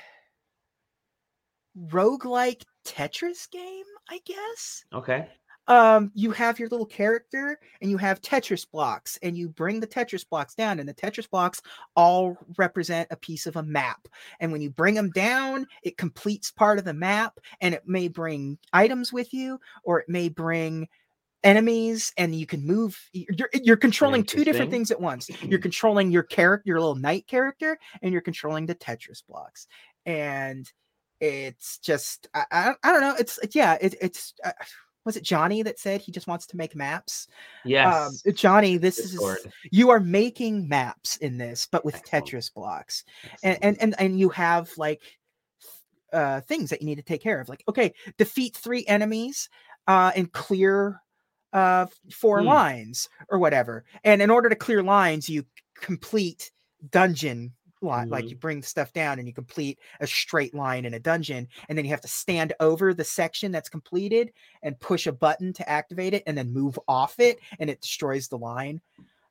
[1.79, 5.29] roguelike Tetris game, I guess okay.
[5.67, 9.87] um you have your little character and you have tetris blocks and you bring the
[9.87, 11.61] tetris blocks down and the tetris blocks
[11.97, 14.07] all represent a piece of a map
[14.39, 18.07] and when you bring them down it completes part of the map and it may
[18.07, 20.87] bring items with you or it may bring
[21.45, 26.11] enemies and you can move you're, you're controlling two different things at once you're controlling
[26.11, 29.67] your character your little knight character and you're controlling the tetris blocks
[30.07, 30.73] and
[31.21, 34.53] it's just i, I, I don't know it's yeah it, it's uh,
[35.05, 37.29] was it johnny that said he just wants to make maps
[37.65, 38.25] Yes.
[38.27, 39.39] um johnny this Discord.
[39.45, 42.27] is you are making maps in this but with Excellent.
[42.27, 43.05] tetris blocks
[43.43, 45.03] and, and and and you have like
[46.13, 49.49] uh things that you need to take care of like okay defeat three enemies
[49.87, 51.01] uh and clear
[51.57, 52.49] uh four Hmm.
[52.49, 55.43] lines or whatever and in order to clear lines you
[55.75, 56.53] complete
[56.91, 57.53] dungeon
[57.83, 58.31] line like Mhm.
[58.31, 61.85] you bring stuff down and you complete a straight line in a dungeon and then
[61.85, 66.13] you have to stand over the section that's completed and push a button to activate
[66.15, 68.81] it and then move off it and it destroys the line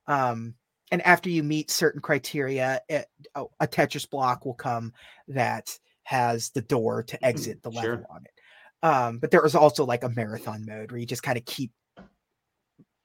[0.08, 0.54] um
[0.92, 4.94] and after you meet certain criteria it, a, a tetris block will come
[5.28, 8.06] that has the door to exit the level Sure.
[8.10, 8.34] on it
[8.84, 11.72] um but there is also like a marathon mode where you just kind of keep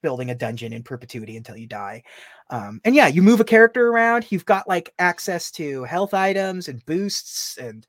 [0.03, 2.03] building a dungeon in perpetuity until you die.
[2.51, 6.69] Um and yeah you move a character around you've got like access to health items
[6.69, 7.87] and boosts and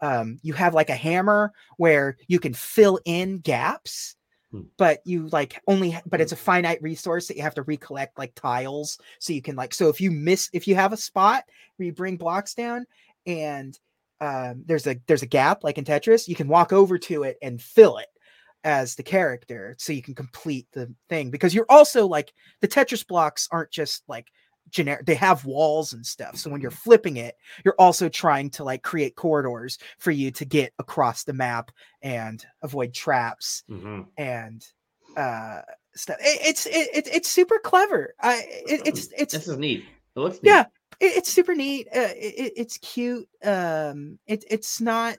[0.00, 4.16] um you have like a hammer where you can fill in gaps
[4.50, 4.62] Hmm.
[4.78, 8.34] but you like only but it's a finite resource that you have to recollect like
[8.34, 11.44] tiles so you can like so if you miss if you have a spot
[11.76, 12.86] where you bring blocks down
[13.26, 13.78] and
[14.22, 17.36] um, there's a there's a gap like in tetris you can walk over to it
[17.42, 18.08] and fill it
[18.64, 23.06] as the character so you can complete the thing because you're also like the Tetris
[23.06, 24.26] blocks aren't just like
[24.70, 28.64] generic they have walls and stuff so when you're flipping it you're also trying to
[28.64, 31.70] like create corridors for you to get across the map
[32.02, 34.06] and avoid traps Mhm.
[34.18, 34.66] and
[35.16, 35.62] uh
[35.94, 39.84] stuff it, it's it, it, it's super clever i it, it's it's This is neat.
[40.16, 40.50] It looks neat.
[40.50, 40.64] yeah
[41.00, 45.16] it, it's super neat uh, it, it's cute um it, it's not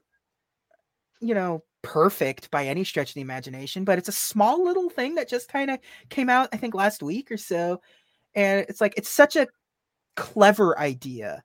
[1.22, 5.16] you know perfect by any stretch of the imagination but it's a small little thing
[5.16, 5.80] that just kind of
[6.10, 7.80] came out i think last week or so
[8.36, 9.48] and it's like it's such a
[10.16, 11.42] clever idea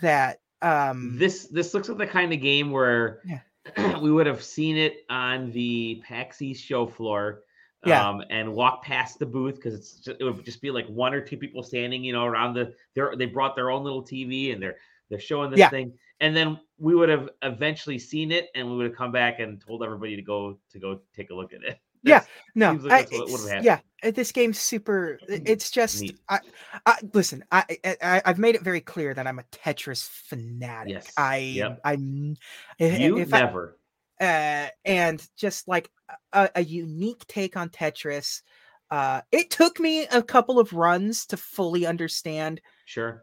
[0.00, 3.20] that um This this looks like the kind of game where
[4.00, 7.42] we would have seen it on the PAX East show floor.
[7.84, 8.08] Yeah.
[8.08, 11.12] Um, and walk past the booth because it's just, it would just be like one
[11.12, 12.74] or two people standing, you know, around the.
[12.94, 14.76] They they brought their own little TV and they're
[15.10, 15.68] they're showing this Yeah.
[15.68, 19.38] thing, and then we would have eventually seen it, and we would have come back
[19.38, 21.78] and told everybody to go to go take a look at it.
[22.04, 22.24] Yeah,
[22.56, 26.18] no like I, yeah uh, this game's super it's just Neat.
[26.28, 26.40] I,
[26.84, 30.94] I listen I, I I- i've made it very clear that i'm a tetris fanatic
[30.94, 31.80] Yes, i yep.
[31.84, 32.36] i'm
[32.80, 33.78] if, you if I, never.
[34.20, 35.90] uh, and just like
[36.32, 38.42] a, a unique take on Tetris.
[38.90, 43.22] Uh, it took me a couple of runs to fully understand Sure.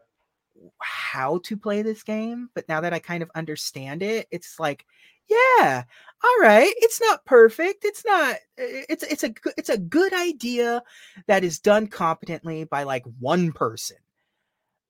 [0.80, 4.86] How to play this game, but now that I kind of understand it, it's like,
[5.28, 5.84] yeah,
[6.24, 7.84] all right, it's not perfect.
[7.84, 8.36] It's not.
[8.56, 10.82] It's it's a good it's a good idea
[11.28, 13.96] that is done competently by like one person.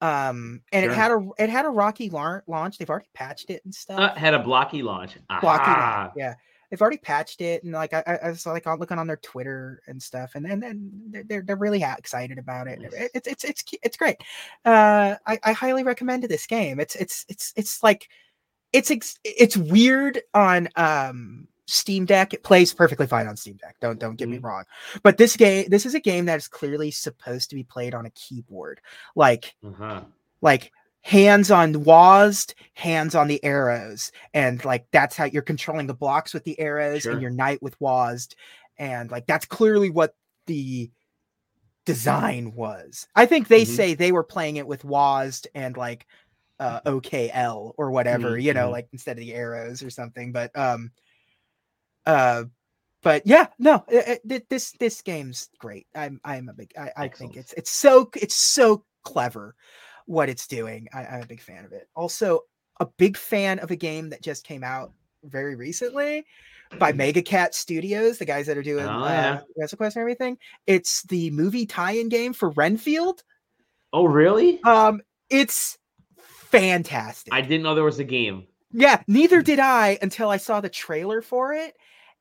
[0.03, 0.93] Um, and Sure.
[0.93, 2.79] it had a it had a rocky lar- launch.
[2.79, 5.19] They've already patched it and stuff Uh, had a blocky launch.
[5.43, 6.35] blocky launch, yeah
[6.71, 9.83] they've already patched it and like i, I- was like on looking on their twitter
[9.87, 13.09] and stuff and then and they're, they're, they're really excited about it Nice.
[13.15, 14.17] It's it's it's it's great
[14.65, 18.09] uh I, I highly recommend this game it's it's it's it's like
[18.73, 18.91] it's
[19.25, 24.17] it's weird on um steam deck it plays perfectly fine on steam deck don't don't
[24.17, 24.43] get me Mhm.
[24.45, 24.65] wrong
[25.03, 28.07] but this game this is a game that is clearly supposed to be played on
[28.07, 28.81] a keyboard
[29.15, 30.03] like Uh-huh.
[30.41, 30.73] like
[31.03, 34.13] hands on WASD, hands on the arrows.
[34.35, 37.13] And like that's how you're controlling the blocks with the arrows Sure.
[37.13, 38.35] and your knight with WASD.
[38.79, 40.15] And like that's clearly what
[40.47, 40.91] the
[41.87, 43.07] design was.
[43.17, 43.67] I think they Mhm.
[43.77, 46.07] say they were playing it with WASD and like
[46.59, 48.73] uh OKL or whatever, Mhm, you know, mhm.
[48.73, 50.33] like instead of the arrows or something.
[50.33, 50.91] But um
[52.07, 52.45] uh
[53.03, 55.87] but yeah, no, it, it- this this game's great.
[55.95, 59.57] I'm I'm a big I, I think it's it's so it's so clever
[60.07, 60.89] what it's doing.
[60.93, 61.89] I, I'm a big fan of it.
[61.95, 62.41] Also,
[62.81, 64.93] a big fan of a game that just came out
[65.25, 66.25] very recently
[66.79, 69.41] by Mega Cat Studios, the guys that are doing Oh, uh, yeah.
[69.59, 70.39] WrestleQuest and everything.
[70.67, 73.23] It's the movie tie-in game for Renfield.
[73.93, 74.63] Oh, really?
[74.63, 75.77] Um, it's
[76.17, 77.33] fantastic.
[77.35, 78.47] I didn't know there was a game.
[78.73, 81.75] Yeah, neither did I until I saw the trailer for it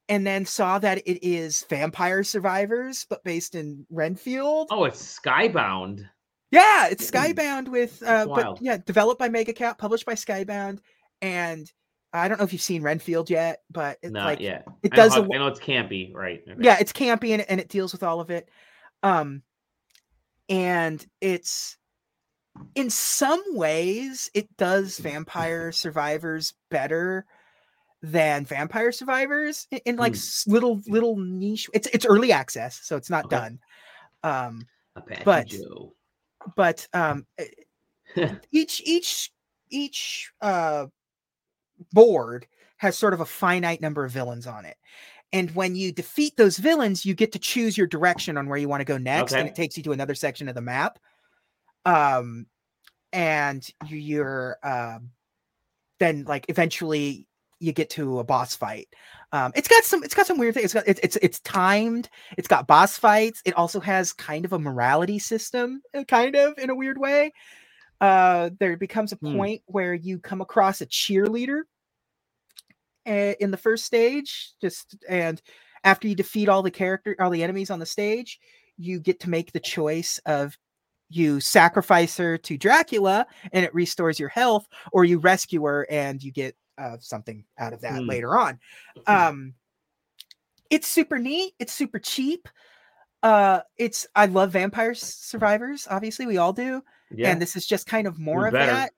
[0.07, 4.69] and then saw that it is Vampire Survivors, but based in Renfield.
[4.71, 6.09] Oh, it's Skybound.
[6.51, 10.79] Yeah, it's Skybound with uh but yeah, developed by MegaCat, published by Skybound,
[11.21, 11.71] and
[12.11, 14.65] I don't know if you've seen Renfield yet, but it's Not like yet.
[14.81, 16.41] it I know, does how- a, I know it's campy, right?
[16.49, 16.57] okay.
[16.59, 18.49] yeah, it's campy and, and it deals with all of it.
[19.03, 19.43] Um
[20.49, 21.77] and it's
[22.75, 27.25] in some ways it does vampire survivors better
[28.01, 32.95] than vampire survivors in, in like s- little little niche it's it's early access so
[32.97, 33.35] it's not Okay.
[33.35, 33.59] done
[34.23, 34.61] um
[35.23, 35.93] but- Joe.
[36.55, 37.25] But um
[38.51, 39.31] each each
[39.69, 40.87] each uh
[41.93, 42.47] board
[42.77, 44.77] has sort of a finite number of villains on it
[45.31, 48.67] and when you defeat those villains you get to choose your direction on where you
[48.67, 50.99] want to go next and it takes you to another section of the map
[51.85, 52.45] um
[53.13, 55.11] and you, you're um
[55.99, 57.27] then like eventually
[57.59, 58.87] you get to a boss fight
[59.31, 62.09] um it's got some it's got some weird things it's got it's it's, it's timed
[62.37, 66.57] it's got boss fights it also has kind of a morality system uh, kind of
[66.57, 67.31] in a weird way
[68.01, 69.27] uh there becomes a Hmm.
[69.33, 71.61] point where you come across a cheerleader
[73.07, 75.41] uh, in the first stage just and
[75.83, 78.39] after you defeat all the character all the enemies on the stage
[78.77, 80.57] you get to make the choice of
[81.09, 86.21] you sacrifice her to Dracula and it restores your health or you rescue her and
[86.21, 88.07] you get uh, something out of that Hmm.
[88.07, 88.59] later on
[89.07, 89.53] um
[90.69, 92.47] it's super neat it's super cheap
[93.23, 96.81] uh it's i love vampire survivors obviously we all do
[97.11, 97.31] Yeah.
[97.31, 98.71] and this is just kind of more Who of better?
[98.71, 98.93] that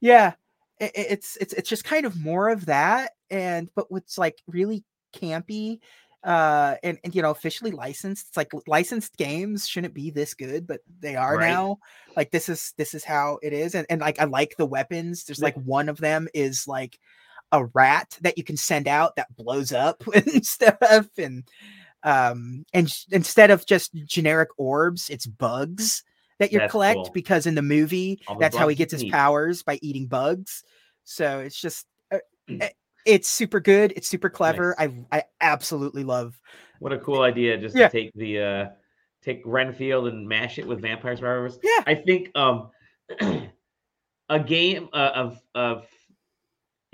[0.00, 0.32] yeah
[0.80, 4.38] i- i- it's it's it's just kind of more of that and but what's like
[4.48, 4.84] really
[5.14, 5.78] campy
[6.22, 10.66] uh and, and you know officially licensed it's like licensed games shouldn't be this good
[10.66, 11.48] but they are Right.
[11.50, 11.78] now
[12.16, 15.24] like this is this is how it is and, and like i like the weapons
[15.24, 16.98] there's like one of them is like
[17.52, 21.44] a rat that you can send out that blows up and stuff and
[22.02, 26.04] um and sh- instead of just generic orbs it's bugs
[26.38, 27.10] that you That's collect cool.
[27.14, 29.12] because in the movie All the that's how he gets his eat.
[29.12, 30.64] powers by eating bugs
[31.04, 32.18] so it's just uh,
[32.48, 32.70] Mm.
[33.06, 36.38] It's super good it's super clever i i absolutely love
[36.80, 37.58] What a cool idea!
[37.58, 37.88] Just Yeah.
[37.88, 38.66] to take the uh
[39.22, 41.58] take Renfield and mash it with Vampire Survivors.
[41.62, 41.82] Yeah.
[41.86, 42.70] I think um
[44.28, 45.86] a game uh, of of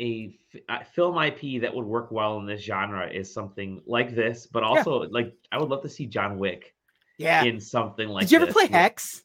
[0.01, 4.15] a f- uh, film IP that would work well in this genre is something like
[4.15, 6.74] this, but also like I would love to see John Wick
[7.19, 8.23] yeah in something like.
[8.24, 9.23] did you ever this play hex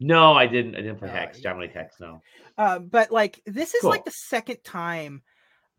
[0.00, 0.74] No, I didn't.
[0.74, 1.38] I didn't play Oh, Hex.
[1.38, 1.42] yeah.
[1.50, 1.96] John Wick Hex.
[2.00, 2.22] No.
[2.56, 5.22] Uh, but like this is like the second time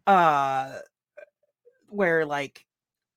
[0.08, 0.80] uh
[1.90, 2.66] where like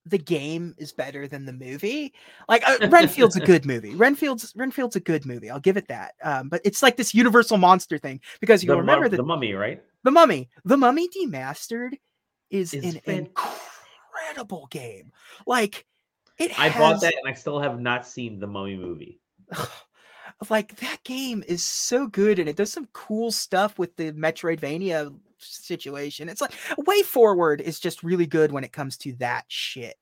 [0.06, 2.14] the game is better than the movie.
[2.48, 3.94] Like uh, Renfield's a good movie.
[3.94, 5.50] Renfield's Renfield's a good movie.
[5.50, 6.14] I'll give it that.
[6.22, 9.22] Um, but it's like this universal monster thing because you The, remember mum- that the
[9.22, 9.82] Mummy, right?
[10.04, 11.94] the Mummy, the Mummy Demastered
[12.50, 13.28] is, Is an
[14.24, 15.12] incredible game.
[15.46, 15.84] Like
[16.38, 19.20] it I bought that and I still have not seen the Mummy movie.
[20.50, 25.14] like that game is so good and it does some cool stuff with the Metroidvania
[25.38, 26.28] situation.
[26.28, 29.96] It's like WayForward is just really good when it comes to that shit.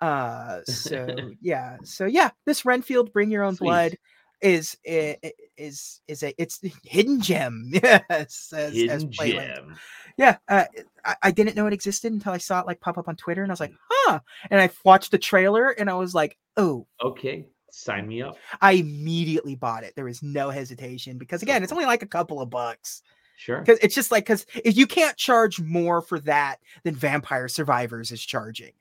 [0.00, 1.06] Uh so
[1.40, 1.76] yeah.
[1.84, 3.66] So yeah, this Renfield Bring Your Own Sweet.
[3.66, 3.98] Blood
[4.42, 7.70] is i- i- is is a it's hidden gem.
[7.82, 9.54] Yes, as, as Hidden Playland.
[9.54, 9.76] gem.
[10.18, 10.64] Yeah, uh,
[11.04, 13.42] I, I didn't know it existed until I saw it like pop up on Twitter,
[13.42, 14.20] and I was like, huh.
[14.50, 18.36] And I watched the trailer, and I was like, oh, Okay, sign me up.
[18.62, 19.94] I immediately bought it.
[19.94, 23.02] There was no hesitation because again, it's only like a couple of bucks.
[23.36, 23.60] Sure.
[23.60, 28.10] Because it's just like because if you can't charge more for that than Vampire Survivors
[28.10, 28.72] is charging.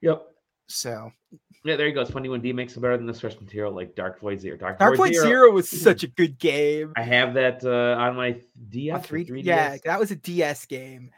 [0.00, 0.26] Yep.
[0.66, 1.12] So
[1.64, 2.00] Yeah, there you go.
[2.00, 4.56] It's funny when D makes it better than the source material like Dark Void Zero.
[4.56, 6.92] Dark, Dark Void Zero was such a good game.
[6.96, 8.94] I have that uh, on my DS.
[8.96, 9.44] On three, 3DS.
[9.44, 11.10] yeah, that was a DS game.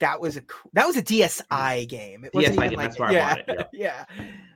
[0.00, 0.42] That was a
[0.72, 2.24] that was a DSi game.
[2.24, 4.04] It wasn't DSi game, like that's where I yeah, bought it, yeah,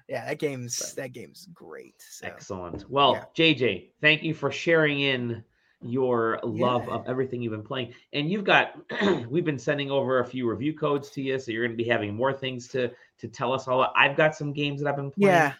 [0.09, 0.27] yeah.
[0.27, 1.95] That game's that game's great.
[1.99, 2.27] So.
[2.27, 2.91] Excellent.
[2.91, 5.45] Well, JJ, thank you for sharing in
[5.83, 6.91] your love Yeah.
[6.91, 7.95] of everything you've been playing.
[8.13, 8.75] And you've got
[9.31, 11.89] we've been sending over a few review codes to you, so you're going to be
[11.89, 13.93] having more things to to tell us all.
[13.97, 15.43] I've got some games that I've been playing.
[15.43, 15.55] Yeah,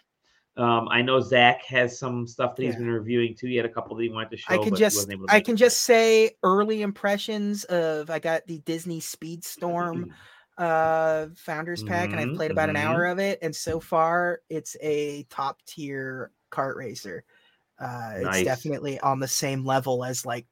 [0.57, 2.77] Um, I know Zach has some stuff that he's Yeah.
[2.77, 3.47] been reviewing too.
[3.47, 4.47] He had a couple that he wanted to show.
[4.47, 8.47] I can just wasn't able to I can just say early impressions of I got
[8.47, 10.07] the Disney Speedstorm
[10.57, 12.75] uh founders pack and I've Mhm, played about an mhm.
[12.75, 17.23] hour of it and so far it's a top tier kart racer.
[17.81, 20.45] Uh it's definitely on the same level as like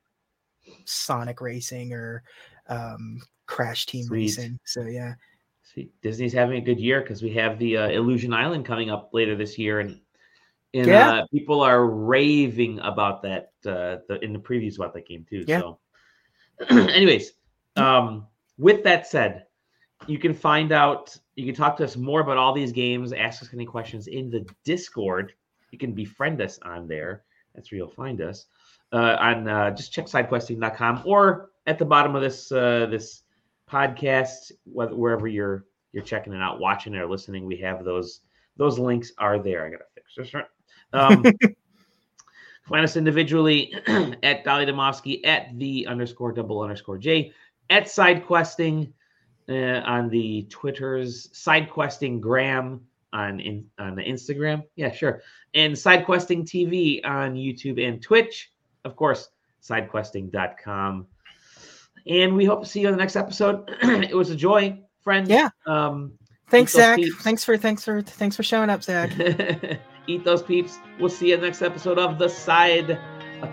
[0.85, 2.23] Sonic Racing or
[2.67, 4.21] um Crash Team Sweet.
[4.21, 4.59] Racing.
[4.65, 5.13] So yeah.
[5.63, 9.11] See, Disney's having a good year because we have the uh, Illusion Island coming up
[9.13, 9.99] later this year, and
[10.73, 11.09] and Yeah.
[11.09, 15.45] uh, people are raving about that uh, the, in the previews about that game too.
[15.47, 15.59] Yeah.
[15.59, 15.79] So,
[16.69, 17.33] anyways,
[17.75, 18.25] um,
[18.57, 19.45] with that said,
[20.07, 23.41] you can find out, you can talk to us more about all these games, ask
[23.43, 25.33] us any questions in the Discord.
[25.71, 27.23] You can befriend us on there.
[27.55, 28.45] That's where you'll find us.
[28.91, 33.23] Uh, on uh, just check sidequesting.com or at the bottom of this uh, this
[33.69, 38.21] podcast, whether, wherever you're you're checking it out, watching it or listening, we have those
[38.57, 39.65] those links are there.
[39.65, 40.33] I gotta fix this.
[40.33, 40.45] Right.
[40.93, 41.23] Um,
[42.67, 47.31] find us individually at Dali Demofsky at the underscore double underscore J
[47.69, 48.91] at side questing
[49.47, 52.81] uh, on the Twitters, side questing Graham
[53.13, 54.63] on in on the Instagram.
[54.75, 55.21] Yeah, sure.
[55.53, 58.51] And side questing TV on YouTube and Twitch.
[58.85, 59.29] Of course,
[59.63, 61.07] sidequesting.com.
[62.07, 63.69] And we hope to see you on the next episode.
[63.81, 65.27] it was a joy, friend.
[65.27, 65.49] Yeah.
[65.65, 66.13] Um,
[66.49, 66.97] Thanks, Zach.
[66.97, 67.15] peeps.
[67.21, 69.11] Thanks for thanks for thanks for showing up, Zach.
[70.07, 70.79] Eat those peeps.
[70.99, 72.99] We'll see you in the next episode of The Side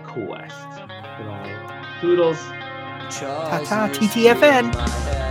[0.03, 0.69] Quest.
[1.17, 1.97] Goodbye.
[2.01, 2.39] Toodles.
[3.09, 4.71] Ta-ta, TTFN.
[4.71, 5.26] Ta-ta,